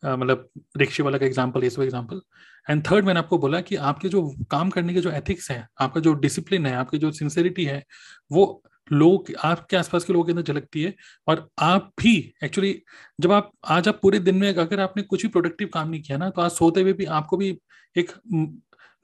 मतलब 0.05 0.49
रिक्शे 0.77 1.03
वाला 1.03 1.17
का 1.17 1.25
एग्ज़ाम्पल 1.25 1.63
ये 1.63 1.69
सब 1.69 1.81
एग्जांपल 1.81 2.21
एंड 2.67 2.83
थर्ड 2.85 3.05
मैंने 3.05 3.19
आपको 3.19 3.37
बोला 3.37 3.61
कि 3.61 3.75
आपके 3.77 4.09
जो 4.09 4.21
काम 4.51 4.69
करने 4.69 4.93
के 4.93 5.01
जो 5.01 5.11
एथिक्स 5.11 5.49
हैं, 5.51 5.67
आपका 5.81 6.01
जो 6.01 6.13
डिसिप्लिन 6.15 6.65
है, 6.65 6.73
आपकी 6.75 6.97
जो 6.97 7.11
सिंसेरिटी 7.13 7.65
है, 7.65 7.83
वो 8.31 8.63
लोग 8.87 9.31
आपके 9.43 9.77
आसपास 9.77 10.03
के 10.03 10.13
लोगों 10.13 10.25
के 10.25 10.31
अंदर 10.31 10.43
झलकती 10.43 10.81
है। 10.83 10.93
और 11.27 11.47
आप 11.61 11.91
भी 12.01 12.15
एक्चुअली 12.43 12.73
जब 13.21 13.31
आप, 13.31 13.51
आज 13.65 13.87
आप 13.87 13.99
पूरे 14.01 14.19
दिन 14.19 14.35
में 14.35 14.47
अगर 14.49 14.79
आपने 14.81 15.03
कुछ 15.03 15.21
भी 15.21 15.27
प्रोडक्टिव 15.29 15.69
काम 15.73 15.89
नहीं 15.89 16.01
किया 16.01 16.17
ना 16.17 16.29
तो 16.29 16.41
आज 16.41 16.51
सोते 16.51 16.81
हुए 16.81 16.93
भी 16.93 17.05
आपको 17.13 17.37
भी 17.37 17.57
एक 17.95 18.11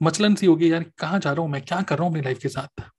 मचलन 0.00 0.34
सी 0.34 0.46
होगी, 0.46 0.72
यार, 0.72 0.84
कहाँ 0.98 1.18
जा 1.20 1.32
रहा 1.32 1.42
हूँ 1.42 1.50
मैं? 1.50 1.62
क्या 1.62 1.80
कर 1.82 1.96
रहा 1.96 2.04
हूँ 2.04 2.12
अपनी 2.12 2.22
लाइफ 2.22 2.38
के 2.42 2.48
साथ? 2.48 2.91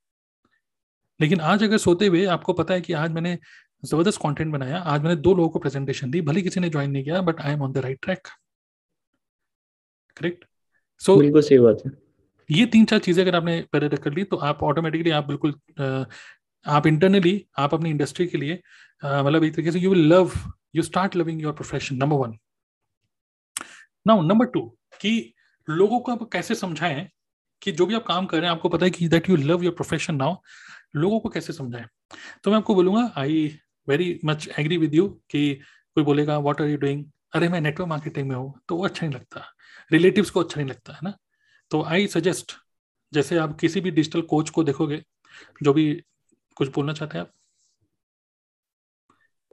लेकिन 1.21 1.39
आज 1.39 1.63
अगर 1.63 1.77
सोते 1.77 2.07
हुए 2.07 2.25
आपको 2.25 2.53
पता 2.53 2.73
है 2.73 2.81
कि 2.81 2.93
आज 2.93 3.11
मैंने 3.11 3.37
ज़बरदस्त 3.85 4.19
कंटेंट 4.23 4.53
बनाया 4.53 4.77
आज 4.77 5.01
मैंने 5.01 5.15
दो 5.15 5.33
लोगों 5.33 5.49
को 5.49 5.59
प्रेजेंटेशन 5.59 6.11
दी 6.11 6.21
भले 6.21 6.41
किसी 6.41 6.59
ने 6.59 6.69
ज्वाइन 6.69 6.91
नहीं 6.91 7.03
किया 7.03 7.21
but 7.21 7.41
I 7.41 7.53
am 7.53 7.61
on 7.61 7.71
the 7.71 7.77
right 7.77 7.99
track 8.01 8.27
correct 10.17 10.45
so 10.99 11.17
बिल्कुल 11.17 11.41
सही 11.41 11.59
बात 11.59 11.77
है। 11.85 11.91
ये 12.51 12.65
तीन 12.65 12.85
चार 12.85 12.99
चीज़ें 12.99 13.23
अगर 13.23 13.35
आपने 13.35 13.65
पहले 13.73 13.97
कर 13.97 14.13
ली 14.13 14.23
तो 14.23 14.37
आप 14.37 14.63
ऑटोमेटिकली 14.63 15.09
आप 15.09 15.27
बिल्कुल 15.27 15.59
आप 16.65 16.87
इंटरनली 16.87 17.45
आप 17.57 17.73
अपनी 17.73 17.89
इंडस्ट्री 17.89 18.27
के 18.27 18.37
लिए 18.37 18.61
मतलब 19.05 19.43
एक 19.43 19.53
तरीके 19.53 19.71
से 19.71 19.79
you 19.79 19.89
will 19.89 20.13
love 20.13 20.31
you 20.75 20.81
start 20.81 21.15
loving 21.15 21.41
your 21.41 21.53
profession 21.53 21.95
number 21.95 22.17
one 22.17 22.37
now 24.07 24.21
number 24.21 24.45
two 24.45 24.77
कि 25.01 25.33
लोगों 25.69 25.99
को 25.99 26.11
आप 26.11 26.29
कैसे 26.33 26.55
समझाएँ 26.55 27.09
कि 27.61 27.71
जो 27.71 27.85
भी 27.85 27.95
आप 27.95 28.03
काम 28.03 28.25
कर 28.25 28.37
रहे 28.37 28.45
हैं 28.45 28.55
आपको 28.55 28.69
पता 28.69 28.85
है 28.85 28.89
कि 28.91 29.07
that 29.07 29.29
you 29.29 29.35
love 29.35 29.63
your 29.63 29.73
profession 29.73 30.15
now 30.15 30.35
लोगों 30.95 31.19
को 31.19 31.29
कैसे 31.29 31.53
समझाएँ? 31.53 31.85
तो 32.43 32.51
मैं 32.51 32.57
आपको 32.57 32.75
बोलूँगा 32.75 33.11
I 33.17 33.47
very 33.87 34.19
much 34.25 34.47
agree 34.59 34.77
with 34.77 34.93
you 34.95 35.07
कि 35.29 35.53
कोई 35.95 36.03
बोलेगा 36.03 36.37
व्हाट 36.39 36.61
आर 36.61 36.67
यू 36.67 36.77
डूइंग 36.77 37.05
अरे 37.35 37.49
मैं 37.49 37.61
नेटवर्क 37.61 37.89
मार्केटिंग 37.89 38.27
में 38.29 38.35
हूँ 38.35 38.53
तो 38.69 38.75
वो 38.77 38.85
अच्छा 38.85 39.05
नहीं 39.05 39.15
लगता। 39.15 39.45
रिलेटिव्स 39.91 40.29
को 40.29 40.39
अच्छा 40.39 40.61
नहीं 40.61 40.69
लगता 40.69 40.93
है 40.93 40.99
ना? 41.03 41.13
तो 41.71 41.83
आई 41.83 42.07
सजेस्ट 42.07 42.51
जैसे 43.13 43.37
आप 43.37 43.57
किसी 43.59 43.81
भी 43.81 43.91
डिजिटल 43.91 44.21
कोच 44.21 44.49
को 44.49 44.63
देखोगे 44.63 45.01
जो 45.63 45.73
भी 45.73 45.93
कुछ 46.55 46.73
बोलना 46.75 46.93
चाहते 46.93 47.17
हैं 47.17 47.25
आप? 47.25 47.31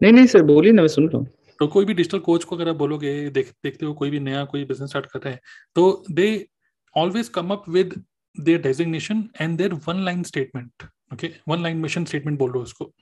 नहीं 0.03 0.13
नहीं 0.13 0.27
सर 0.27 0.43
बोलिए 0.43 0.73
ना 0.73 0.83
मैं 0.83 0.89
सुन 0.89 1.09
रहा 1.09 1.19
हूँ। 1.19 1.27
तो 1.59 1.67
कोई 1.67 1.85
भी 1.85 1.95
डिजिटल 1.95 2.19
कोच 2.19 2.45
को 2.45 2.57
अगर 2.57 2.69
आप 2.69 2.77
बोलोगे 2.77 3.31
देख 3.31 3.53
देखते 3.65 3.87
हो 3.87 3.95
कोई 3.95 4.11
भी 4.11 4.21
नया 4.21 4.45
कोई 4.45 4.65
बिज़नेस 4.65 4.91
स्टार्ट 4.91 5.07
कर 5.07 5.21
रहे 5.21 5.33
हैं 5.35 5.41
तो 5.75 6.05
they 6.11 6.49
always 6.97 7.29
come 7.29 7.51
up 7.51 7.69
with 7.69 8.03
their 8.41 8.61
designation 8.63 9.29
and 9.41 9.59
their 9.59 9.75
one 9.89 10.05
line 10.05 10.23
statement 10.23 10.85
okay 11.11 11.31
one 11.49 11.63
line 11.63 11.77
mission 11.77 12.05
statement 12.05 12.39
बोल 12.39 12.51
रहे 12.51 12.59
हो 12.59 12.63
उसको। 12.63 12.93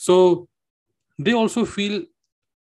So 0.00 0.48
they 1.18 1.32
also 1.32 1.64
feel 1.64 2.06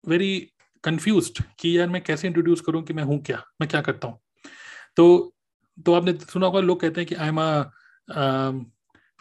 very 0.05 0.37
confuse 0.85 1.31
कि 1.61 1.79
यार 1.79 1.89
मैं 1.89 2.03
कैसे 2.03 2.27
इंट्रोड्यूस 2.29 2.61
करूँ 2.61 2.83
कि 2.83 2.95
मैं 2.95 3.05
हूँ 3.05 3.19
क्या? 3.23 3.43
मैं 3.61 3.69
क्या 3.71 3.81
करता 3.83 4.09
हूँ? 4.09 4.19
तो 4.97 5.35
तो 5.87 5.93
आपने 5.95 6.13
सुना 6.13 6.47
होगा 6.47 6.61
लोग 6.61 6.81
कहते 6.81 7.01
हैं 7.01 7.09
कि 7.09 7.15
I 7.15 7.29
am 7.29 7.41
a 7.41 7.71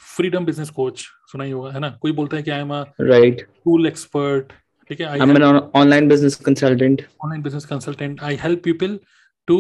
freedom 0.01 0.45
business 0.45 0.69
coach 0.69 0.99
सुना 1.31 1.43
ही 1.43 1.51
होगा 1.51 1.71
है 1.71 1.79
ना? 1.79 1.89
कोई 2.01 2.12
बोलता 2.12 2.38
है 2.38 2.43
कि 2.43 2.51
I 2.51 2.62
am 2.62 2.73
a 2.73 2.83
right 3.01 3.41
tool 3.65 3.88
expert 3.88 4.53
ठीक 4.89 4.99
है? 5.01 5.07
I 5.07 5.19
am 5.19 5.43
online 5.75 6.07
business 6.10 6.36
consultant 6.45 7.01
online 7.23 7.43
business 7.43 7.65
consultant 7.65 8.21
I 8.23 8.36
help 8.41 8.63
people 8.63 8.99
to 9.47 9.57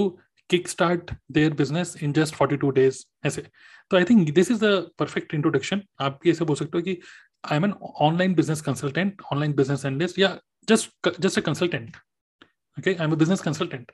kick 0.49 0.67
start 0.67 1.11
their 1.31 1.53
business 1.53 1.95
in 2.03 2.13
just 2.13 2.35
42 2.35 2.71
days 2.75 3.03
ऐसे। 3.27 3.43
तो 3.91 3.97
I 3.97 4.03
think 4.03 4.29
this 4.33 4.51
is 4.51 4.65
the 4.65 4.89
perfect 4.99 5.33
introduction 5.33 5.81
आप 5.99 6.19
भी 6.23 6.31
ऐसे 6.31 6.45
बोल 6.45 6.55
सकते 6.55 6.77
हो 6.77 6.81
कि 6.81 6.97
I 7.51 7.57
am 7.57 7.65
an 7.65 7.71
online 8.01 8.33
business 8.33 8.61
consultant 8.61 9.21
online 9.31 9.53
business 9.53 9.85
analyst 9.85 10.19
या 10.19 10.37
just 10.69 11.09
just 11.19 11.37
a 11.37 11.41
consultant 11.41 11.97
okay 12.79 12.93
I 12.93 13.05
am 13.05 13.11
a 13.11 13.15
business 13.15 13.41
consultant 13.41 13.91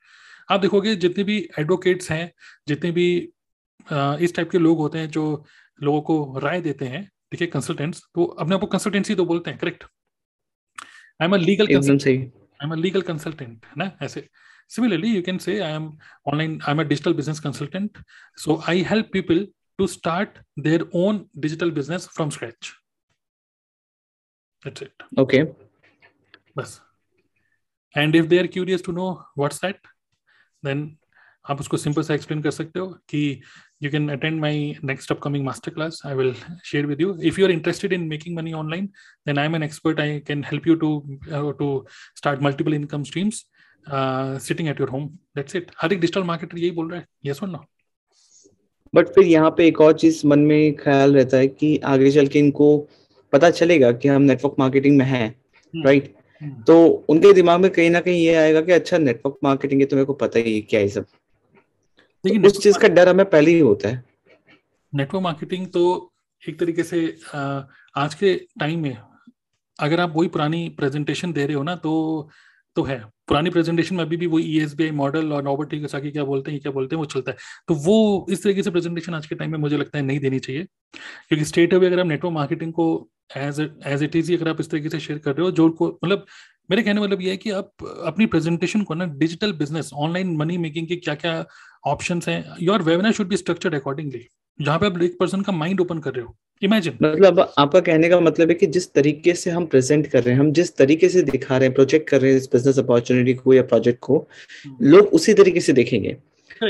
आप 0.52 0.60
देखोगे 0.60 0.96
जितने 0.96 1.24
भी 1.24 1.50
एडवोकेट्स 1.60 2.12
हैं 2.12 2.32
जितने 2.68 2.92
भी 2.92 3.08
इस 3.92 4.36
टाइप 4.36 4.50
के 4.52 4.58
लोग 4.58 4.78
होते 4.78 5.00
हैं 5.00 5.10
जो 5.10 5.46
लोगों 5.84 6.02
को 6.02 6.40
राय 6.40 6.62
देते 6.62 6.86
हैं 6.86 7.10
ठीक 7.32 7.42
है 7.42 7.48
कंसल्टेंट्स 7.48 8.04
तो 8.16 8.24
अपने 8.24 8.56
आपको 8.56 8.68
कंसल्टेंसी 8.68 9.16
तो 9.16 9.26
बोलते 9.26 9.50
हैं 9.50 9.60
correct 9.60 9.84
I 11.22 11.26
am 11.26 11.34
a 11.34 11.38
legal 11.38 11.68
I 11.68 12.16
am 12.64 12.72
a 12.72 12.76
legal 12.76 13.02
consultant 13.02 13.66
है 13.66 13.74
ना 13.78 13.92
ऐसे। 14.02 14.30
Similarly 14.70 15.10
you 15.10 15.22
can 15.22 15.40
say 15.40 15.62
i 15.62 15.70
am 15.70 15.98
online 16.26 16.54
i'm 16.66 16.80
a 16.80 16.86
digital 16.86 17.14
business 17.14 17.40
consultant. 17.40 17.98
So 18.36 18.62
i 18.66 18.78
help 18.82 19.12
people 19.12 19.42
to 19.80 19.88
start 19.88 20.40
their 20.56 20.82
own 20.94 21.28
digital 21.40 21.72
business 21.72 22.08
from 22.08 22.32
scratch 22.32 22.74
that's 24.64 24.82
it 24.88 25.08
okay 25.18 25.44
bas 26.56 26.80
and 27.96 28.16
if 28.16 28.28
they 28.30 28.40
are 28.40 28.48
curious 28.58 28.82
to 28.82 28.92
know 29.00 29.10
what's 29.36 29.60
that 29.68 29.80
then 30.64 30.84
आप 31.52 31.60
उसको 31.60 31.78
simple 31.78 32.04
सा 32.04 32.14
explain 32.14 32.42
कर 32.42 32.52
सकते 32.52 32.80
हो 32.80 32.88
कि 33.10 33.42
you 33.84 33.90
can 33.94 34.10
attend 34.10 34.40
my 34.44 34.52
next 34.90 35.12
upcoming 35.14 35.44
masterclass 35.48 35.98
i 36.10 36.14
will 36.20 36.30
share 36.70 36.88
with 36.92 37.02
you 37.04 37.10
if 37.30 37.40
you 37.40 37.48
are 37.48 37.54
interested 37.56 37.96
in 37.98 38.08
making 38.12 38.38
money 38.38 38.54
online 38.60 38.86
then 39.30 39.42
i'm 39.42 39.58
an 39.60 39.66
expert 39.68 40.00
i 40.04 40.22
can 40.30 40.44
help 40.52 40.70
you 40.70 40.76
to 40.84 40.92
uh, 41.38 41.52
to 41.62 41.68
start 42.22 42.46
multiple 42.48 42.78
income 42.80 43.04
streams 43.10 43.42
uh, 43.96 44.40
sitting 44.48 44.70
at 44.74 44.80
your 44.84 44.90
home 44.94 45.10
that's 45.40 45.60
it 45.62 45.76
हर 45.82 45.94
एक 45.94 46.00
digital 46.06 46.24
marketer 46.32 46.60
यही 46.60 46.72
बोल 46.80 46.92
रहा 46.92 47.00
है 47.00 47.08
yes 47.30 47.44
or 47.48 47.52
no 47.56 47.62
but 48.96 49.08
फिर 49.08 49.24
यहाँ 49.24 49.50
पे 49.52 49.68
एक 49.68 49.82
और 49.82 49.94
चीज़ 49.94 50.28
मन 50.28 50.40
में 50.40 50.76
ख्याल 50.76 51.16
रहता 51.16 51.38
है 51.38 51.48
कि 51.48 51.78
आगे 51.78 52.12
चल 52.12 52.28
के 52.28 52.40
इनको 52.40 52.88
पता 53.34 53.50
चलेगा 53.50 53.92
कि 53.92 54.08
हम 54.08 54.22
नेटवर्क 54.22 54.56
मार्केटिंग 54.60 54.98
में 54.98 55.06
हैं 55.06 55.36
राइट 55.86 56.04
hmm. 56.04 56.14
right? 56.14 56.56
hmm. 56.56 56.66
तो 56.66 57.06
उनके 57.10 57.34
दिमाग 57.34 57.60
में 57.60 57.72
कहीं 57.72 57.90
ना 57.90 58.00
कहीं 58.00 58.26
ये 58.26 58.36
आएगा 58.36 58.62
कि 58.62 58.72
अच्छा 58.72 58.98
नेटवर्क 58.98 59.38
मार्केटिंग 59.44 59.82
है 59.82 59.88
तो 59.88 59.96
मेरे 59.96 60.06
को 60.06 60.14
पता 60.14 60.40
ही 60.40 60.56
है 60.56 60.62
क्या 60.62 60.80
है 60.80 60.88
सब 60.88 61.06
लेकिन 62.26 62.42
तो 62.42 62.48
उस 62.48 62.64
चीज़ 62.64 62.80
का 62.80 62.88
डर 62.88 63.10
हमें 63.10 63.30
पहले 63.30 63.52
ही 63.52 63.60
होता 63.60 63.90
है 63.90 64.04
नेटवर्क 64.96 65.24
मार्केटिंग 65.24 65.68
तो 65.68 66.14
एक 66.50 66.60
तरीके 66.60 66.84
से 66.84 67.18
आज 67.96 68.14
के 68.14 68.36
टाइम 68.60 68.80
में 68.80 68.98
अगर 69.80 70.00
आप 70.00 70.14
वही 70.16 70.28
पुरानी 70.28 70.70
प्रेजेंटेशन 70.70 71.34
दे 71.34 71.46
रहे 71.46 71.56
हो 71.56 71.64
ना 71.64 71.76
तो 71.76 71.94
तो 72.76 72.84
है। 72.84 72.98
पुरानी 73.28 73.50
प्रेजेंटेशन 73.50 73.96
में 73.96 74.04
अभी 74.04 74.18
भी 74.18 74.28
वो 74.28 74.40
E 74.40 74.58
S 74.60 74.74
B 74.76 74.84
I 74.84 74.92
model 74.92 75.32
और 75.34 75.44
नॉबर्ट 75.44 75.70
टी 75.70 75.80
क्या 76.12 76.24
बोलते 76.24 76.52
हैं 76.52 76.60
क्या 76.62 76.72
बोलते 76.72 76.96
हैं, 76.96 77.00
वो 77.00 77.06
चलता 77.06 77.32
है। 77.32 77.38
तो 77.68 77.74
वो 77.76 78.26
इस 78.32 78.44
तरीके 78.44 78.64
से 78.64 78.72
प्रेजेंटेशन 78.72 79.14
आज 79.14 79.26
के 79.28 79.36
टाइम 79.36 79.52
में 79.52 79.58
मुझे 79.60 79.78
लगता 79.78 79.98
है 79.98 80.04
नहीं 80.06 80.20
देनी 80.20 80.40
चाहिए। 80.40 80.64
क्योंकि 81.30 81.46
स्टेट 81.46 81.74
अवे 81.74 81.88
अगर 81.88 82.00
आप 82.00 82.06
नेटवर्क 82.06 82.34
मार्केटिंग 82.34 82.74
को 82.74 82.86
एज 83.38 83.60
एज 83.86 84.04
इट 84.04 84.16
इज़ 84.16 84.34
अगर 84.34 84.50
आप 84.50 84.60
इस 84.60 84.70
तरीके 84.72 84.90
से 84.90 85.00
शेयर 85.00 85.20
कर 85.20 85.36
रहे 85.36 85.46
हो, 85.46 85.52
जो 85.52 85.70
को 85.70 85.88
मतलब 86.04 86.26
मेरे 86.72 86.84
कहने 86.84 87.02
मतलब 87.02 87.22
ये 87.22 87.32
है 87.32 87.38
कि 87.38 87.52
आप 87.52 87.72
अपनी 88.06 88.26
प्रेजेंटेशन 88.26 88.84
को 88.84 88.94
ना 88.94 89.06
digital 89.18 89.54
business 89.54 89.90
online 89.94 90.36
money 90.38 90.58
making 90.58 90.88
के 90.88 90.96
क्या 90.96 91.16
क्या 91.16 91.44
ऑप्शन 91.88 92.22
हैं 92.28 92.44
your 92.62 92.82
webinar 92.82 93.12
should 93.12 93.28
be 93.28 93.38
structured 93.38 93.76
accordingly 93.76 94.26
जहाँ 94.60 94.80
पे 94.80 94.86
आप 94.86 95.02
एक 95.02 95.18
पर्सन 95.20 95.42
का 95.42 95.52
माइंड 95.52 95.82
ओपन 95.82 96.00
कर 96.00 96.14
रहे 96.14 96.24
हो। 96.26 96.36
इमेजिन 96.64 96.98
मतलब 97.02 97.40
आपका 97.60 97.80
कहने 97.82 98.10
का 98.10 98.20
मतलब 98.20 98.50
है 98.50 98.56
कि 98.56 98.68
जिस 98.68 98.94
तरीके 98.94 99.34
से 99.34 99.52
हम 99.52 99.66
प्रेजेंट 99.66 100.08
कर 100.08 100.24
रहे 100.24 100.34
हैं 100.34 100.42
हम 100.42 100.52
जिस 100.52 100.76
तरीके 100.78 101.10
से 101.10 101.22
दिखा 101.24 101.58
रहे 101.58 101.68
हैं 101.68 101.76
प्रोजेक्ट 101.76 102.10
कर 102.10 102.22
रहे 102.22 102.32
हैं 102.32 102.38
इस 102.38 102.50
बिज़नेस 102.54 102.80
अपॉर्चुनिटी 102.80 103.34
को 103.34 103.54
या 103.54 103.64
प्रोजेक्ट 103.64 104.00
को 104.00 104.18
हम्म। 104.66 104.88
लोग 104.88 105.14
उसी 105.14 105.34
तरीके 105.34 105.60
से 105.60 105.74
देखेंगे। 105.74 106.16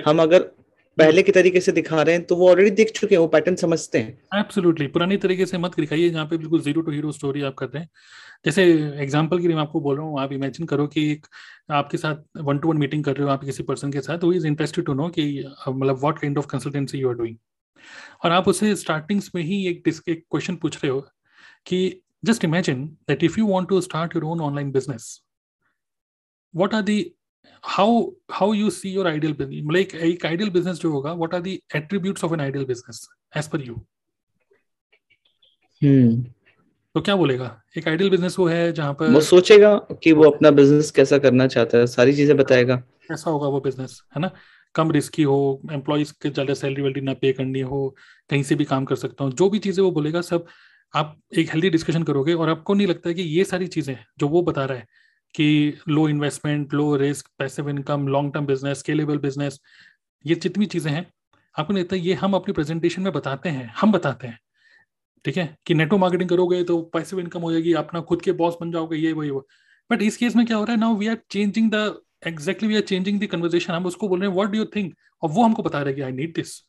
हम 0.07 0.21
अगर 0.21 0.51
पहले 0.97 1.21
के 1.23 1.31
तरीके 1.31 1.59
से 1.59 1.71
दिखा 1.71 2.01
रहे 2.01 2.15
हैं 2.15 2.23
तो 2.25 2.35
वो 2.35 2.49
ऑलरेडी 2.49 2.69
देख 2.71 2.91
चुके 2.91 3.15
हैं 3.15 3.19
वो 3.19 3.27
पैटर्न 3.27 3.55
समझते 3.55 3.99
हैं। 3.99 4.39
एब्सोल्युटली 4.39 4.87
पुरानी 4.87 5.17
तरीके 5.17 5.45
से 5.45 5.57
मत 5.57 5.75
दिखाइए 5.77 6.09
जहाँ 6.09 6.25
पे 6.25 6.37
बिल्कुल 6.37 6.61
ज़ीरो 6.61 6.81
टू 6.81 6.91
हीरो 6.91 7.11
स्टोरी 7.11 7.41
आप 7.41 7.55
कर 7.55 7.65
रहे 7.65 7.81
हैं। 7.83 7.89
जैसे 8.45 8.63
एग्जांपल 9.03 9.39
के 9.39 9.47
लिए 9.47 9.55
मैं 9.55 9.63
आपको 9.63 9.79
बोल 9.81 9.97
रहा 9.97 10.05
हूँ 10.05 10.19
आप 10.21 10.33
इमेजिन 10.33 10.65
करो 10.67 10.87
कि 10.87 11.11
एक 11.11 11.25
आपके 11.71 11.97
साथ 11.97 12.15
वन 12.41 12.57
टू 12.57 12.69
वन 12.69 12.77
मीटिंग 12.77 13.03
कर 13.03 13.15
रहे 13.15 13.23
हो 13.23 13.31
आप 13.31 13.43
किसी 13.45 13.63
पर्सन 13.63 13.91
के 13.91 14.01
साथ 14.01 14.23
वो 14.23 14.33
इज़ 14.33 14.47
इंटरेस्टेड 14.47 14.85
टू 14.85 14.93
नो 14.93 15.07
कि 15.09 15.25
मतलब 15.69 15.99
what 15.99 16.19
kind 16.19 16.37
of 16.37 16.47
consultancy 16.51 16.97
you 16.97 17.09
are 17.09 17.15
doing 17.15 17.35
और 18.25 18.31
आप 18.31 18.47
उसे 18.47 18.75
स्टार्टिंग्स 18.75 19.31
में 19.35 19.41
ही 19.43 19.65
एक 19.67 19.87
एक 19.87 20.23
क्वेश्चन 20.31 20.55
पूछ 20.55 20.83
रहे 20.83 20.91
हो 20.91 20.99
कि 21.65 22.01
just 22.25 22.45
imagine 22.45 22.85
that 23.09 23.23
if 23.23 23.39
you 23.39 23.47
want 23.47 23.69
to 23.69 23.81
start 23.81 24.15
your 24.15 24.25
own 24.25 24.41
online 24.41 24.71
business 24.71 25.21
what 26.53 26.73
are 26.73 26.81
the 26.81 26.99
how 27.63 28.01
how 28.31 28.53
you 28.53 28.69
see 28.69 28.89
your 28.89 29.07
ideal 29.07 29.33
business 29.33 29.75
एक 29.77 29.95
एक 29.95 30.25
आइडियल 30.25 30.49
बिज़नेस 30.49 30.77
जो 30.77 30.91
होगा 30.91 31.13
what 31.13 31.33
are 31.35 31.41
the 31.41 31.59
attributes 31.75 32.23
of 32.23 32.33
an 32.33 32.41
ideal 32.41 32.65
business 32.65 33.07
as 33.37 33.47
per 33.47 33.61
you 33.61 33.81
तो 36.95 37.01
क्या 37.01 37.15
बोलेगा? 37.15 37.45
एक 37.77 37.87
ideal 37.87 38.09
business 38.09 38.35
वो 38.39 38.45
है 38.47 38.71
जहाँ 38.73 38.93
पर 38.93 39.11
वो 39.11 39.21
सोचेगा 39.21 39.75
कि 40.03 40.11
वो 40.11 40.29
अपना 40.29 40.49
बिज़नेस 40.51 40.91
कैसा 40.91 41.17
करना 41.17 41.47
चाहता 41.47 41.77
है 41.77 41.87
सारी 41.87 42.13
चीज़ें 42.15 42.35
बताएगा। 42.37 42.75
कैसा 42.75 43.29
होगा 43.29 43.47
वो 43.47 43.59
बिज़नेस 43.61 44.01
है 44.15 44.21
ना? 44.21 44.31
कम 44.75 44.91
रिस्की 44.91 45.23
हो 45.23 45.61
एम्प्लॉयज़ 45.71 46.13
के 46.21 46.29
ज़्यादा 46.29 46.53
सैलरी 46.53 46.81
वैलरी 46.81 47.01
ना 47.01 47.13
पे 47.13 47.31
करनी 47.33 47.59
हो, 47.61 47.95
कहीं 48.29 48.43
से 48.43 48.55
भी 48.55 48.65
काम 48.65 48.85
कर 48.85 48.95
सकता 48.95 49.23
हूँ, 49.23 49.31
जो 49.33 49.49
भी 49.49 49.59
चीज़ें 49.59 49.83
वो 49.83 49.91
बोलेगा, 49.91 50.21
सब 50.21 50.45
आप 50.93 51.17
एक 51.37 51.49
हेल्दी 51.49 51.69
डिस्कशन 51.69 52.03
करोगे 52.03 52.33
और 52.33 52.49
आपको 52.49 52.73
नहीं 52.73 52.87
लगता 52.87 53.09
है 53.09 53.15
कि 53.15 53.21
ये 53.21 53.43
सारी 53.43 53.67
चीज़ें 53.67 53.97
जो 54.19 54.27
वो 54.27 54.41
बता 54.43 54.65
रहा 54.65 54.77
है 54.77 54.87
कि 55.35 55.77
low 55.89 56.07
investment 56.09 56.73
low 56.73 56.95
risk 56.95 57.29
passive 57.39 57.69
income 57.69 58.07
long 58.07 58.33
term 58.33 58.45
business 58.45 58.79
scalable 58.79 59.17
business 59.19 59.59
ये 60.25 60.35
जितनी 60.35 60.65
चीज़ें 60.65 60.91
हैं, 60.91 61.05
आपको 61.55 61.73
नहीं 61.73 61.83
लगता 61.83 61.95
ये 61.95 62.13
हम 62.15 62.33
अपनी 62.33 62.53
प्रेजेंटेशन 62.53 63.01
में 63.01 63.11
बताते 63.13 63.49
हैं, 63.49 63.65
हम 63.77 63.91
बताते 63.91 64.27
हैं, 64.27 64.39
ठीक 65.25 65.37
है? 65.37 65.57
कि 65.65 65.73
नेटो 65.73 65.97
मार्केटिंग 65.97 66.29
करोगे 66.29 66.63
तो 66.63 66.81
पैसिव 66.93 67.19
इनकम 67.19 67.41
हो 67.41 67.51
जाएगी, 67.51 67.73
अपना 67.73 68.01
खुद 68.01 68.21
के 68.21 68.31
बॉस 68.33 68.57
बन 68.61 68.71
जाओगे, 68.71 68.97
ये 68.97 69.13
वही 69.13 69.29
वो। 69.29 69.47
बट 69.89 70.01
इस 70.01 70.17
केस 70.17 70.35
में 70.35 70.45
क्या 70.45 70.57
हो 70.57 70.63
रहा 70.63 70.73
है 70.73 70.79
now 70.79 70.95
we 70.97 71.07
are 71.07 71.17
changing 71.31 71.71
the 71.71 71.75
exactly 72.27 72.69
we 72.69 72.75
are 72.75 72.81
changing 72.89 73.19
the 73.21 73.25
conversation 73.31 73.73
हम 73.73 73.85
उसको 73.85 74.07
बोल 74.07 74.19
रहे 74.19 74.29
हैं 74.29 74.35
व्हाट 74.35 74.49
डू 74.49 74.57
यू 74.57 74.65
थिंक 74.75 74.93
और 75.23 75.29
वो 75.29 75.43
हमको 75.43 75.63
बता 75.63 75.81
रहे 75.81 75.87
हैं 75.87 75.95
कि 75.95 76.01
आई 76.01 76.11
नीड 76.11 76.33
दिस 76.35 76.61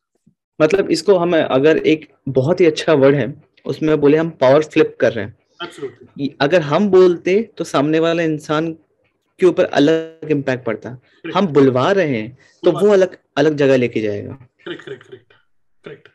मतलब 0.61 0.91
इसको 0.91 1.17
हम 1.19 1.37
अगर 1.37 1.79
एक 1.87 2.09
बहुत 2.31 2.61
ही 2.61 2.67
अच्छा 2.67 2.93
वर्ड 2.95 3.15
है 3.15 3.33
उसमें 3.67 4.01
बोले 4.01 4.17
हम 4.17 4.31
पावर 4.41 4.63
फ्लिप 4.65 4.97
कर 5.01 5.13
रहे 5.13 5.25
हैं. 5.25 5.35
Absolutely. 5.63 6.29
अगर 6.41 6.61
हम 6.63 6.89
बोलते 6.91 7.41
तो 7.59 7.65
सामने 7.65 7.99
वाला 8.01 8.23
इंसान 8.23 8.73
के 9.41 9.47
ऊपर 9.47 9.65
अलग 9.81 10.31
इम्पैक्ट 10.31 10.65
पड़ता। 10.65 10.97
हम 11.35 11.47
बुलवा 11.49 11.91
रहे 11.93 12.17
हैं 12.17 12.37
तो 12.65 12.73
वो 12.73 12.93
अलग 12.93 13.17
अलग 13.37 13.57
जगह 13.57 13.77
लेके 13.77 14.01
जाएगा। 14.01 14.33
करेक्ट 14.65 14.83
करेक्ट 14.83 15.07
करेक्ट 15.07 15.33
करेक्ट 15.85 16.09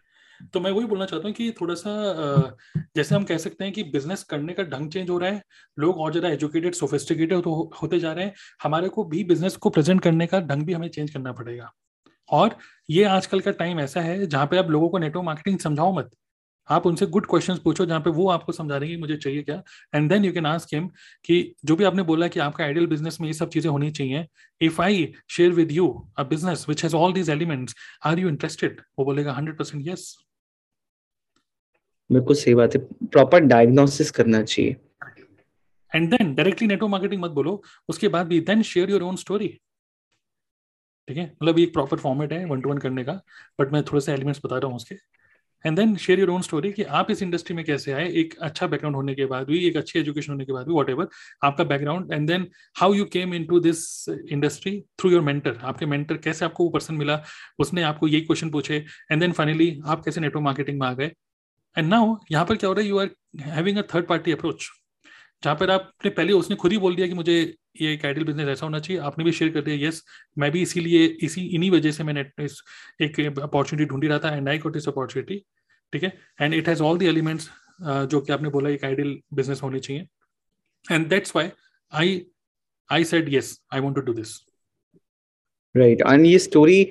तो 0.54 0.60
मैं 0.60 0.72
वही 0.72 0.86
बोलना 0.86 1.06
चाहता 1.06 1.28
हूँ 1.28 1.34
कि 1.36 1.52
थोड़ा 1.62 1.74
सा 1.76 2.58
जैसे 2.96 3.16
हम 3.16 3.24
कह 3.24 3.38
सकते 3.38 3.64
हैं 3.64 3.74
कि 3.74 3.84
बिज़नेस 3.92 4.24
करने 4.30 4.54
का 4.54 4.64
ढंग 4.66 4.92
चेंज 4.92 5.10
हो 5.10 5.18
रहा 5.18 5.30
है 5.30 5.42
लोग 5.78 6.00
और 6.00 6.12
ज़्यादा 6.12 6.30
एजुकेटेड 6.30 6.76
सोफिस्टिकेटेड 6.76 7.46
हो, 7.46 7.72
होते 7.82 8.00
जा 8.00 8.14
रहे 8.14 8.26
हैं 8.26 8.34
हमारे 8.64 8.90
को 8.90 9.04
भी 9.06 9.24
बिज़नेस 9.26 9.56
को 9.58 9.70
प्रेजेंट 9.70 10.02
करने 10.02 10.28
का 10.28 10.40
ढंग 10.42 10.64
भी 10.64 10.74
हमें 10.74 10.88
चेंज 10.90 11.12
करना 11.12 11.32
पड़ेगा। 11.34 11.72
और 12.30 12.56
ये 12.90 13.04
आजकल 13.08 13.40
का 13.42 13.52
टाइम 13.54 13.80
ऐसा 13.80 14.02
है 14.02 14.26
जहाँ 14.26 14.48
पे 14.48 14.58
आप 14.58 14.70
लोगों 14.72 14.90
को 14.90 14.98
नेटवर्क 14.98 15.26
मार्केटिंग 15.26 15.60
समझाओ 15.60 15.94
मत। 15.94 16.10
आप 16.70 16.86
उनसे 16.86 17.06
गुड 17.08 17.26
क्वेश्चन 17.26 17.58
पूछो 17.64 17.86
जहाँ 17.86 18.00
पे 18.02 18.10
वो 18.12 18.28
आपको 18.30 18.52
समझा 18.52 18.78
रहे 18.78 18.90
हैं 18.90 18.98
मुझे 19.00 19.16
चाहिए 19.18 19.44
क्या। 19.44 19.62
And 19.96 20.10
then 20.10 20.26
you 20.26 20.32
can 20.34 20.46
ask 20.46 20.74
him 20.74 20.88
कि 21.26 21.56
जो 21.66 21.76
भी 21.76 21.84
आपने 21.84 22.04
बोला 22.04 22.28
कि 22.28 22.40
आपका 22.40 22.64
आइडियल 22.64 22.88
बिज़नेस 22.88 23.18
में 23.22 23.28
ये 23.28 23.34
सब 23.34 23.50
चीज़ें 23.50 23.70
होनी 23.72 23.90
चाहिए 23.92 24.26
if 24.62 24.82
I 24.82 25.12
share 25.30 25.52
with 25.52 25.72
you 25.72 25.88
a 26.18 26.24
business 26.26 26.66
which 26.70 26.84
has 26.84 26.96
all 26.96 27.14
these 27.14 27.30
elements 27.30 27.76
are 28.06 28.20
you 28.20 28.30
interested 28.30 28.82
वो 29.00 29.06
बोलेगा 29.06 29.34
हंड्रेड 29.34 29.58
परसेंट 29.58 29.88
यस 29.88 30.14
बिल्कुल 32.10 32.36
सही 32.36 32.54
बात 32.56 32.76
है। 32.76 32.82
प्रॉपर 33.06 33.40
डायग्नोसिस 33.42 34.12
करना 34.12 34.42
चाहिए। 34.44 34.76
And 35.92 36.10
then 36.10 36.34
directly 36.36 36.68
network 36.68 36.92
marketing 36.92 37.22
मत 37.22 37.32
बोलो। 37.32 37.62
उसके 37.90 38.08
बाद 38.08 38.28
भी 38.28 38.40
then 38.42 38.62
share 38.64 38.90
your 38.90 39.04
own 39.04 39.16
story 39.16 39.48
ठीक 41.08 41.18
है? 41.18 41.24
मतलब 41.44 41.60
एक 41.60 41.72
प्रॉपर 41.74 41.98
फॉर्मेट 41.98 42.34
है 42.34 42.46
वन 42.46 42.62
टू 42.62 42.70
वन 42.70 42.78
करने 42.78 43.04
का। 43.04 43.14
बट 43.60 43.72
मैं 43.74 43.82
थोड़े 43.84 44.02
से 44.02 44.14
एलिमेंट्स 44.14 44.42
बता 44.46 44.58
रहा 44.58 44.68
हूँ 44.68 44.76
उसके। 44.76 44.96
And 45.66 45.78
then 45.78 45.96
share 45.96 46.20
your 46.20 46.30
own 46.30 46.42
story 46.42 46.72
कि 46.72 46.84
आप 46.84 47.10
इस 47.12 47.22
इंडस्ट्री 47.22 47.56
में 47.56 47.64
कैसे 47.66 47.92
आए। 47.92 48.08
एक 48.12 48.38
अच्छा 48.42 48.68
बैकग्राउंड 48.68 48.96
होने 48.96 49.16
के 49.16 49.26
बाद 49.26 49.48
भी, 49.48 49.58
एक 49.68 49.78
अच्छी 49.78 50.00
एजुकेशन 50.00 50.32
होने 50.32 50.46
के 50.46 50.54
बाद 50.54 50.66
भी 50.68 50.74
वॉट 50.74 50.90
एवर 50.90 51.08
आपका 51.44 51.64
background 51.64 52.14
and 52.14 52.28
then 52.28 52.48
how 52.80 52.94
you 52.94 53.06
came 53.06 53.34
into 53.46 53.60
this 53.60 53.84
industry 54.10 54.80
through 55.00 55.12
your 55.12 55.22
mentor 55.22 55.58
आपके 55.64 55.86
मेंटर 55.86 56.18
कैसे 56.18 56.46
आपको 56.46 56.64
वो 56.64 56.70
पर्सन 56.70 56.96
मिला, 56.96 57.22
उसने 57.60 57.82
आपको 57.84 58.08
यही 58.08 58.22
क्वेश्चन 58.22 58.50
पूछे। 58.50 58.86
एंड 59.12 59.22
देन 59.22 59.32
फाइनली 59.32 59.80
आप 59.86 60.06
कैसे 60.06 60.22
नेटवर्क 60.22 60.44
मार्केटिंग 60.44 60.80
में 60.80 60.88
आ 60.88 60.94
गए। 60.94 61.12
एंड 61.80 61.90
नाउ 61.90 62.16
यहाँ 62.32 62.46
पर 62.46 62.56
क्या 62.56 62.68
हो 62.68 62.74
रहा 62.74 62.84
है? 62.84 62.90
You 62.90 63.00
are 63.00 63.10
having 63.40 63.78
a 63.78 63.82
third 63.94 64.08
party 64.08 64.32
approach 64.32 64.70
जहाँ 65.44 65.56
पर 65.56 65.72
आपने 65.72 66.10
पहले 66.12 66.34
उसने 66.34 66.56
खुद 66.56 66.72
ही 66.72 66.78
बोल 66.78 66.96
दिया 66.96 67.08
कि 67.08 67.14
मुझे 67.14 67.34
ये 67.82 67.94
एक 67.94 68.06
आइडियल 68.06 68.26
बिज़नेस 68.26 68.48
ऐसा 68.50 68.66
होना 68.66 68.80
चाहिए। 68.80 69.02
आपने 69.02 69.26
भी 69.26 69.32
शेयर 69.32 69.52
कर 69.52 69.62
दिया 69.62 69.88
यस 69.88 70.04
मैं 70.38 70.52
भी 70.52 70.62
इसीलिए, 70.62 71.06
इसी, 71.06 71.42
इन्हीं 71.42 71.70
वजह 71.72 71.92
से 71.92 72.04
मैंने 72.04 72.26
इस, 72.40 72.62
एक 73.02 73.20
अपॉर्चुनिटी 73.40 73.86
ढूंढी 73.90 74.08
रहा 74.08 74.20
था 74.20 74.36
एंड 74.36 74.50
आई 74.50 74.58
गॉट 74.60 74.78
इस 74.78 74.88
अपॉर्चुनिटी 74.88 75.38
ठीक 75.94 76.04
है? 76.04 76.14
And 76.42 76.54
it 76.54 76.68
has 76.70 76.82
all 76.84 76.98
the 76.98 77.04
elements 77.04 77.50
जो 77.82 78.22
कि 78.22 78.34
आपने 78.34 78.50
बोला 78.50 78.70
एक 78.70 78.84
आइडियल 78.86 79.20
बिज़नेस 79.34 79.64
होनी 79.64 79.80
चाहिए। 79.80 80.08
And 80.86 81.08
that's 81.10 81.36
why 81.36 81.50
I 81.92 82.22
I 82.90 83.04
said 83.06 83.34
yes 83.34 83.60
I 83.74 83.80
want 83.80 83.96
to 83.96 84.02
do 84.02 84.14
this 84.14 84.38
right 85.76 85.98
right. 85.98 86.14
And 86.14 86.26
ये 86.26 86.40
स्टोरी 86.40 86.82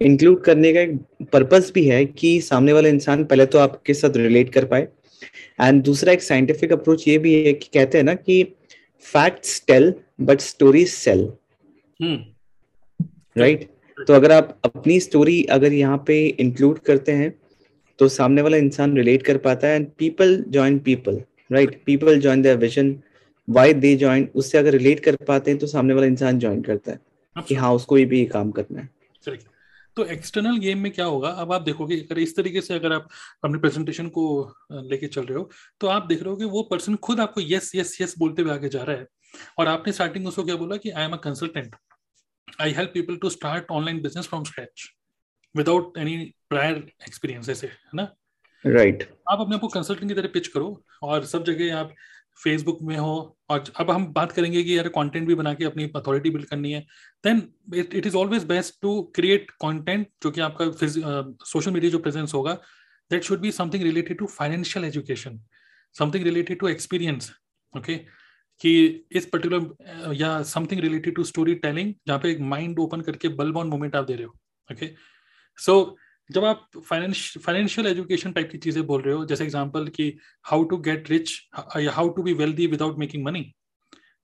इंक्लूड 0.00 0.42
करने 0.44 0.72
का 0.72 0.80
एक 0.80 1.26
पर्पस 1.32 1.70
भी 1.74 1.84
है 1.86 2.04
कि 2.06 2.40
सामने 2.40 2.72
वाला 2.72 2.88
इंसान 2.88 3.24
पहले 3.24 3.46
तो 3.46 3.58
आपके 3.58 3.94
साथ 3.94 4.16
रिलेट 4.16 4.52
कर 4.52 4.64
पाए। 4.64 4.88
एंड 5.60 5.82
दूसरा 5.82 6.12
एक 6.12 6.22
साइंटिफिक 6.22 6.72
अप्रोच 6.72 7.06
ये 7.08 7.18
भी 7.18 7.34
है 7.34 7.52
कि 7.52 7.68
कहते 7.74 7.98
हैं 7.98 8.04
ना 8.04 8.14
कि 8.14 8.42
facts 9.06 9.62
tell 9.66 9.92
but 10.20 10.40
stories 10.40 10.88
sell 10.88 11.28
right 13.36 13.68
तो 13.98 14.14
अगर 14.14 14.32
आप 14.32 14.58
अपनी 14.64 14.98
स्टोरी 15.00 15.42
अगर 15.50 15.72
यहाँ 15.72 16.02
पे 16.06 16.26
इंक्लूड 16.26 16.78
करते 16.78 17.12
हैं 17.12 17.34
तो 17.98 18.08
सामने 18.08 18.42
वाला 18.42 18.56
इंसान 18.56 18.96
रिलेट 18.96 19.22
कर 19.22 19.36
पाता 19.38 19.68
है 19.68 19.76
and 19.76 19.86
people 19.98 20.44
join 20.48 20.78
people 20.78 21.22
right 21.52 21.80
people 21.86 22.20
join 22.20 22.42
their 22.42 22.56
vision 22.56 22.94
why 23.48 23.74
they 23.74 23.94
join 23.96 24.28
उससे 24.34 24.58
अगर 24.58 24.72
रिलेट 24.72 25.00
कर 25.00 25.16
पाते 25.16 25.50
हैं 25.50 25.60
तो 25.60 25.66
सामने 25.66 25.94
वाला 25.94 26.06
इंसान 26.06 26.38
ज्वाइन 26.38 26.62
करता 26.62 26.92
है। 26.92 26.98
कि 27.42 27.54
हाँ 27.54 27.72
उसको 27.72 27.94
भी 28.06 28.24
काम 28.26 28.50
करना 28.50 28.80
है। 28.80 28.88
तो 29.96 30.04
एक्सटर्नल 30.04 30.56
गेम 30.58 30.78
में 30.78 30.90
क्या 30.92 31.04
होगा? 31.04 31.28
अब 31.30 31.52
आप 31.52 31.62
देखोगे 31.62 31.96
अगर 31.96 32.18
इस 32.18 32.36
तरीके 32.36 32.60
से 32.60 32.74
अगर 32.74 32.92
आप 32.92 33.08
अपने 33.44 33.58
प्रेजेंटेशन 33.58 34.08
को 34.08 34.24
लेके 34.72 35.06
चल 35.06 35.24
रहे 35.24 35.38
हो 35.38 35.50
तो 35.80 35.86
आप 35.86 36.06
देख 36.06 36.22
रहे 36.22 36.30
हो 36.30 36.36
कि 36.36 36.44
वो 36.44 36.62
पर्सन 36.62 36.96
खुद 36.96 37.20
आपको 37.20 37.40
यस 37.40 37.74
यस 37.74 38.00
यस 38.00 38.14
बोलते 38.18 38.42
हुए 38.42 38.52
आगे 38.52 38.68
जा 38.68 38.82
रहा 38.82 38.96
है। 38.96 39.06
और 39.58 39.66
आपने 39.66 39.92
स्टार्टिंग 39.92 40.26
उसको 40.28 40.44
क्या 40.44 40.56
बोला 40.56 40.76
कि 40.76 40.90
I 40.90 41.04
am 41.04 41.12
a 41.12 41.16
consultant 41.16 41.76
I 42.60 42.72
help 42.72 42.90
people 42.94 43.16
to 43.16 43.30
start 43.30 43.70
online 43.70 44.02
business 44.02 44.26
from 44.26 44.44
scratch 44.44 44.90
without 45.54 45.98
any 45.98 46.16
prior 46.50 46.76
experience 47.08 47.48
ऐसे 47.48 47.66
है 47.66 47.90
ना? 47.94 48.08
Right 48.64 48.96
right. 48.96 49.16
आप 49.30 49.40
अपने 49.40 49.54
आपको 49.54 49.68
कंसल्टेंट 49.68 50.10
की 50.10 50.14
तरह 50.14 50.28
पिच 50.28 50.46
करो 50.48 50.84
और 51.02 51.24
सब 51.24 51.44
जगह 51.44 51.76
आप 51.76 51.94
फेसबुक 52.38 52.78
में 52.82 52.96
हो, 52.96 53.36
और 53.50 53.64
अब 53.80 53.90
हम 53.90 54.06
बात 54.12 54.32
करेंगे 54.32 54.62
कि 54.62 54.76
यार 54.76 54.88
कंटेंट 54.88 55.26
भी 55.28 55.34
बना 55.34 55.52
के 55.54 55.64
अपनी 55.64 55.90
अथॉरिटी 55.96 56.30
बिल्ड 56.30 56.46
करनी 56.46 56.72
है। 56.72 56.80
Then 57.24 57.42
it 57.74 58.06
is 58.06 58.16
always 58.16 58.44
best 58.46 58.80
to 58.82 59.00
create 59.16 59.50
content 59.62 60.08
जो 60.22 60.30
कि 60.30 60.40
आपका 60.40 60.70
सोशल 61.46 61.70
मीडिया 61.70 61.90
जो 61.92 61.98
प्रेजेंस 61.98 62.34
होगा 62.34 62.54
that 63.10 63.24
should 63.24 63.40
be 63.40 63.52
something 63.52 63.82
related 63.82 64.18
to 64.18 64.26
financial 64.28 64.84
education 64.84 65.40
something 65.96 66.24
related 66.24 66.58
to 66.60 66.68
experience 66.68 67.32
okay 67.74 67.96
कि 68.60 68.72
इस 69.12 69.26
पर्टिकुलर 69.26 70.12
या 70.14 70.42
something 70.44 70.80
related 70.80 71.14
to 71.14 71.24
story 71.24 71.54
telling 71.62 71.92
जहाँ 72.06 72.18
पे 72.18 72.30
एक 72.30 72.40
माइंड 72.52 72.78
ओपन 72.78 73.00
करके 73.00 73.28
बल्ब 73.40 73.56
ऑन 73.56 73.68
मोमेंट 73.68 73.96
आप 73.96 74.04
दे 74.04 74.14
रहे 74.14 74.24
हो 74.24 74.38
ओके 74.70 74.90
सो 75.58 75.74
जब 76.30 76.44
आप 76.44 76.68
फाइनेंशियल 76.86 77.86
एजुकेशन 77.86 78.32
टाइप 78.32 78.48
की 78.52 78.58
चीज़ें 78.58 78.86
बोल 78.86 79.02
रहे 79.02 79.14
हो, 79.14 79.24
जैसे 79.24 79.44
एग्जांपल 79.44 79.86
कि 79.88 80.16
हाउ 80.44 80.64
टू 80.64 80.76
गेट 80.78 81.10
रिच 81.10 81.32
या 81.78 81.92
how 81.92 82.08
to 82.08 82.22
be 82.22 82.32
wealthy 82.34 82.66
without 82.66 82.98
making 82.98 83.24
money 83.24 83.52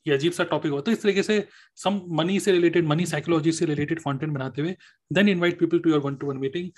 ये 0.07 0.15
अजीब 0.15 0.33
सा 0.33 0.45
टॉपिक 0.45 0.73
होता 0.73 0.91
है। 0.91 0.97
इस 0.97 1.03
तरीके 1.03 1.23
से 1.23 1.47
सम 1.77 2.01
मनी 2.19 2.39
से 2.41 2.53
रिलेटेड 2.53 2.87
मनी 2.87 3.07
साइकोलॉजी 3.07 3.53
से 3.53 3.65
रिलेटेड 3.67 4.01
कंटेंट 4.01 4.33
बनाते 4.33 4.63
हुए 4.63 4.75
then 5.13 5.29
invite 5.29 5.59
people 5.59 5.79
to 5.79 5.91
your 5.91 6.01
one 6.01 6.15
to 6.17 6.27
one 6.27 6.37
meeting 6.39 6.71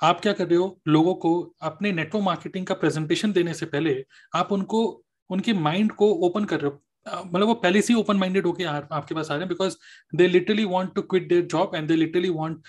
आप 0.00 0.20
क्या 0.20 0.32
कर 0.32 0.46
रहे 0.48 0.58
हो? 0.58 0.80
लोगों 0.88 1.14
को 1.14 1.32
अपने 1.62 1.92
नेटवर्क 1.92 2.24
मार्केटिंग 2.24 2.66
का 2.66 2.74
प्रेजेंटेशन 2.74 3.32
देने 3.32 3.54
से 3.54 3.66
पहले 3.66 4.04
आप 4.34 4.52
उनको, 4.52 4.82
उनके 5.30 5.52
माइंड 5.54 5.92
को 5.92 6.12
ओपन 6.26 6.44
कर 6.44 6.60
रहे 6.60 6.70
हो। 6.70 7.24
मतलब 7.24 7.46
वो 7.46 7.54
पहले 7.54 7.82
से 7.82 7.94
ओपन 7.94 8.16
माइंडेड 8.16 8.46
होके 8.46 8.64
आपके 8.64 9.14
पास 9.14 9.30
आ 9.30 9.34
रहे 9.34 9.40
हैं 9.40 9.48
because 9.48 9.76
they 10.14 10.26
literally 10.28 10.64
want 10.66 10.94
to 10.94 11.02
quit 11.02 11.28
their 11.28 11.42
job 11.46 11.74
and 11.74 11.88
they 11.88 11.96
literally 11.96 12.30
want 12.30 12.66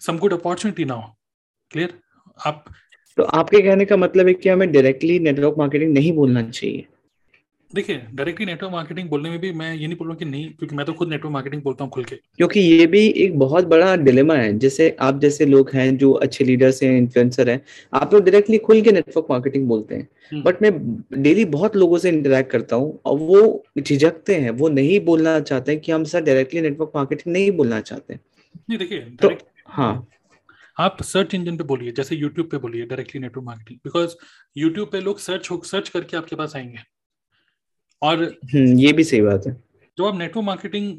some 0.00 0.18
good 0.18 0.32
opportunity 0.32 0.84
now 0.84 1.12
clear 1.74 1.94
आप 2.38 2.64
तो 3.18 3.22
आपके 3.34 3.60
कहने 3.60 3.84
का 3.84 3.96
मतलब 3.96 4.26
है 4.26 4.34
कि 4.34 4.48
हमें 4.48 4.70
डायरेक्टली 4.72 5.18
नेटवर्क 5.18 5.54
मार्केटिंग 5.58 5.92
नहीं 5.94 6.12
बोलना 6.12 6.42
चाहिए। 6.42 6.84
देखिए 7.70 7.96
डायरेक्टली 8.14 8.46
नेटवर्क 8.46 8.72
मार्केटिंग 8.72 9.08
बोलने 9.08 9.30
में 9.30 9.38
भी 9.40 9.50
मैं 9.52 9.72
ये 9.74 9.86
नहीं 9.86 9.96
बोल 9.96 10.08
रहा 10.08 10.16
कि 10.16 10.24
नहीं 10.24 10.48
क्योंकि 10.50 10.76
मैं 10.76 10.86
तो 10.86 10.92
खुद 10.92 11.08
नेटवर्क 11.08 11.32
मार्केटिंग 11.32 11.62
बोलता 11.62 11.84
हूँ 11.84 11.90
खुल 11.92 12.04
के। 12.04 12.16
क्योंकि 12.36 12.60
ये 12.60 12.86
भी 12.86 13.06
एक 13.24 13.38
बहुत 13.38 13.66
बड़ा 13.66 13.94
डिलेमा 13.98 14.34
है। 14.34 14.56
जैसे 14.58 14.88
आप 15.00 15.20
जैसे 15.20 15.46
लोग 15.46 15.70
हैं 15.74 15.96
जो 15.96 16.12
अच्छे 16.26 16.44
लीडर्स 16.44 16.82
हैं 16.82 16.96
इन्फ्लुएंसर 16.98 17.50
हैं 17.50 17.60
आप 17.92 18.14
लोग 18.14 18.24
डायरेक्टली 18.24 18.58
खुल 18.58 18.82
के 18.82 18.92
नेटवर्क 18.92 19.26
मार्केटिंग 19.30 19.66
बोलते 19.68 19.94
हैं। 19.94 20.42
बट 20.44 20.62
हम्म। 20.62 20.78
मैं 20.78 21.22
डेली 21.22 21.44
बहुत 21.50 21.76
लोगों 21.76 21.98
से 21.98 22.08
इंटरेक्ट 22.08 22.50
करता 22.50 22.76
हूँ 22.76 22.98
और 23.04 23.18
वो 23.18 23.64
झिझकते 23.78 24.34
हैं 24.36 24.50
वो 24.52 24.68
नहीं 24.70 25.00
बोलना 25.04 25.38
चाहते 25.42 25.72
हैं 25.72 25.80
कि 25.80 25.92
हम 25.92 26.04
सर 26.04 26.22
डायरेक्टली 26.22 26.60
नेटवर्क 26.60 26.92
मार्केटिंग 26.96 27.32
नहीं 27.32 27.50
बोलना 27.52 27.80
चाहते 27.82 28.14
नहीं 28.14 28.78
देखिए 28.78 29.00
तो 29.22 29.36
हाँ। 29.68 30.06
आप 30.76 31.02
सर्च 31.02 31.34
इंजन 31.34 31.56
पे 31.56 31.64
बोलिए 31.64 31.92
जैसे 31.92 32.16
यूट्यूब 32.16 32.48
पे 32.50 32.58
बोलिए 32.58 32.86
directly 32.86 33.20
network 33.20 33.46
marketing 33.46 33.78
because 33.84 34.14
YouTube 34.56 34.88
पे 34.92 35.00
लोग 35.00 35.18
सर्च 35.18 35.48
सर्च 35.66 35.88
करके 35.88 36.16
आपके 36.16 36.36
पास 36.36 36.56
आएँगे। 36.56 36.78
और 38.02 38.22
हम्म, 38.22 38.78
ये 38.78 38.92
भी 38.92 39.04
सही 39.04 39.20
बात 39.20 39.46
है। 39.46 39.52
जब 39.98 40.04
आप 40.04 40.16
नेटवर्क 40.16 40.46
मार्केटिंग 40.46 40.98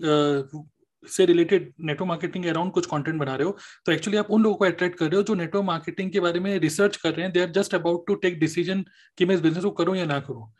से 1.04 1.26
रिलेटेड 1.26 1.72
नेटवर्क 1.80 2.08
मार्केटिंग 2.08 2.46
अराउंड 2.46 2.72
कुछ 2.72 2.86
कंटेंट 2.86 3.20
बना 3.20 3.36
रहे 3.36 3.48
हो 3.48 3.58
तो 3.86 3.92
एक्चुअली 3.92 4.18
आप 4.18 4.30
उन 4.32 4.44
लोगों 4.44 4.56
को 4.58 4.66
अट्रैक्ट 4.66 4.98
कर 5.00 5.06
रहे 5.06 5.16
हो 5.16 5.24
जो 5.24 5.34
नेटवर्क 5.34 5.66
मार्केटिंग 5.66 6.12
के 6.12 6.20
बारे 6.20 6.40
में 6.40 6.58
रिसर्च 6.60 6.98
कर 6.98 7.14
रहे 7.14 7.26
हैं। 7.26 7.34
They 7.34 7.42
are 7.42 7.50
just 7.52 7.76
about 7.76 8.08
to 8.08 8.16
take 8.16 8.40
decision 8.40 8.84
कि 9.18 9.26
मैं 9.26 9.36
इस 9.36 9.42
बिज़नेस 9.42 9.64
को 9.64 9.72
करूँ 9.72 9.96
या 9.98 10.06
ना 10.06 10.20
करूँ। 10.20 10.52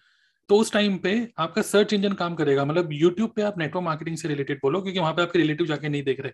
तो 0.50 0.58
उस 0.58 0.72
टाइम 0.74 0.98
पे 0.98 1.12
आपका 1.38 1.62
सर्च 1.62 1.94
इंजन 1.94 2.14
काम 2.14 2.36
करेगा। 2.36 2.66
मतलब 2.66 2.90
यूट्यूब 2.94 3.32
पे 3.36 3.42
आप 3.42 3.58
नेटवर्क 3.58 3.86
मार्केटिंग 3.86 4.18
से 4.18 4.28
रिलेटेड 4.28 4.60
बोलो 4.64 4.82
क्योंकि 4.82 5.00
वहाँ 5.00 5.14
पे 5.14 5.22
आपके 5.22 5.40
रिलेटिव 5.40 5.68
जाके 5.68 5.90
नहीं 5.90 6.04
देख 6.04 6.20
रहे। 6.20 6.32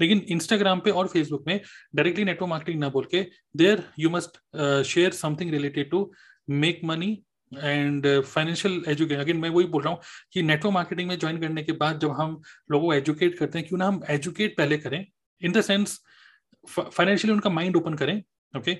लेकिन 0.00 0.18
इंस्टाग्राम 0.28 0.80
पे 0.80 0.90
और 0.90 1.06
फेसबुक 1.06 1.44
में 1.46 1.60
डायरेक्टली 1.94 2.24
नेटवर्क 2.24 2.50
मार्केटिंग 2.50 2.80
ना 2.80 2.88
बोल 2.88 3.04
के 3.04 3.26
there 3.56 3.82
you 3.98 4.10
must 4.10 4.38
share 4.86 5.10
something 5.12 5.50
related 5.50 5.90
to 5.90 6.12
make 6.50 6.80
money 6.84 7.12
and 7.52 8.06
financial 8.22 8.82
education 8.88 9.20
again 9.20 9.36
मैं 9.36 9.50
वही 9.50 9.66
बोल 9.66 9.82
रहा 9.82 9.92
हूँ 9.92 10.00
कि 10.32 10.42
नेटवर्क 10.42 10.74
मार्केटिंग 10.74 11.08
में 11.08 11.18
ज्वाइन 11.18 11.40
करने 11.40 11.62
के 11.62 11.72
बाद 11.72 12.00
जब 12.00 12.10
हम 12.10 12.40
लोगों 12.70 12.86
को 12.86 12.94
एजुकेट 12.94 13.38
करते 13.38 13.58
हैं, 13.58 13.68
क्यों 13.68 13.78
ना 13.78 13.86
हम 13.86 14.00
एजुकेट 14.10 14.56
पहले 14.56 14.78
करें? 14.78 15.04
इन 15.42 15.52
द 15.52 15.60
सेंस 15.60 15.98
फाइनेंशियली 16.78 17.34
उनका 17.34 17.50
माइंड 17.50 17.76
ओपन 17.76 17.94
करें 17.94 18.22
okay 18.56 18.70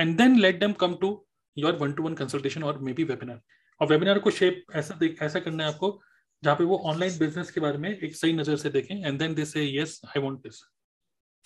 and 0.00 0.16
then 0.18 0.38
let 0.40 0.60
them 0.60 0.72
come 0.72 0.94
to 1.00 1.26
your 1.58 1.76
one 1.76 1.92
to 1.92 2.02
one 2.02 2.14
consultation 2.14 2.62
और 2.62 2.78
मे 2.78 2.92
बी 2.92 3.04
वेबिनार 3.04 3.40
और 3.80 3.86
वेबिनार 3.86 4.18
को 4.18 4.30
शेप 4.30 4.64
ऐसा 4.74 4.98
ऐसा 5.22 5.40
करना 5.40 5.64
है 5.64 5.72
आपको 5.72 6.00
जहाँ 6.42 6.56
पे 6.56 6.64
वो 6.64 6.76
ऑनलाइन 6.84 7.18
बिज़नेस 7.18 7.50
के 7.50 7.60
बारे 7.60 7.78
में 7.78 7.88
एक 7.90 8.14
सही 8.16 8.32
नज़र 8.32 8.56
से 8.56 8.70
देखें 8.70 8.94
and 8.96 9.18
then 9.18 9.34
they 9.34 9.44
say 9.44 9.64
yes 9.72 10.00
I 10.06 10.22
want 10.22 10.38
this 10.38 10.62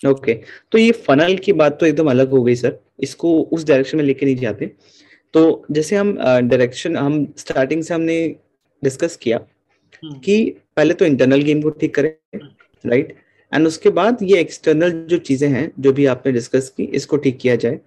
okay 0.01 0.33
तो 0.71 0.77
ये 0.77 0.91
फनल 1.07 1.37
की 1.37 1.53
बात 1.53 1.79
तो 1.79 1.85
एकदम 1.85 2.09
अलग 2.09 2.29
हो 2.29 2.43
गई 2.43 2.55
सर 2.55 2.79
इसको 2.99 3.39
उस 3.41 3.65
डायरेक्शन 3.65 3.97
में 3.97 4.03
लेके 4.05 4.25
नहीं 4.25 4.35
जाते। 4.35 4.71
तो 5.33 5.65
जैसे 5.71 5.95
हम 5.95 6.15
डायरेक्शन 6.17 6.97
हम 6.97 7.25
स्टार्टिंग 7.37 7.83
से 7.83 7.93
हमने 7.93 8.17
डिस्कस 8.83 9.15
किया 9.15 9.37
हम्म। 10.03 10.19
कि 10.19 10.55
पहले 10.77 10.93
तो 10.93 11.05
इंटरनल 11.05 11.41
गेम 11.41 11.61
को 11.61 11.69
ठीक 11.71 11.95
करें 11.95 12.11
राइट 12.83 13.15
एंड 13.51 13.67
उसके 13.67 13.89
बाद 13.89 14.23
ये 14.23 14.39
एक्सटर्नल 14.39 14.91
जो 15.09 15.17
चीज़ें 15.19 15.47
हैं 15.49 15.71
जो 15.79 15.93
भी 15.93 16.05
आपने 16.05 16.31
डिस्कस 16.31 16.69
की 16.69 16.83
इसको 16.93 17.17
ठीक 17.17 17.37
किया 17.37 17.55
जाए 17.55 17.79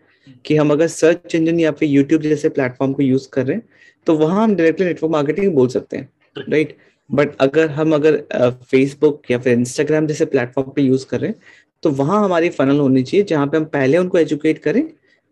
कि 0.44 0.56
हम 0.56 0.70
अगर 0.70 0.86
सर्च 0.88 1.34
इंजन 1.34 1.60
या 1.60 1.70
फिर 1.72 1.88
यूट्यूब 1.88 2.22
जैसे 2.22 2.48
प्लेटफॉर्म 2.48 2.92
को 2.92 3.02
यूज़ 3.02 3.28
कर 3.32 3.46
रहे 3.46 3.56
हैं 3.56 3.68
तो 4.06 4.16
वहाँ 4.16 4.42
हम 4.42 4.54
डायरेक्टली 4.56 4.86
नेटवर्क 4.86 5.12
मार्केटिंग 5.12 5.54
बोल 5.54 5.68
सकते 5.68 5.96
हैं 5.96 6.08
राइट 6.48 6.76
बट 7.10 7.36
अगर 7.40 7.70
हम 7.70 7.94
अगर 7.94 8.20
फेसबुक 8.62 9.30
या 9.30 9.38
फिर 9.38 9.52
इंस्टाग्राम 9.52 10.06
जैसे 10.06 10.24
प्लेटफॉर्म 10.26 10.70
पे 10.70 10.82
यूज़ 10.82 11.06
कर 11.06 11.20
रहे 11.20 11.30
हैं 11.30 11.40
तो 11.82 11.90
वहाँ 11.92 12.22
हमारी 12.24 12.48
फनल 12.50 12.78
होनी 12.80 13.02
चाहिए 13.02 13.24
जहाँ 13.26 13.46
पे 13.46 13.56
हम 13.56 13.64
पहले 13.72 13.98
उनको 13.98 14.18
एजुकेट 14.18 14.58
करें 14.58 14.82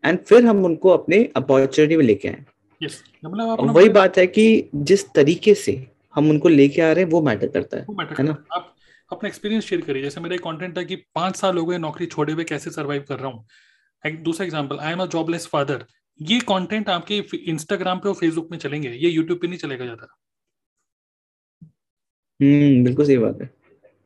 एंड 0.05 0.19
फिर 0.21 0.47
हम 0.47 0.65
उनको 0.65 0.91
अपने 0.91 1.23
अपॉर्चुनिटी 1.37 1.97
में 1.97 2.05
लेके 2.05 2.29
आए। 2.29 2.45
Yes. 2.81 2.95
मतलब 3.25 3.77
वही 3.77 3.89
बात 3.91 4.19
है 4.19 4.27
कि 4.29 4.71
जिस 4.75 5.05
तरीके 5.15 5.55
से 5.57 5.75
हम 6.15 6.31
उनको 6.31 6.49
लेके 6.49 6.83
आ 6.83 6.91
रहे 6.93 7.05
हैं 7.05 7.11
वो 7.11 7.21
मैटर 7.23 7.49
करता 7.49 7.77
है 7.77 7.85
वो 7.89 7.95
मैटर 7.95 8.17
है 8.19 8.25
ना? 8.25 8.37
आप 8.53 8.75
अपना 9.11 9.29
एक्सपीरियंस 9.29 9.65
शेयर 9.65 9.81
करिए। 9.83 10.03
जैसे 10.03 10.21
मेरा 10.21 10.35
एक 10.35 10.43
कंटेंट 10.43 10.79
है 10.79 10.85
कि 10.85 10.97
पाँच 11.15 11.37
साल 11.37 11.59
हो 11.59 11.65
गए 11.67 11.79
नौकरी 11.79 12.07
छोड़े 12.07 12.33
हुए 12.33 12.45
कैसे 12.45 12.71
सरवाइव 12.71 13.05
कर 13.09 13.19
रहा 13.19 13.31
हूँ। 13.31 14.23
दूसरा 14.23 14.45
example 14.45 14.79
I 14.79 14.93
am 14.93 15.03
a 15.03 15.07
jobless 15.09 15.47
father 15.47 15.85
ये 16.21 16.39
कंटेंट 16.49 16.89
आपके 16.89 17.23
इंस्टाग्राम 17.47 17.99
पे 17.99 18.09
और 18.09 18.15
फेसबुक 18.15 18.49
में 18.51 18.59
चलेंगे। 18.59 18.89
ये 18.91 19.11
यूट्यूब 19.11 19.39
पे 19.39 19.49
नहीं 19.49 19.59
चलेगा 19.59 19.85
ज़्यादा। 19.85 20.07
हम्म 22.41 22.85
बिल्कुल 22.85 23.07
सही 23.07 23.17
बात 23.19 23.39
है। 23.43 23.51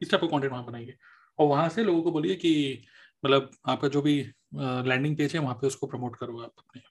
इस 0.02 0.10
टाइप 0.10 0.20
का 0.20 0.26
कंटेंट 0.26 0.52
वहाँ 0.52 0.64
बनाइए 0.66 0.94
और 1.38 1.46
वहाँ 1.46 1.68
से 1.68 1.84
लोगों 1.84 2.02
को 2.02 2.10
बोलिए 2.10 2.34
कि 2.34 2.82
मतलब 3.24 3.50
आपका 3.66 3.88
जो 3.88 4.02
भी 4.02 4.14
लैंडिंग 4.54 5.16
पेज 5.16 5.34
है, 5.34 5.40
वहाँ 5.40 5.54
पे 5.54 5.66
उसको 5.66 5.86
प्रमोट 5.86 6.16
करो 6.16 6.38
आप 6.38 6.52
अपने। 6.58 6.82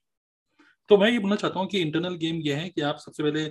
तो 0.90 0.98
मैं 0.98 1.10
ये 1.12 1.20
बोलना 1.20 1.36
चाहता 1.36 1.60
हूँ 1.60 1.68
कि 1.68 1.80
इंटरनल 1.80 2.16
गेम 2.16 2.36
ये 2.36 2.54
है 2.54 2.70
कि 2.70 2.82
आप 2.82 2.98
सबसे 2.98 3.24
पहले 3.24 3.46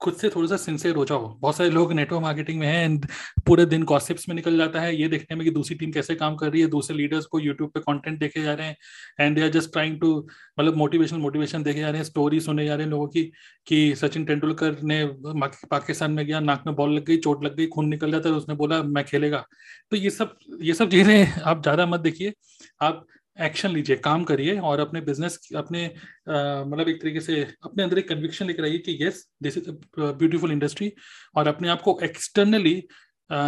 खुद 0.00 0.14
से 0.14 0.28
थोड़ा 0.30 0.48
सा 0.48 0.56
सिंसियर 0.56 0.96
हो 0.96 1.04
जाओ। 1.04 1.26
बहुत 1.40 1.56
सारे 1.56 1.70
लोग 1.70 1.92
नेटवर्क 1.92 2.22
मार्केटिंग 2.22 2.58
में 2.60 2.66
हैं 2.66 2.98
पूरे 3.46 3.64
दिन 3.66 3.82
गॉसिप्स 3.84 4.28
में 4.28 4.34
निकल 4.36 4.56
जाता 4.58 4.80
है। 4.80 4.94
ये 4.96 5.08
देखने 5.08 5.36
में 5.36 5.44
कि 5.44 5.50
दूसरी 5.50 5.76
टीम 5.76 5.92
कैसे 5.92 6.14
काम 6.14 6.36
कर 6.36 6.50
रही 6.50 6.60
है। 6.60 6.66
दूसरे 6.68 6.96
लीडर्स 6.96 7.26
को 7.26 7.40
यूट्यूब 7.40 7.70
पे 7.70 7.80
कंटेंट 7.80 8.18
देखे 8.20 8.42
जा 8.42 8.54
रहे 8.54 8.66
हैं 8.66 8.76
and 9.20 9.36
they 9.36 9.42
are 9.42 9.48
just 9.50 9.72
trying 9.72 9.98
to 10.00 10.14
मतलब 10.60 10.76
मोटिवेशनल 10.76 11.18
मोटिवेशन 11.20 11.62
देखे 11.62 11.80
जा 11.80 11.90
रहे 11.90 11.98
हैं। 11.98 12.04
स्टोरी 12.04 12.40
सुने 12.40 12.64
जा 12.66 12.74
रहे 12.74 12.84
हैं 12.84 12.90
लोगों 12.90 13.06
की 13.08 13.22
कि 13.66 13.94
सचिन 13.96 14.24
तेंदुलकर 14.24 14.76
ने 14.82 15.04
पाकिस्तान 15.66 16.12
में 16.12 16.24
गया, 16.26 16.40
नाक 16.40 16.62
में 16.66 16.74
बॉल 16.76 16.94
लग 16.96 17.04
गई, 17.04 17.16
चोट 17.18 17.44
लग 17.44 17.56
गई, 17.56 17.66
खून 17.68 17.88
निकल 17.88 18.10
जाता 18.12 18.28
है 18.28 18.34
उसने 18.34 18.54
बोला, 18.56 18.82
मैं 18.82 19.04
खेलेगा। 19.04 19.44
तो 19.90 19.96
ये 19.96 20.10
सब 20.10 20.36
ये 20.62 20.74
सब 20.74 20.90
चीज़ें 20.90 21.42
आप 21.42 21.62
ज़्यादा 21.62 21.86
मत 21.86 22.00
देखिए। 22.00 22.32
आप 22.82 23.06
एक्शन 23.38 23.70
लीजिए, 23.70 23.96
काम 23.96 24.24
करिए 24.24 24.58
और 24.60 24.80
अपने 24.80 25.00
बिज़नेस 25.00 25.38
अपने 25.56 25.84
मतलब 26.28 26.88
एक 26.88 27.00
तरीके 27.02 27.20
से 27.20 27.42
अपने 27.64 27.82
अंदर 27.82 27.98
एक 27.98 28.08
कन्विक्शन 28.08 28.46
लेकर 28.46 28.64
आइए 28.64 28.78
कि 28.78 28.98
yes 29.02 29.26
this 29.42 29.58
is 29.58 29.70
beautiful 29.98 30.52
industry 30.52 30.92
और 31.36 31.48
अपने 31.48 31.68
आप 31.68 31.82
को 31.82 31.98
externally 32.04 32.82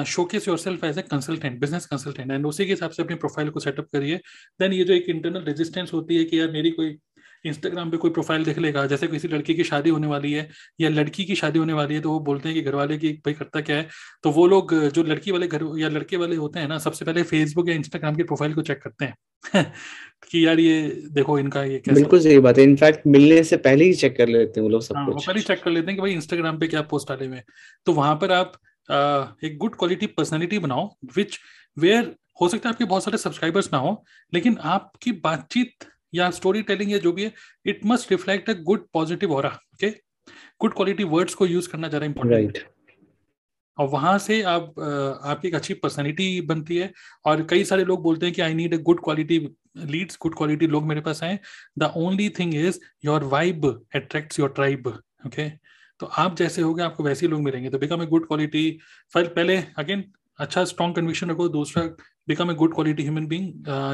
showcase 0.07 0.47
yourself 0.59 0.85
as 0.85 0.99
a 0.99 1.03
consultant 1.03 1.59
business 1.61 1.87
consultant 1.87 2.31
and 2.33 2.47
उसी 2.47 2.65
के 2.65 2.71
हिसाब 2.71 2.91
से 2.91 3.03
अपनी 3.03 3.17
प्रोफ़ाइल 3.17 3.51
को 3.51 3.61
सेटअप 3.61 3.87
करिए। 3.93 4.17
देन 4.61 4.73
ये 4.73 4.85
जो 4.85 4.95
एक 4.95 5.09
इंटरनल 5.09 5.45
रेजिस्टेंस 5.45 5.93
होती 5.93 6.17
है 6.17 6.25
कि 6.25 6.41
यार 6.41 6.51
मेरी 6.53 6.71
कोई 6.71 6.97
इंस्टाग्राम 7.45 7.91
पे 7.91 7.97
कोई 7.97 8.11
प्रोफ़ाइल 8.11 8.45
देख 8.45 8.59
लेगा। 8.59 8.87
जैसे 8.87 9.07
किसी 9.07 9.29
लड़की 9.29 9.55
की 9.55 9.65
शादी 9.65 9.91
होने 9.91 10.07
वाली 10.07 10.33
है 10.33 10.49
या 10.81 10.89
लड़की 10.89 11.25
की 11.25 11.35
शादी 11.35 11.59
होने 11.59 11.73
वाली 11.73 11.95
है 11.95 12.01
तो 12.01 12.11
वो 12.11 12.21
बोलते 12.21 12.49
हैं 12.49 12.57
कि 12.57 12.63
घर 12.63 12.75
वाले 12.75 12.99
की 12.99 13.13
भाई 13.13 13.35
करता 13.35 13.61
क्या 13.61 13.77
है? 13.77 13.89
तो 14.25 14.31
वो 14.31 14.47
लोग 14.47 14.75
जो 14.89 15.03
लड़की 15.03 15.31
वाले 15.31 15.47
घर 15.47 15.65
या 15.79 15.89
लड़के 15.89 16.17
वाले 16.17 16.37
होते 16.37 16.61
हैं 16.61 16.69
ना 16.69 16.79
सबसे 16.79 17.05
पहले 17.05 17.23
फेसबुक 17.23 17.69
या 17.69 17.75
इंस्टाग्राम 17.75 18.17
की 18.17 18.23
प्रोफ़ाइल 18.23 18.55
को 18.55 18.63
चेक 18.63 18.83
करते 18.83 19.05
हैं। 19.05 19.15
कि 20.31 20.47
यार 20.47 20.61
ये 20.61 20.81
देखो 21.13 21.39
इनका 21.39 21.63
ये 21.65 21.79
कैसा 21.79 21.95
बिल्कुल 21.95 22.21
सही 22.21 22.39
बात 22.39 22.59
है। 22.59 22.65
इनफैक्ट 22.65 23.07
मिलने 23.07 23.43
से 23.45 23.57
पहले 23.57 23.85
ही 23.85 23.95
चेक 23.95 24.17
कर 24.17 24.29
लेते 24.29 24.61
हैं 24.61 24.63
वो 24.63 24.69
लोग 24.69 24.83
सब 24.83 24.97
हाँ, 24.97 25.07
कुछ। 25.07 25.27
पहले 25.27 25.41
चेक 25.41 25.63
कर 25.63 25.71
लेते 25.71 25.87
हैं 25.87 25.97
कि 25.97 26.03
भाई 26.03 26.13
इंस्टाग्राम 26.13 26.59
पे 26.59 26.67
क्या 26.67 26.83
पोस्ट 26.83 27.09
डाले 27.09 27.27
हुए 27.27 27.37
हैं। 27.37 27.45
तो 27.87 27.93
वहाँ 27.93 28.15
पर 28.15 28.33
आप 28.33 28.53
एक 29.45 29.57
गुड 29.59 29.75
क्वालिटी 29.75 30.07
पर्सनैलिटी 30.07 30.59
बनाओ 30.59 30.89
विच 31.17 31.39
वेयर 31.79 32.15
हो 32.41 32.49
सकता 32.49 32.69
है 32.69 32.73
आपके 32.73 32.85
बहुत 32.85 33.05
सारे 33.05 33.19
सब्सक्राइबर्स 33.19 33.73
ना 33.73 33.79
हो 33.79 34.05
लेकिन 34.33 34.57
आपकी 34.69 35.13
बातचीत 35.13 35.85
या 36.15 36.31
स्टोरी 36.31 36.63
टेलिंग 36.63 36.93
या 36.93 36.99
जो 36.99 37.13
भी 37.13 37.25
है 37.25 37.33
it 37.67 37.81
must 37.87 38.11
reflect 38.11 38.51
a 38.51 38.53
good 38.53 38.87
positive 38.93 39.33
okay 39.33 39.91
good 40.61 40.75
quality 40.75 41.05
words 41.05 41.35
को 41.35 41.47
यूज़ 41.47 41.69
करना 41.69 41.89
ज़्यादा 41.89 42.07
इंपॉर्टेंट 42.07 42.53
right. 42.53 42.67
और 43.79 43.89
वहाँ 43.89 44.19
से 44.19 44.43
आप 44.43 44.75
आपकी 45.25 45.49
एक 45.49 45.55
अच्छी 45.55 45.75
पर्सनैलिटी 45.75 46.41
बनती 46.41 46.77
है 46.77 46.93
और 47.25 47.43
कई 47.43 47.65
सारे 47.65 47.85
लोग 47.85 48.03
बोलते 48.03 48.27
हैं 48.27 48.35
कि 48.35 48.43
I 48.43 48.55
need 48.55 48.75
a 48.75 48.77
good 48.77 49.05
quality 49.05 49.39
leads 49.77 50.19
good 50.23 50.37
quality 50.37 50.67
लोग 50.67 50.85
मेरे 50.85 51.01
पास 51.01 51.23
आए 51.23 51.39
the 51.79 51.93
only 51.97 52.29
thing 52.29 52.55
is 52.55 52.81
your 53.05 53.25
vibe 53.25 53.87
attracts 53.95 54.41
your 54.41 54.49
tribe 54.49 54.89
okay 55.27 55.49
तो 56.01 56.07
आप 56.07 56.37
जैसे 56.37 56.63
हो 56.63 56.75
गए 56.75 56.83
आपको 56.85 57.05
वैसे 57.05 57.27
ही 57.27 57.31
लोग 57.31 57.41
मिलेंगे। 57.41 57.71
तो 57.71 57.79
बिकम 57.79 58.03
ए 58.03 58.07
गुड 58.07 58.27
क्वालिटी 58.27 58.79
पहले 59.17 59.57
अगेन 59.79 60.05
अच्छा 60.39 60.65
स्ट्रॉन्ग 60.65 60.97
कन्विक्शन 60.97 61.31
रखो 61.31 61.49
दूसरा 61.49 61.83
become 62.31 62.51
a 62.51 62.55
good 62.55 62.75
quality 62.75 63.03
human 63.03 63.27
being 63.27 63.53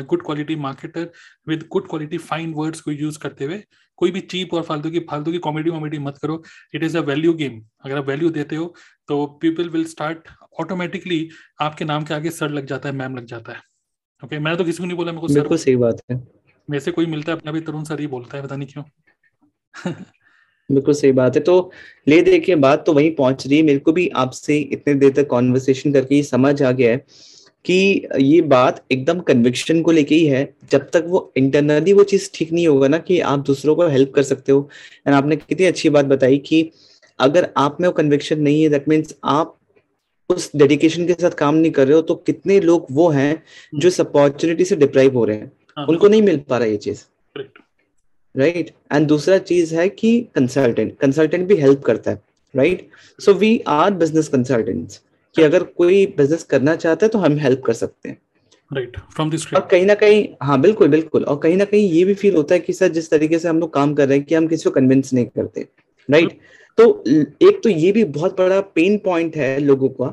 good 0.08 0.24
quality 0.24 0.56
marketer 0.62 1.10
with 1.48 1.64
good 1.72 1.88
quality 1.88 2.18
fine 2.24 2.52
words 2.54 2.80
को 2.80 2.92
यूज़ 2.92 3.18
करते 3.18 3.44
हुए 3.44 3.62
कोई 3.98 4.10
भी 4.10 4.20
चीप 4.32 4.54
और 4.54 4.62
फालतू 4.62 4.90
की 4.90 5.00
फालतू 5.10 5.32
की 5.32 5.38
कॉमेडी 5.38 5.70
वॉमेडी 5.70 5.98
मत 5.98 6.18
करो। 6.22 6.42
It 6.74 6.82
is 6.84 6.96
a 6.98 7.00
value 7.02 7.32
game 7.34 7.60
अगर 7.84 7.96
आप 7.98 8.08
वैल्यू 8.08 8.30
देते 8.30 8.56
हो 8.56 8.74
तो 9.08 9.24
पीपल 9.42 9.68
विल 9.68 9.84
स्टार्ट 9.84 10.28
ऑटोमेटिकली 10.60 11.28
आपके 11.60 11.84
नाम 11.84 12.04
के 12.04 12.14
आगे 12.14 12.30
सर 12.30 12.50
लग 12.50 12.66
जाता 12.66 12.88
है 12.88 12.94
मैम 12.94 13.16
लग 13.16 13.24
जाता 13.24 13.52
है। 13.52 13.58
ओके 13.58 14.26
okay, 14.26 14.44
मैंने 14.44 14.56
तो 14.56 14.64
किसी 14.64 14.78
को 14.78 14.84
नहीं 14.84 14.96
बोला 14.96 15.12
मेरे 15.12 15.26
को 15.26 15.34
बिल्कुल 15.34 15.58
सही 15.58 15.76
बात 15.76 16.02
है। 16.10 16.16
मेरे 16.68 16.80
से 16.80 16.90
कोई 16.90 17.06
मिलता 17.06 17.32
है 17.32 17.38
अपना 17.38 17.52
भी 17.52 17.60
तरुण 17.60 17.84
सर 17.84 18.00
ही 18.00 18.06
बोलता 18.06 18.36
है 18.36 18.42
पता 18.44 18.56
नहीं 18.56 18.68
क्यों। 18.68 18.84
बिल्कुल 20.70 20.94
सही 20.94 21.12
बात 21.12 21.36
है। 21.36 21.42
तो 21.42 21.54
ले 22.08 22.20
देखिए 22.22 22.54
बात 22.56 22.84
तो 22.86 22.92
वहीं 22.92 23.14
पहुँच 23.14 23.46
रही 23.46 23.56
है। 23.56 23.62
मेरे 23.62 23.78
को 23.78 23.92
भी 23.92 24.08
आपसे 24.16 24.58
इतने 24.58 24.94
देर 24.94 25.12
तक 25.12 25.26
कॉन्वर्सेशन 25.26 25.92
करके 25.92 26.22
समझ 26.22 26.62
आ 26.62 26.72
गया 26.72 26.90
है। 26.90 27.04
कि 27.66 28.06
ये 28.20 28.40
बात 28.42 28.82
एकदम 28.92 29.20
कन्विक्शन 29.20 29.82
को 29.82 29.92
लेके 29.92 30.14
ही 30.14 30.26
है। 30.26 30.48
जब 30.70 30.88
तक 30.90 31.04
वो 31.06 31.32
इंटरनली 31.36 31.92
वो 31.92 32.04
चीज़ 32.04 32.30
ठीक 32.34 32.52
नहीं 32.52 32.66
होगा 32.68 32.88
ना 32.88 32.98
कि 32.98 33.20
आप 33.20 33.38
दूसरों 33.46 33.74
को 33.76 33.86
हेल्प 33.88 34.12
कर 34.14 34.22
सकते 34.22 34.52
हो। 34.52 34.68
एंड 35.06 35.14
आपने 35.16 35.36
कितनी 35.36 35.66
अच्छी 35.66 35.90
बात 35.90 36.04
बताई 36.06 36.38
कि 36.38 36.70
अगर 37.18 37.48
आप 37.56 37.80
में 37.80 37.88
वो 37.88 37.92
कन्विक्शन 37.94 38.40
नहीं 38.40 38.62
है 38.62 38.68
दैट 38.68 38.88
मीन्स 38.88 39.14
आप 39.24 39.56
उस 40.30 40.50
डेडिकेशन 40.56 41.06
के 41.06 41.12
साथ 41.12 41.30
काम 41.30 41.54
नहीं 41.54 41.70
कर 41.72 41.86
रहे 41.86 41.96
हो 41.96 42.02
तो 42.02 42.14
कितने 42.16 42.60
लोग 42.60 42.86
वो 42.90 43.08
हैं 43.08 43.42
जो 43.74 43.88
इस 43.88 44.00
अपॉर्चुनिटी 44.00 44.64
से 44.64 44.76
डिप्राइव 44.76 45.16
हो 45.18 45.24
रहे 45.24 45.36
हैं। 45.36 45.50
हाँ। 45.76 45.86
उनको 45.86 46.08
नहीं 46.08 46.22
मिल 46.22 46.38
पा 46.48 46.58
रहा 46.58 46.68
ये 46.68 46.76
चीज़। 46.76 47.04
राइट 48.34 48.70
एंड 48.92 49.06
दूसरा 49.08 49.38
चीज़ 49.40 49.74
है 49.74 49.88
कि 49.88 50.20
कंसल्टेंट 50.34 50.96
कंसल्टेंट 50.98 51.46
भी 51.48 51.56
हेल्प 51.56 51.82
करता 51.82 52.10
है। 52.10 52.20
Right 52.54 52.88
so 53.18 53.34
we 53.34 53.58
are 53.68 53.90
business 53.94 54.28
consultants 54.28 55.00
कि 55.36 55.42
अगर 55.42 55.62
कोई 55.78 56.04
बिज़नेस 56.16 56.42
करना 56.44 56.74
चाहता 56.76 57.06
है 57.06 57.10
तो 57.10 57.18
हम 57.18 57.36
हेल्प 57.38 57.62
कर 57.66 57.72
सकते 57.72 58.08
हैं। 58.08 58.18
राइट 58.70 58.96
फ्रॉम 59.14 59.30
दिस 59.30 59.46
और 59.54 59.66
कहीं 59.70 59.84
ना 59.86 59.94
कहीं 59.94 60.26
हाँ 60.42 60.60
बिल्कुल 60.60 60.88
बिल्कुल। 60.88 61.24
और 61.24 61.38
कहीं 61.38 61.56
ना 61.56 61.64
कहीं 61.64 61.90
ये 61.90 62.04
भी 62.04 62.14
फील 62.14 62.36
होता 62.36 62.54
है 62.54 62.60
कि 62.60 62.72
सर 62.72 62.88
जिस 62.88 63.10
तरीके 63.10 63.38
से 63.38 63.48
हम 63.48 63.60
लोग 63.60 63.72
काम 63.74 63.94
कर 63.94 64.08
रहे 64.08 64.18
हैं 64.18 64.26
कि 64.26 64.34
हम 64.34 64.46
किसी 64.46 64.64
को 64.64 64.70
कन्विंस 64.70 65.12
नहीं 65.12 65.26
करते 65.26 65.68
राइट 66.08 66.24
right? 66.24 66.40
तो 66.78 67.04
एक 67.48 67.60
तो 67.64 67.68
ये 67.68 67.92
भी 67.92 68.04
बहुत 68.16 68.36
बड़ा 68.38 68.60
पेन 68.74 68.96
पॉइंट 68.98 69.36
है 69.36 69.58
लोगों 69.58 69.88
का 69.88 70.08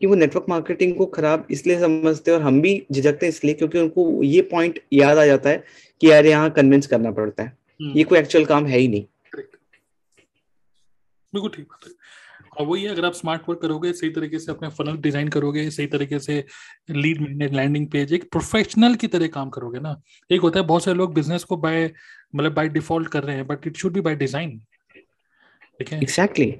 कि 0.00 0.06
वो 0.06 0.14
नेटवर्क 0.14 0.46
मार्केटिंग 0.48 0.94
को 0.96 1.06
खराब 1.06 1.46
इसलिए 1.50 1.78
समझते 1.80 2.30
हैं 2.30 2.38
और 2.38 2.44
हम 2.44 2.60
भी 2.60 2.72
झिझकते 2.92 3.26
हैं 3.26 3.32
इसलिए 3.32 3.54
क्योंकि 3.54 3.78
उनको 3.78 4.22
ये 4.22 4.42
पॉइंट 4.50 4.78
याद 4.92 5.18
आ 5.18 5.26
जाता 5.26 5.50
है 5.50 5.64
कि 6.00 6.10
यार 6.10 6.26
यहाँ 6.26 6.50
कन्विंस 6.50 6.86
करना 6.86 7.10
पड़ता 7.10 7.42
है। 7.42 7.56
हम्म। 7.80 7.92
ये 7.98 8.04
कोई 8.04 8.18
एक्चुअल 8.18 8.44
काम 8.44 8.66
है 8.66 8.78
ही 8.78 8.88
नहीं। 8.88 9.04
बिल्कुल 11.32 11.50
ठीक 11.56 11.64
बात 11.64 11.86
है। 11.86 11.92
और 12.52 12.66
वही 12.66 12.86
अगर 12.86 13.04
आप 13.04 13.12
स्मार्ट 13.14 13.42
वर्क 13.48 13.60
करोगे 13.62 13.92
सही 13.92 14.10
तरीके 14.10 14.38
से 14.38 14.50
अपने 14.52 14.68
फनल 14.68 14.96
डिज़ाइन 14.98 15.28
करोगे 15.28 15.68
सही 15.70 15.86
तरीके 15.86 16.18
से 16.18 16.44
लीड 16.90 17.52
लैंडिंग 17.52 17.86
पेज 17.90 18.12
एक 18.12 18.24
प्रोफेशनल 18.32 18.94
की 18.94 19.06
तरह 19.06 19.26
काम 19.28 19.50
करोगे 19.50 19.80
ना। 19.80 20.00
एक 20.30 20.40
होता 20.40 20.60
है 20.60 20.66
बहुत 20.66 20.84
सारे 20.84 20.96
लोग 20.98 21.14
बिज़नेस 21.14 21.44
को 21.44 21.56
बाय 21.58 21.90
मतलब 22.34 22.54
बाय 22.54 22.68
डिफ़ॉल्ट 22.70 23.08
कर 23.08 23.24
रहे 23.24 23.36
हैं 23.36 23.46
but 23.46 23.66
it 23.66 23.76
should 23.76 23.92
be 23.92 24.00
by 24.00 24.14
design 24.16 24.58
ठीक 25.80 25.92
है? 25.92 25.98
एग्जैक्टली 25.98 26.54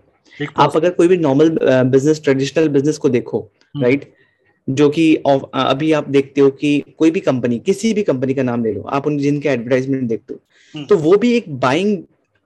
आप 0.59 0.77
अगर 0.77 0.91
कोई 0.91 1.09
भी 1.09 1.17
नॉर्मल 1.19 1.59
बिज़नेस 1.63 2.23
ट्रेडिशनल 2.25 2.69
बिज़नेस 2.69 2.99
को 2.99 3.09
देखो 3.09 3.41
राइट 3.77 4.05
हम्म। 4.05 4.75
जो 4.75 4.89
कि 4.91 5.15
अभी 5.17 5.91
आप 5.93 6.09
देखते 6.09 6.41
हो 6.41 6.51
कि 6.53 6.79
कोई 6.99 7.11
भी 7.11 7.21
कंपनी 7.21 7.59
किसी 7.59 7.93
भी 7.95 8.03
कंपनी 8.03 8.35
का 8.35 8.43
नाम 8.43 8.65
ले 8.65 8.73
लो 8.73 8.83
आप 8.91 9.07
उन 9.07 9.19
जिनके 9.19 9.49
एडवर्टाइजमेंट 9.49 10.09
देखते 10.09 10.35
हो 10.35 10.41
हम्म। 10.75 10.87
तो 10.87 10.97
वो 10.99 11.17
भी 11.17 11.33
एक 11.33 11.51
बाइंग 11.61 11.97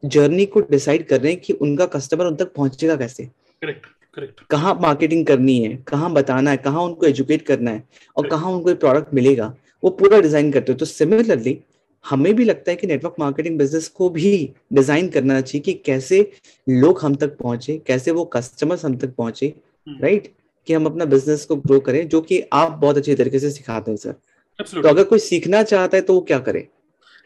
जर्नी 0.05 0.46
को 0.46 0.61
डिसाइड 0.61 1.07
कर 1.09 1.20
रहे 1.20 1.32
हैं 1.32 1.40
कि 1.40 1.52
उनका 1.55 1.86
कस्टमर 1.88 2.26
उन 2.26 2.36
तक 2.36 2.52
पहुंचेगा 2.55 2.96
कैसे? 2.96 3.24
Correct 3.62 3.86
correct. 4.16 4.40
कहाँ 4.50 4.74
मार्केटिंग 4.82 5.24
करनी 5.26 5.59
है 5.59 5.76
कहाँ 5.88 6.12
बताना 6.12 6.50
है 6.50 6.57
कहाँ 6.57 6.82
उनको 6.82 7.07
एजुकेट 7.07 7.42
करना 7.42 7.70
है 7.70 7.82
और 8.16 8.28
कहाँ 8.28 8.52
उनको 8.52 8.74
प्रोडक्ट 8.76 9.14
मिलेगा 9.14 9.55
वो 9.82 9.90
पूरा 9.92 10.20
डिज़ाइन 10.20 10.50
करते 10.52 10.72
हो। 10.72 10.78
तो 10.78 10.84
सिमिलरली 10.86 11.59
हमें 12.05 12.34
भी 12.36 12.44
लगता 12.44 12.70
है 12.70 12.76
कि 12.76 12.86
नेटवर्क 12.86 13.14
मार्केटिंग 13.18 13.59
बिज़नेस 13.59 13.88
को 13.88 14.09
भी 14.11 14.32
डिज़ाइन 14.72 15.09
करना 15.09 15.40
चाहिए 15.40 15.62
कि 15.62 15.72
कैसे 15.86 16.20
लोग 16.66 17.00
हम 17.02 17.14
तक 17.14 17.36
पहुँचे 17.38 17.76
कैसे 17.86 18.11
वो 18.11 18.24
कस्टमर्स 18.34 18.84
हम 18.84 18.96
तक 18.96 19.14
पहुँचे 19.16 19.52
राइट 19.88 20.26
हम्म। 20.26 20.34
कि 20.68 20.72
हम 20.72 20.86
अपना 20.86 21.05
बिज़नेस 21.07 21.44
को 21.44 21.57
ग्रो 21.57 21.78
करें 21.80 22.07
जो 22.09 22.20
कि 22.20 22.42
आप 22.52 22.72
बहुत 22.72 22.96
अच्छे 22.96 23.14
तरीके 23.14 23.38
से 23.38 23.50
सिखाते 23.50 23.90
हैं 23.90 23.98
सर 23.98 24.12
तो 24.59 24.88
अगर 24.88 25.05
कोई 25.05 25.18
सीखना 25.20 25.62
चाहता 25.64 25.96
है 25.96 26.02
तो 26.02 26.14
वो 26.14 26.20
क्या 26.22 26.38
करे? 26.40 26.61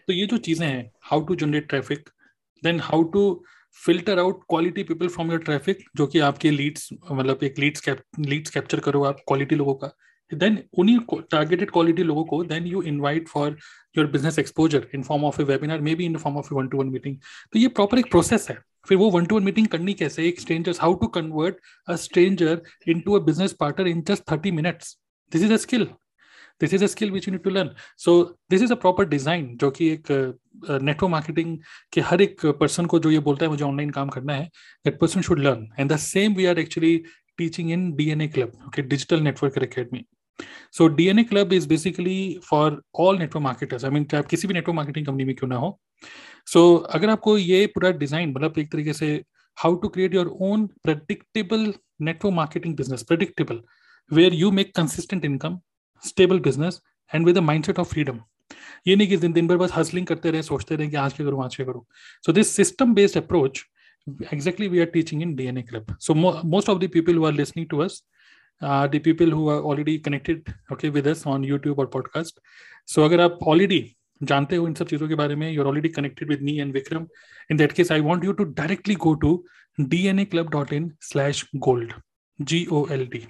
तो 0.08 0.12
ये 0.12 0.26
जो 0.26 0.36
चीज़ें 0.38 0.66
हैं 0.66 0.90
how 1.02 1.20
to 1.20 1.34
generate 1.36 1.68
traffic 1.68 2.08
then 2.64 2.80
how 2.82 3.02
to 3.14 3.22
filter 3.80 4.18
out 4.18 4.42
quality 4.48 4.82
people 4.82 5.08
from 5.08 5.30
your 5.30 5.40
traffic 5.40 5.84
जो 5.96 6.06
कि 6.06 6.18
आपके 6.28 6.50
लीड्स 6.50 6.88
मतलब 7.12 7.42
एक 7.44 7.58
लीड्स 7.58 7.88
लीड्स 8.20 8.50
कैप्चर 8.50 8.80
करो 8.80 9.02
आप 9.04 9.20
क्वालिटी 9.28 9.56
लोगों 9.56 9.74
का। 9.74 9.90
देन 10.30 10.58
उन्हीं 10.78 10.98
टारगेटेड 11.30 11.70
क्वालिटी 11.70 12.02
लोगों 12.02 12.24
को 12.24 12.42
then 12.44 12.66
you 12.66 12.82
invite 12.84 13.28
for 13.28 13.56
your 13.98 14.06
business 14.06 14.38
exposure 14.38 14.86
in 14.94 15.02
form 15.02 15.24
of 15.24 15.40
a 15.42 15.44
webinar 15.44 15.80
maybe 15.94 16.04
in 16.04 16.16
form 16.16 16.36
of 16.38 16.52
one 16.54 16.68
to 16.68 16.78
one 16.78 16.86
meeting 16.86 17.16
तो 17.52 17.58
ये 17.58 17.68
प्रॉपर 17.68 17.98
एक 17.98 18.10
प्रोसेस 18.10 18.48
है। 18.50 18.58
फिर 18.88 18.98
वो 18.98 19.10
वन 19.10 19.24
टू 19.26 19.36
वन 19.36 19.44
मीटिंग 19.44 19.66
करनी 19.68 19.94
कैसे? 19.94 20.26
एक 20.28 20.40
strangers 20.40 20.80
how 20.80 20.94
to 20.94 21.06
convert 21.14 21.56
a 21.88 21.96
stranger 22.02 22.60
into 23.00 23.18
a 23.18 23.24
business 23.24 23.52
partner 23.60 23.88
in 23.88 24.02
just 24.08 24.30
thirty 24.30 24.50
minutes 24.50 24.96
this 25.32 25.42
is 25.42 25.52
a 25.52 25.56
skill 25.56 25.86
this 26.60 26.74
is 26.74 26.84
a 26.84 26.86
skill 26.86 27.10
which 27.10 27.28
you 27.28 27.32
need 27.32 27.42
to 27.42 27.50
learn 27.50 27.70
so 27.98 28.22
this 28.50 28.62
is 28.62 28.72
a 28.72 28.76
proper 28.76 29.08
design 29.08 29.56
जो 29.56 29.70
कि 29.70 29.88
एक 29.90 30.10
network 30.10 31.10
marketing 31.10 31.56
के 31.92 32.00
हर 32.00 32.22
एक 32.22 32.46
person 32.60 32.86
को 32.86 32.98
जो 32.98 33.10
ये 33.10 33.18
बोलता 33.28 33.44
है 33.44 33.50
मुझे 33.50 33.64
ऑनलाइन 33.64 33.90
काम 33.90 34.08
करना 34.08 34.34
है 34.34 34.50
that 34.84 34.98
person 35.00 35.22
should 35.22 35.38
learn 35.38 35.68
and 35.78 35.92
the 35.92 35.96
same 36.04 36.34
we 36.34 36.46
are 36.46 36.58
actually 36.58 36.96
teaching 37.38 37.70
in 37.72 37.90
DNA 37.96 38.28
club 38.28 38.52
okay 38.66 38.82
digital 38.84 39.20
network 39.22 39.58
academy 39.58 40.04
so 40.72 40.86
DNA 40.96 41.24
club 41.24 41.52
is 41.52 41.68
basically 41.68 42.18
for 42.44 42.82
all 43.00 43.18
network 43.18 43.42
marketers 43.44 43.84
I 43.84 43.90
mean 43.90 44.04
चाहे 44.04 44.22
आप 44.22 44.28
किसी 44.30 44.48
भी 44.48 44.54
नेटवर्क 44.54 44.76
मार्केटिंग 44.76 45.06
कंपनी 45.06 45.24
में 45.24 45.34
क्यों 45.34 45.48
ना 45.50 45.56
हो. 45.56 45.78
So 46.46 46.60
so, 46.76 46.94
अगर 46.94 47.10
आपको 47.10 47.36
ये 47.38 47.66
पूरा 47.66 47.90
डिज़ाइन 47.98 48.30
मतलब 48.30 48.58
एक 48.58 48.70
तरीके 48.72 48.92
से 48.92 49.14
how 49.56 49.74
to 49.74 49.88
create 49.88 50.14
your 50.14 50.26
own 50.40 50.66
predictable 50.84 51.72
network 52.02 52.34
marketing 52.34 52.76
business 52.76 53.02
predictable 53.02 53.60
where 54.10 54.34
you 54.34 54.50
make 54.50 54.74
consistent 54.76 55.24
income 55.24 55.58
stable 56.04 56.40
business 56.40 56.80
and 57.10 57.26
with 57.26 57.38
mindset 57.64 57.78
of 57.78 57.88
freedom 57.88 58.20
ये 58.86 58.96
नहीं 58.96 59.08
कि 59.08 59.16
दिन 59.16 59.32
दिन 59.32 59.48
भर 59.48 59.56
बस 59.56 59.72
हसलिंग 59.74 60.06
करते 60.06 60.30
रहे, 60.30 60.42
सोचते 60.42 60.76
रहे 60.76 60.88
कि 60.88 60.96
आज 60.96 61.12
के 61.12 61.24
करूँ, 61.24 61.44
आज 61.44 61.56
के 61.56 61.64
करूँ। 61.64 61.84
So 62.24 62.32
this 62.32 62.54
system 62.56 62.94
based 62.94 63.16
approach 63.16 63.64
exactly 64.32 64.68
we 64.68 64.80
are 64.80 64.86
teaching 64.86 65.22
in 65.22 65.34
D 65.34 65.46
N 65.46 65.58
A 65.58 65.62
club 65.62 65.96
so 66.00 66.14
most 66.14 66.68
of 66.68 66.78
the 66.78 66.88
people 66.92 67.16
who 67.16 67.24
are 67.26 67.32
listening 67.32 67.66
to 67.70 67.78
us 67.78 68.02
the 68.62 69.00
people 69.04 69.32
who 69.32 69.48
are 69.50 69.60
already 69.62 69.96
connected 70.06 70.50
okay 70.72 70.88
with 70.88 71.08
us 71.08 71.26
on 71.26 71.44
YouTube 71.44 71.78
और 71.78 71.86
podcast 71.92 72.40
so 72.88 73.04
अगर 73.04 73.20
आप 73.20 73.38
already 73.46 73.84
जानते 74.20 74.56
हो 74.56 74.66
इन 74.68 74.74
सब 74.74 74.86
चीज़ों 74.86 75.08
के 75.08 75.14
बारे 75.14 75.34
में 75.36 75.50
you're 75.50 75.66
already 75.66 75.88
connected 75.88 76.28
with 76.28 76.42
me 76.42 76.58
and 76.60 76.72
Vikram 76.72 77.06
in 77.50 77.56
that 77.56 77.72
case 77.72 77.92
I 77.92 78.00
want 78.00 78.24
you 78.24 78.32
to 78.32 78.44
directly 78.44 78.94
go 79.04 79.14
to 79.24 79.32
D 79.80 80.06
N 80.06 80.18
A 80.18 80.24
club 80.24 80.50
dot 80.50 80.72
in 80.72 80.90
slash 81.02 81.44
gold 81.56 81.92
G 82.38 82.66
O 82.72 82.86
L 82.92 83.06
D 83.06 83.26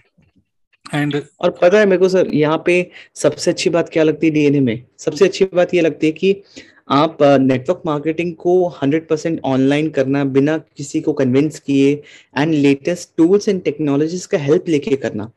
and 0.95 1.23
और 1.41 1.51
पता 1.63 1.79
है 1.79 1.87
मेरे 1.87 1.99
को 1.99 2.09
सर 2.09 2.35
यहाँ 2.35 2.63
पे 2.67 2.91
सबसे 3.15 3.51
अच्छी 3.51 3.71
बात 3.71 3.89
क्या 3.89 4.03
लगती 4.03 4.27
है 4.27 4.33
डीएनए 4.33 4.61
में? 4.61 4.83
सबसे 4.99 5.25
अच्छी 5.25 5.45
बात 5.45 5.75
ये 5.75 5.81
लगती 5.81 6.07
है 6.07 6.13
कि 6.13 6.43
आप 6.91 7.19
नेटवर्क 7.23 7.83
मार्केटिंग 7.87 8.35
को 8.35 8.53
100% 8.75 9.41
ऑनलाइन 9.45 9.89
करना 9.91 10.25
बिना 10.27 10.57
किसी 10.59 11.01
को 11.01 11.13
कन्विंस 11.13 11.59
किए 11.61 11.91
and 12.39 12.55
latest 12.55 13.11
tools 13.17 13.49
and 13.49 13.63
technologies 13.63 14.27
का 14.29 14.39
हेल्प 14.39 14.69
लेके 14.69 14.97
करना। 14.97 15.31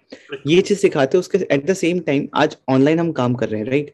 ये 0.48 0.62
चीज़ 0.62 0.80
सिखाते 0.80 1.18
हैं 1.18 1.20
उसके 1.20 1.38
एट 1.52 1.66
द 1.66 1.74
सेम 1.74 2.00
टाइम 2.00 2.28
आज 2.34 2.56
ऑनलाइन 2.70 3.00
हम 3.00 3.12
काम 3.12 3.34
कर 3.34 3.50
रहे 3.50 3.62
हैं 3.62 3.68
राइट 3.68 3.94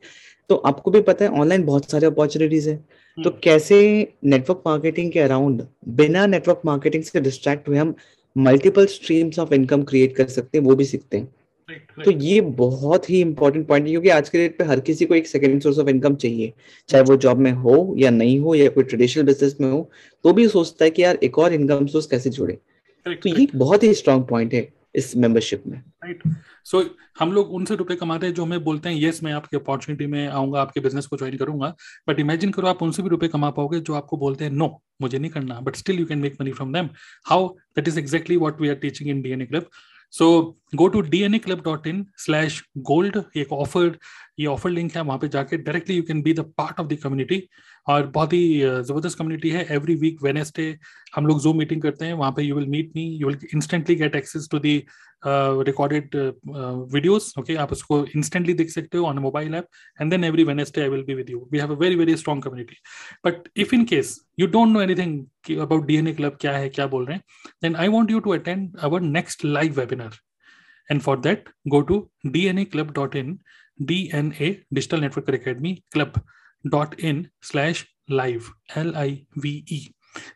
तो 0.49 0.55
आपको 0.55 0.91
भी 0.91 1.01
पता 1.01 1.26
है 1.26 1.32
ऑनलाइन 1.32 1.64
बहुत 1.64 1.89
सारे 1.91 2.08
अपॉर्चुनिटीज़ 2.08 2.70
है। 2.70 2.76
तो 2.76 3.30
हम्म। 3.30 3.39
कैसे 3.43 3.80
नेटवर्क 4.26 4.62
मार्केटिंग 4.68 5.12
के 5.12 5.20
अराउंड 5.20 5.64
बिना 5.95 6.26
नेटवर्क 6.28 6.62
मार्केटिंग 6.66 7.03
से 7.03 7.22
डिस्ट्रैक्ट 7.22 7.68
हुए 7.70 7.78
हम 7.78 7.95
multiple 8.36 8.86
streams 8.86 9.39
of 9.39 9.53
income 9.53 9.84
create 9.84 10.16
कर 10.16 10.28
सकते 10.28 10.58
हैं 10.58 10.66
वो 10.66 10.76
भी 10.76 10.86
सीखते 10.86 11.18
हैं। 11.18 11.28
तो 11.70 12.11
ये 12.11 12.39
बहुत 12.57 13.09
ही 13.09 13.20
इंपॉर्टेंट 13.22 13.68
पॉइंट 13.68 13.86
है 13.86 13.91
क्योंकि 13.91 14.09
आज 14.09 14.30
के 14.30 14.38
डेट 14.38 14.57
पे 14.57 14.63
हर 14.63 14.80
किसी 14.80 15.05
को 15.05 15.15
एक 15.15 15.28
सेकेंड 15.28 15.61
सोर्स 15.61 15.80
ऑफ़ 15.80 15.89
इनकम 15.89 16.15
चाहिए 16.15 16.53
चाहे 16.89 17.03
वो 17.03 17.15
जॉब 17.18 17.38
में 17.38 17.51
हो 17.51 17.93
या 17.97 18.09
नहीं 18.09 18.39
हो 18.39 18.53
या 18.55 18.70
कोई 18.70 18.84
ट्रेडिशनल 18.84 19.24
बिज़नेस 19.24 19.57
में 19.61 19.70
हो 19.72 19.89
तो 20.24 20.34
भी 20.34 20.47
सोचता 20.47 20.86
है 20.86 20.91
कि 20.91 21.03
यार 21.03 21.20
एक 21.24 21.39
और 21.39 21.53
इनकम 21.53 21.88
सोर्स 21.88 22.05
कैसे 22.05 22.30
जोड़े। 22.30 22.57
तो 23.05 23.30
ये 23.30 23.47
बहुत 23.55 23.84
ही 23.84 23.93
स्ट्रॉन्ग 23.93 24.28
पॉइंट 24.28 24.53
है 24.53 24.68
इस 24.95 25.15
मेंबरशिप 25.15 25.63
में। 25.68 25.78
राइट 25.78 26.24
सो 26.65 26.82
so, 26.82 26.88
हम 27.20 27.32
लोग 27.34 27.51
उनसे 27.53 27.76
रुपए 27.76 27.95
कमाते 27.95 28.26
हैं 28.26 28.34
जो 28.34 28.43
हमें 28.43 28.63
बोलते 28.63 28.89
हैं 28.89 29.01
यस 29.01 29.22
मैं 29.24 29.32
आपके 29.34 29.57
अपॉर्चुनिटी 29.57 30.05
में 30.07 30.28
आऊँगा 30.28 30.61
आपके 30.61 30.80
बिज़नेस 30.80 31.05
को 31.05 31.18
ज्वाइन 31.18 31.38
करूँगा. 31.38 31.74
बट 32.09 32.20
इमेजिन 32.20 32.51
करो 32.51 32.68
आप 32.68 32.84
उनसे 32.84 33.03
भी 33.03 33.09
रुपए 33.09 33.28
कमा 33.28 33.49
पाओगे 33.49 33.80
जो 33.80 33.93
आपको 33.93 34.18
बोलते 34.18 34.45
हैं 34.45 34.51
नो 34.51 34.70
मुझे 35.01 35.20
नहीं 35.20 35.32
करना 35.32 35.59
but 35.59 35.76
still 35.76 35.99
you 35.99 36.05
can 36.05 36.20
make 36.20 36.36
money 36.41 36.51
from 36.51 36.74
them 36.74 36.89
how 37.26 37.47
that 37.76 37.88
is 37.88 37.99
exactly 37.99 38.38
what 38.38 38.61
we 38.61 38.70
are 38.70 38.76
teaching 38.76 39.09
in 39.09 39.22
the 39.22 39.30
DNA 39.30 39.45
club 39.45 39.70
so 40.14 40.28
go 40.76 40.88
to 40.88 41.01
D 41.01 41.22
N 41.24 41.36
A 41.36 41.39
club 41.39 41.62
dot 41.64 41.88
in 41.88 42.05
slash 42.18 42.62
gold 42.88 43.18
एक 43.38 43.51
offer 43.53 43.97
ये 44.39 44.45
offer 44.47 44.70
link 44.72 44.95
है, 44.95 45.01
वहाँ 45.01 45.18
पे 45.20 45.28
जाके 45.28 45.58
directly 45.58 45.95
you 45.95 46.03
can 46.03 46.22
be 46.22 46.34
the 46.34 46.39
part 46.58 46.80
of 46.80 46.88
the 46.88 46.97
community 47.03 47.41
और 47.88 48.08
बहुत 48.08 48.34
ही 48.34 48.60
ज़बरदस्त 48.60 49.18
community 49.18 49.49
है। 49.49 49.66
एवरी 49.72 49.95
वीक 49.95 50.24
वेनेसडे 50.24 50.76
हम 51.16 51.28
लोग 51.28 51.41
जूम 51.41 51.58
मीटिंग 51.58 51.82
करते 51.82 52.05
हैं। 52.05 52.14
वहाँ 52.14 52.32
पे 52.38 52.43
you 52.43 52.55
will 52.55 52.68
meet 52.70 52.91
me 52.95 53.05
you 53.20 53.28
will 53.28 53.47
instantly 53.53 53.95
get 53.95 54.16
access 54.16 54.47
to 54.51 54.60
the 54.60 54.78
recorded 55.26 56.15
videos 56.93 57.34
okay 57.39 57.55
आप 57.55 57.72
उसको 57.72 58.05
इंस्टेंटली 58.05 58.53
देख 58.53 58.70
सकते 58.70 58.97
हो 58.97 59.05
on 59.05 59.20
mobile 59.20 59.55
app 59.55 59.68
and 60.01 60.11
then 60.11 60.24
every 60.24 60.43
Wednesday 60.43 60.82
I 60.82 60.89
will 60.89 61.03
be 61.03 61.13
with 61.13 61.30
you 61.30 61.49
we 61.51 61.57
have 61.59 61.76
a 61.76 61.78
very 61.80 61.95
very 61.95 62.15
strong 62.18 62.43
community 62.43 62.76
but 63.26 63.49
if 63.57 63.76
in 63.76 63.86
case 63.86 64.20
you 64.39 64.47
don't 64.47 64.74
know 64.74 64.82
anything 64.82 65.57
about 65.59 65.86
DNA 65.86 66.13
club 66.13 66.38
क्या 66.41 66.57
है, 66.57 66.70
क्या 66.70 66.88
बोल 66.88 67.05
रहे 67.05 67.15
हैं 67.15 67.24
then 67.61 67.76
I 67.76 67.88
want 67.88 68.11
you 68.11 68.20
to 68.20 68.34
attend 68.34 68.78
our 68.78 69.01
next 69.01 69.45
live 69.45 69.80
webinar 69.80 70.18
and 70.89 71.03
for 71.03 71.18
that, 71.18 71.47
go 71.72 71.80
to 71.84 71.95
dnaclub.in 72.26 73.32
dna 73.89 74.47
digital 74.74 75.01
network 75.01 75.28
academy 75.30 75.84
club.in 75.93 77.30
slash 77.41 77.86
live 78.09 78.49
l-i-v-e 78.76 79.80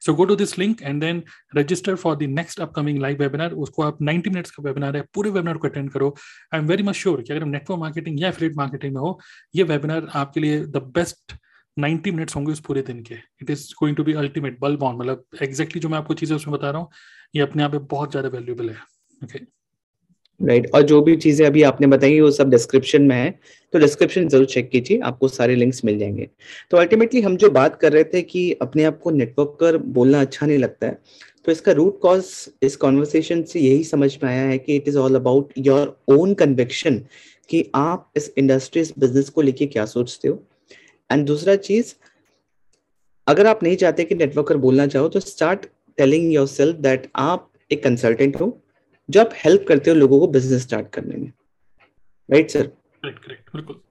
so 0.05 0.15
go 0.15 0.25
to 0.25 0.35
this 0.35 0.57
link 0.59 0.81
and 0.81 1.01
then 1.01 1.23
register 1.55 1.95
for 1.95 2.15
the 2.15 2.23
next 2.31 2.59
upcoming 2.59 2.99
live 3.01 3.19
webinar 3.19 3.51
उसको 3.65 3.83
आप 3.83 3.97
90 4.03 4.29
minutes 4.29 4.51
का 4.51 4.63
webinar 4.63 4.97
है, 4.97 5.03
पूरे 5.13 5.29
webinar 5.29 5.57
को 5.57 5.67
attend 5.67 5.91
करो। 5.91 6.15
I 6.53 6.59
am 6.59 6.67
very 6.67 6.83
much 6.83 6.95
sure 6.95 7.21
कि 7.21 7.33
अगर 7.33 7.45
network 7.45 7.79
marketing 7.79 8.21
या 8.21 8.29
एफिलेट 8.29 8.55
मार्केटिंग 8.57 8.93
में 8.95 9.01
हो, 9.01 9.19
ये 9.55 9.63
वेबिनार 9.65 10.07
आपके 10.15 10.39
लिए 10.39 10.59
द 10.59 10.83
बेस्ट 10.95 11.33
90 11.77 12.11
मिनट्स 12.11 12.35
होंगे 12.35 12.51
उस 12.51 12.59
पूरे 12.61 12.81
दिन 12.81 13.01
के। 13.03 13.15
It 13.41 13.49
is 13.49 13.67
going 13.79 13.97
to 13.97 14.03
be 14.03 14.13
ultimate 14.15 14.59
bulb 14.61 14.83
on 14.83 14.95
मतलब 14.97 15.23
एग्जैक्टली 15.41 15.81
जो 15.81 15.89
मैं 15.89 15.97
आपको 15.97 16.13
चीज़ें 16.13 16.35
उसमें 16.35 16.57
बता 16.57 16.69
रहा 16.71 16.81
हूँ, 16.81 16.89
ये 17.35 17.41
अपने 17.41 17.63
आप 17.63 17.73
में 17.73 17.85
बहुत 17.87 18.11
ज़्यादा 18.11 18.29
वैल्यूबल 18.29 18.69
है। 18.69 18.75
Okay 18.75 19.25
okay? 19.27 19.45
राइट. 20.41 20.69
और 20.75 20.81
जो 20.81 21.01
भी 21.01 21.15
चीज़ें 21.17 21.45
अभी 21.47 21.63
आपने 21.63 21.87
बताई, 21.87 22.19
वो 22.19 22.29
सब 22.31 22.49
डिस्क्रिप्शन 22.49 23.01
में 23.01 23.15
है। 23.15 23.29
तो 23.73 23.79
डिस्क्रिप्शन 23.79 24.27
ज़रूर 24.27 24.45
चेक 24.45 24.69
कीजिए, 24.69 24.99
आपको 24.99 25.27
सारे 25.27 25.55
लिंक्स 25.55 25.83
मिल 25.85 25.97
जाएँगे। 25.99 26.27
तो 26.71 26.77
अल्टीमेटली 26.77 27.21
हम 27.21 27.35
जो 27.37 27.49
बात 27.49 27.75
कर 27.75 27.91
रहे 27.93 28.03
थे 28.03 28.21
कि 28.21 28.51
अपने 28.61 28.83
आप 28.83 28.99
को 28.99 29.11
नेटवर्कर 29.11 29.77
बोलना 29.77 30.21
अच्छा 30.21 30.45
नहीं 30.45 30.57
लगता 30.57 30.87
है 30.87 30.97
तो 31.45 31.51
इसका 31.51 31.71
रूट 31.71 31.99
कॉज 31.99 32.25
इस 32.63 32.75
कॉन्वर्सेशन 32.75 33.41
से 33.43 33.59
यही 33.59 33.83
समझ 33.83 34.17
में 34.23 34.29
आया 34.29 34.43
है 34.43 34.57
कि 34.57 34.75
it 34.75 34.87
is 34.87 34.97
all 34.97 35.15
about 35.15 35.53
your 35.57 35.95
own 36.09 36.33
conviction 36.33 37.01
कि 37.49 37.63
आप 37.75 38.11
इस 38.17 38.31
इंडस्ट्री 38.37 38.81
इस 38.81 38.93
बिज़नेस 38.99 39.29
को 39.29 39.41
लेके 39.41 39.65
क्या 39.67 39.85
सोचते 39.85 40.27
हो। 40.27 40.43
एंड 41.09 41.25
दूसरा 41.27 41.55
चीज़, 41.57 41.93
अगर 43.27 43.47
आप 43.47 43.63
नहीं 43.63 43.75
चाहते 43.75 44.03
कि 44.03 44.15
नेटवर्कर 44.15 44.57
बोलना 44.57 44.87
चाहो 44.87 45.09
तो 45.09 45.19
start 45.19 45.65
telling 45.97 46.31
your 46.33 46.47
self 46.47 46.77
that 46.77 47.09
आप 47.15 47.49
एक 47.71 47.83
कंसल्टेंट 47.83 48.39
हो। 48.41 48.60
जो 49.11 49.21
आप 49.21 49.29
हेल्प 49.35 49.65
करते 49.67 49.89
हो 49.91 49.95
लोगों 49.95 50.19
को 50.19 50.27
बिज़नेस 50.29 50.61
स्टार्ट 50.61 50.89
करने 50.93 51.15
में। 51.15 51.31
राइट 52.29 52.49
सर 52.49 52.63
करेक्ट 52.63 53.23
करेक्ट 53.25 53.49
बिल्कुल। 53.53 53.81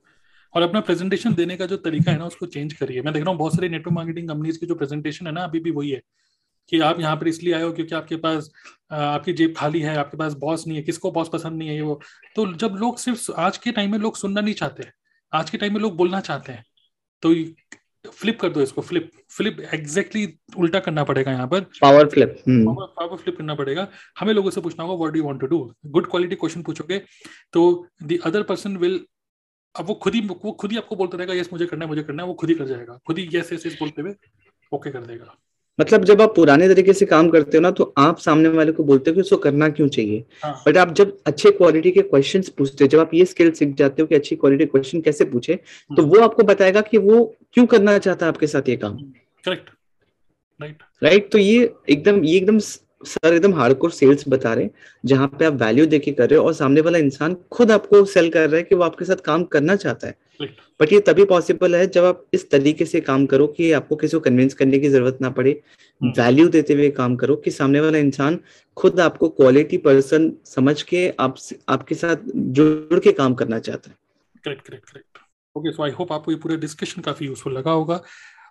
और 0.55 0.62
अपना 0.62 0.81
प्रेजेंटेशन 0.81 1.35
देने 1.35 1.57
का 1.57 1.66
जो 1.66 1.77
तरीका 1.79 2.12
है 2.12 2.18
ना, 2.18 2.27
उसको 2.27 2.47
चेंज 2.47 2.73
करिए। 2.73 3.03
मैं 3.03 3.12
देख 3.14 3.23
रहा 3.23 3.31
हूँ 3.31 3.39
बहुत 3.39 3.55
सारी 3.55 3.68
नेटवर्क 3.68 3.95
मार्केटिंग 3.95 4.29
कंपनीज़ 4.29 4.59
की 4.61 4.66
जो 4.66 4.75
प्रेजेंटेशन 4.75 5.27
है 5.27 5.33
ना, 5.33 5.45
अभी 5.45 5.61
भी 5.61 5.71
वही 5.71 5.91
है 5.91 6.01
कि 6.73 6.81
आप 6.81 7.01
यहाँ 7.01 7.16
पर 7.16 7.29
इसलिए 7.29 7.55
आए 7.55 7.62
हो 7.62 7.73
क्योंकि 7.73 7.95
आपके 7.95 8.16
पास 8.16 8.51
आपकी 8.93 9.33
जेब 9.33 9.55
खाली 9.57 9.81
है, 9.81 9.97
आपके 9.97 10.16
पास 10.16 10.35
बॉस 10.37 10.66
नहीं 10.66 10.77
है, 10.77 10.83
किसको 10.83 11.11
बॉस 11.11 11.29
पसंद 11.33 11.59
नहीं 11.59 11.68
है 11.68 11.83
वो। 11.83 12.01
तो 12.37 12.53
जब 12.55 12.77
लोग 12.81 12.99
सिर्फ़ 12.99 13.31
आज 13.33 13.59
के 13.59 13.73
टाइम 13.73 13.93
में 13.93 13.99
लोग 13.99 14.16
सुनना 14.16 14.41
नहीं 14.41 14.55
चाहते 14.55 14.89
आज 15.33 15.51
के 15.51 15.59
टाइम 15.59 15.75
में 15.75 15.81
लोग 15.81 15.97
बोलना 15.97 16.21
चाहते 16.21 16.53
हैं 16.53 16.64
तो 17.23 17.33
फ्लिप 18.05 18.38
कर 18.40 18.48
दो 18.48 18.61
इसको 18.62 18.80
फ्लिप 18.82 19.11
फ्लिप 19.30 19.61
एग्जैक्टली 19.74 20.24
exactly 20.26 20.61
उल्टा 20.61 20.78
करना 20.80 21.05
पड़ेगा 21.05 21.32
यहाँ 21.32 21.46
पर। 21.48 21.61
पावर 21.80 22.09
फ्लिप 22.09 22.36
पावर 22.48 23.16
फ्लिप 23.16 23.36
करना 23.36 23.55
पड़ेगा। 23.55 23.86
हमें 24.18 24.32
लोगों 24.34 24.51
से 24.51 24.61
पूछना 24.61 24.84
होगा 24.84 24.94
what 24.98 25.12
do 25.14 25.22
want 25.24 25.40
to 25.40 25.46
do 25.46 25.59
good 25.86 26.11
quality 26.11 26.36
question 26.36 26.62
पूछोगे 26.62 26.98
तो 27.53 27.62
द 28.03 28.18
अदर 28.24 28.42
पर्सन 28.42 28.76
विल 28.76 29.01
अब 29.74 29.86
वो 29.86 29.94
खुद 29.94 30.14
ही 30.14 30.20
वो 30.28 30.53
खुद 30.53 30.72
ही 30.72 30.78
आपको 30.78 30.96
बोलता 30.96 31.18
रहेगा 31.18 31.34
यस 31.34 31.53
मुझे 31.53 31.66
करना 31.66 31.84
है 31.84 31.88
मुझे 31.88 32.03
करना 32.03 32.22
है 32.22 32.28
वो 32.28 32.34
खुद 32.34 32.51
ही 32.51 32.55
कर 32.55 32.66
जाएगा। 32.66 32.98
खुद 33.07 33.18
ही 33.18 33.28
यस 33.34 33.53
यस 33.53 33.76
बोलते 33.80 34.03
हुए 34.03 34.14
ओके 34.72 34.90
कर 34.90 35.01
देगा। 35.03 35.34
मतलब 35.79 36.05
जब 36.05 36.23
आप 36.23 36.35
पुराने 36.35 36.68
तरीके 36.68 36.93
से 36.93 37.07
काम 37.07 37.29
करते 37.31 37.57
हो 37.57 37.61
ना 37.61 37.71
तो 37.71 37.93
आप 37.99 38.18
सामने 38.18 38.49
वाले 38.49 38.73
को 38.73 38.85
बोलते 38.85 39.11
हो 39.11 39.14
कि 39.14 39.21
उसको 39.21 39.37
करना 39.37 39.68
क्यों 39.68 39.89
चाहिए? 39.89 40.25
हाँ. 40.45 40.62
बट 40.66 40.77
आप 40.77 40.93
जब 40.95 41.16
अच्छे 41.27 41.51
क्वालिटी 41.51 41.91
के 41.91 42.03
क्वेश्चंस 42.03 42.49
पूछते 42.49 42.85
हो 42.85 42.89
जब 42.89 42.99
आप 42.99 43.14
ये 43.14 43.25
स्किल 43.25 43.51
सीख 43.51 43.75
जाते 43.77 44.03
हो 44.03 44.09
कि 44.09 44.14
अच्छी 44.14 44.37
क्वालिटी 44.37 44.66
क्वेश्चन 44.66 45.01
कैसे 45.01 45.25
पूछे 45.25 45.55
तो 45.55 46.03
हम्म। 46.03 46.11
वो 46.11 46.21
आपको 46.25 46.43
बताएगा 46.43 46.81
कि 46.81 46.99
वो 46.99 47.25
क्यों 47.53 47.66
करना 47.66 47.97
चाहता 47.99 48.27
है 48.27 48.33
आपके 48.33 48.47
साथ 48.47 48.68
ये 48.68 48.77
काम? 48.77 48.97
करेक्ट 49.45 49.71
राइट 50.61 50.83
राइट 51.03 51.31
तो 51.33 51.39
ये 51.39 51.75
एकदम 51.91 52.25
ये 52.25 52.37
एकदम 52.37 52.59
सर 52.59 53.35
एकदम 53.35 53.55
हार्डकोर 53.55 53.91
सेल्स 53.91 54.25
बता 54.29 54.53
रहे 54.55 54.64
हैं 54.64 54.71
जहाँ 55.05 55.29
पे 55.39 55.45
आप 55.45 55.53
वैल्यू 55.53 55.87
देके 55.87 56.12
कर 56.12 56.29
रहे 56.31 56.39
हो 56.39 56.47
और 56.47 56.53
सामने 56.55 56.81
वाला 56.81 56.99
इंसान 56.99 57.37
खुद 57.51 57.71
आपको 57.73 58.05
सेल 58.05 58.29
कर 58.31 58.49
रहा 58.49 58.57
है 58.57 58.62
कि 58.62 58.75
वो 58.75 58.83
आपके 58.85 59.05
साथ 59.05 59.16
काम 59.16 59.45
करना 59.45 59.77
चाहता 59.77 60.07
है। 60.07 60.14
बट 60.43 60.93
ये 60.93 61.01
तभी 61.01 61.24
पॉसिबल 61.24 61.74
है 61.76 61.86
जब 61.86 62.05
आप 62.05 62.24
इस 62.34 62.51
तरीके 62.51 62.84
से 62.84 63.01
काम 63.01 63.26
करो 63.26 63.47
कि 63.49 63.70
आपको 63.72 63.97
किसी 63.97 64.16
को 64.16 64.20
कन्विंस 64.20 64.55
करने 64.55 64.78
की 64.78 64.88
ज़रूरत 64.88 65.18
ना 65.22 65.30
पड़े 65.30 65.51
वैल्यू 66.01 66.45
हम्म। 66.45 66.53
देते 66.53 66.74
हुए 66.74 66.91
काम 66.91 67.16
करो 67.16 67.36
कि 67.36 67.51
सामने 67.51 67.80
वाला 67.80 67.99
इंसान 67.99 68.38
खुद 68.76 69.01
आपको 69.01 69.28
क्वालिटी 69.30 69.78
पर्सन 69.78 70.32
समझ 70.47 70.82
के 70.82 71.09
आप 71.20 71.36
आपके 71.68 71.95
साथ 71.95 72.30
जुड़ 72.59 72.99
के 72.99 73.12
काम 73.12 73.34
करना 73.34 73.59
चाहता 73.59 73.91
है। 73.91 73.97
Correct 74.45 74.66
correct 74.68 74.91
correct 74.91 75.18
okay 75.57 75.72
so 75.72 75.82
I 75.82 75.91
hope 75.91 76.12
आपको 76.12 76.32
ये 76.32 76.38
पूरा 76.38 76.57
डिस्कशन 76.57 77.03
काफ़ी 77.03 77.26
यूजफुल 77.26 77.53
लगा 77.53 77.70
होगा। 77.72 78.03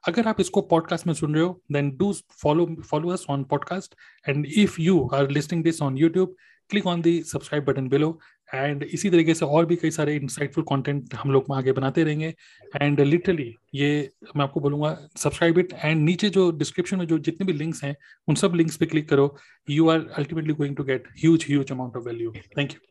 अगर 0.07 0.27
आप 0.27 0.39
इसको 0.41 0.61
पॉडकास्ट 0.61 1.07
में 1.07 1.13
सुन 1.13 1.33
रहे 1.35 1.43
हो 1.43 1.61
then 1.71 1.89
do 1.97 2.13
follow 2.43 2.65
follow 2.89 3.09
us 3.09 3.25
on 3.29 3.43
podcast 3.43 3.95
and 4.25 4.45
if 4.45 4.75
you 4.81 5.07
are 5.13 5.29
listening 5.31 5.63
this 5.63 5.81
on 5.81 5.97
YouTube 5.97 6.35
click 6.70 6.88
on 6.88 7.01
the 7.01 7.22
subscribe 7.24 7.65
button 7.65 7.88
below 7.89 8.20
and 8.49 8.84
इसी 8.84 9.09
तरीके 9.09 9.34
से 9.34 9.45
और 9.45 9.65
भी 9.65 9.76
कई 9.76 9.91
सारे 9.91 10.15
इंसाइटफुल 10.15 10.63
कंटेंट 10.70 11.13
हम 11.15 11.32
लोग 11.32 11.51
आगे 11.53 11.72
बनाते 11.72 12.03
रहेंगे। 12.03 12.34
एंड 12.76 13.01
लिटरली 13.01 13.53
ये 13.76 14.09
मैं 14.36 14.43
आपको 14.43 14.59
बोलूँगा 14.59 14.97
सब्सक्राइब 15.17 15.59
इट 15.59 15.74
एंड 15.74 16.03
नीचे 16.03 16.30
जो 16.30 16.49
डिस्क्रिप्शन 16.57 16.97
में 16.97 17.05
जो 17.07 17.17
जितने 17.20 17.45
भी 17.47 17.53
लिंक्स 17.53 17.84
हैं, 17.84 17.95
उन 18.28 18.36
सब 18.36 18.55
लिंक्स 18.55 18.78
पे 18.78 18.86
क्लिक 18.86 19.09
करो। 19.09 19.36
You 19.70 19.89
are 19.89 20.07
ultimately 20.17 20.53
going 20.53 20.76
to 20.76 20.84
get 20.84 21.07
huge 21.20 21.45
huge 21.49 21.72
amount 21.72 21.97
of 21.97 22.05
value 22.05 22.34
thank 22.57 22.72
you 22.72 22.88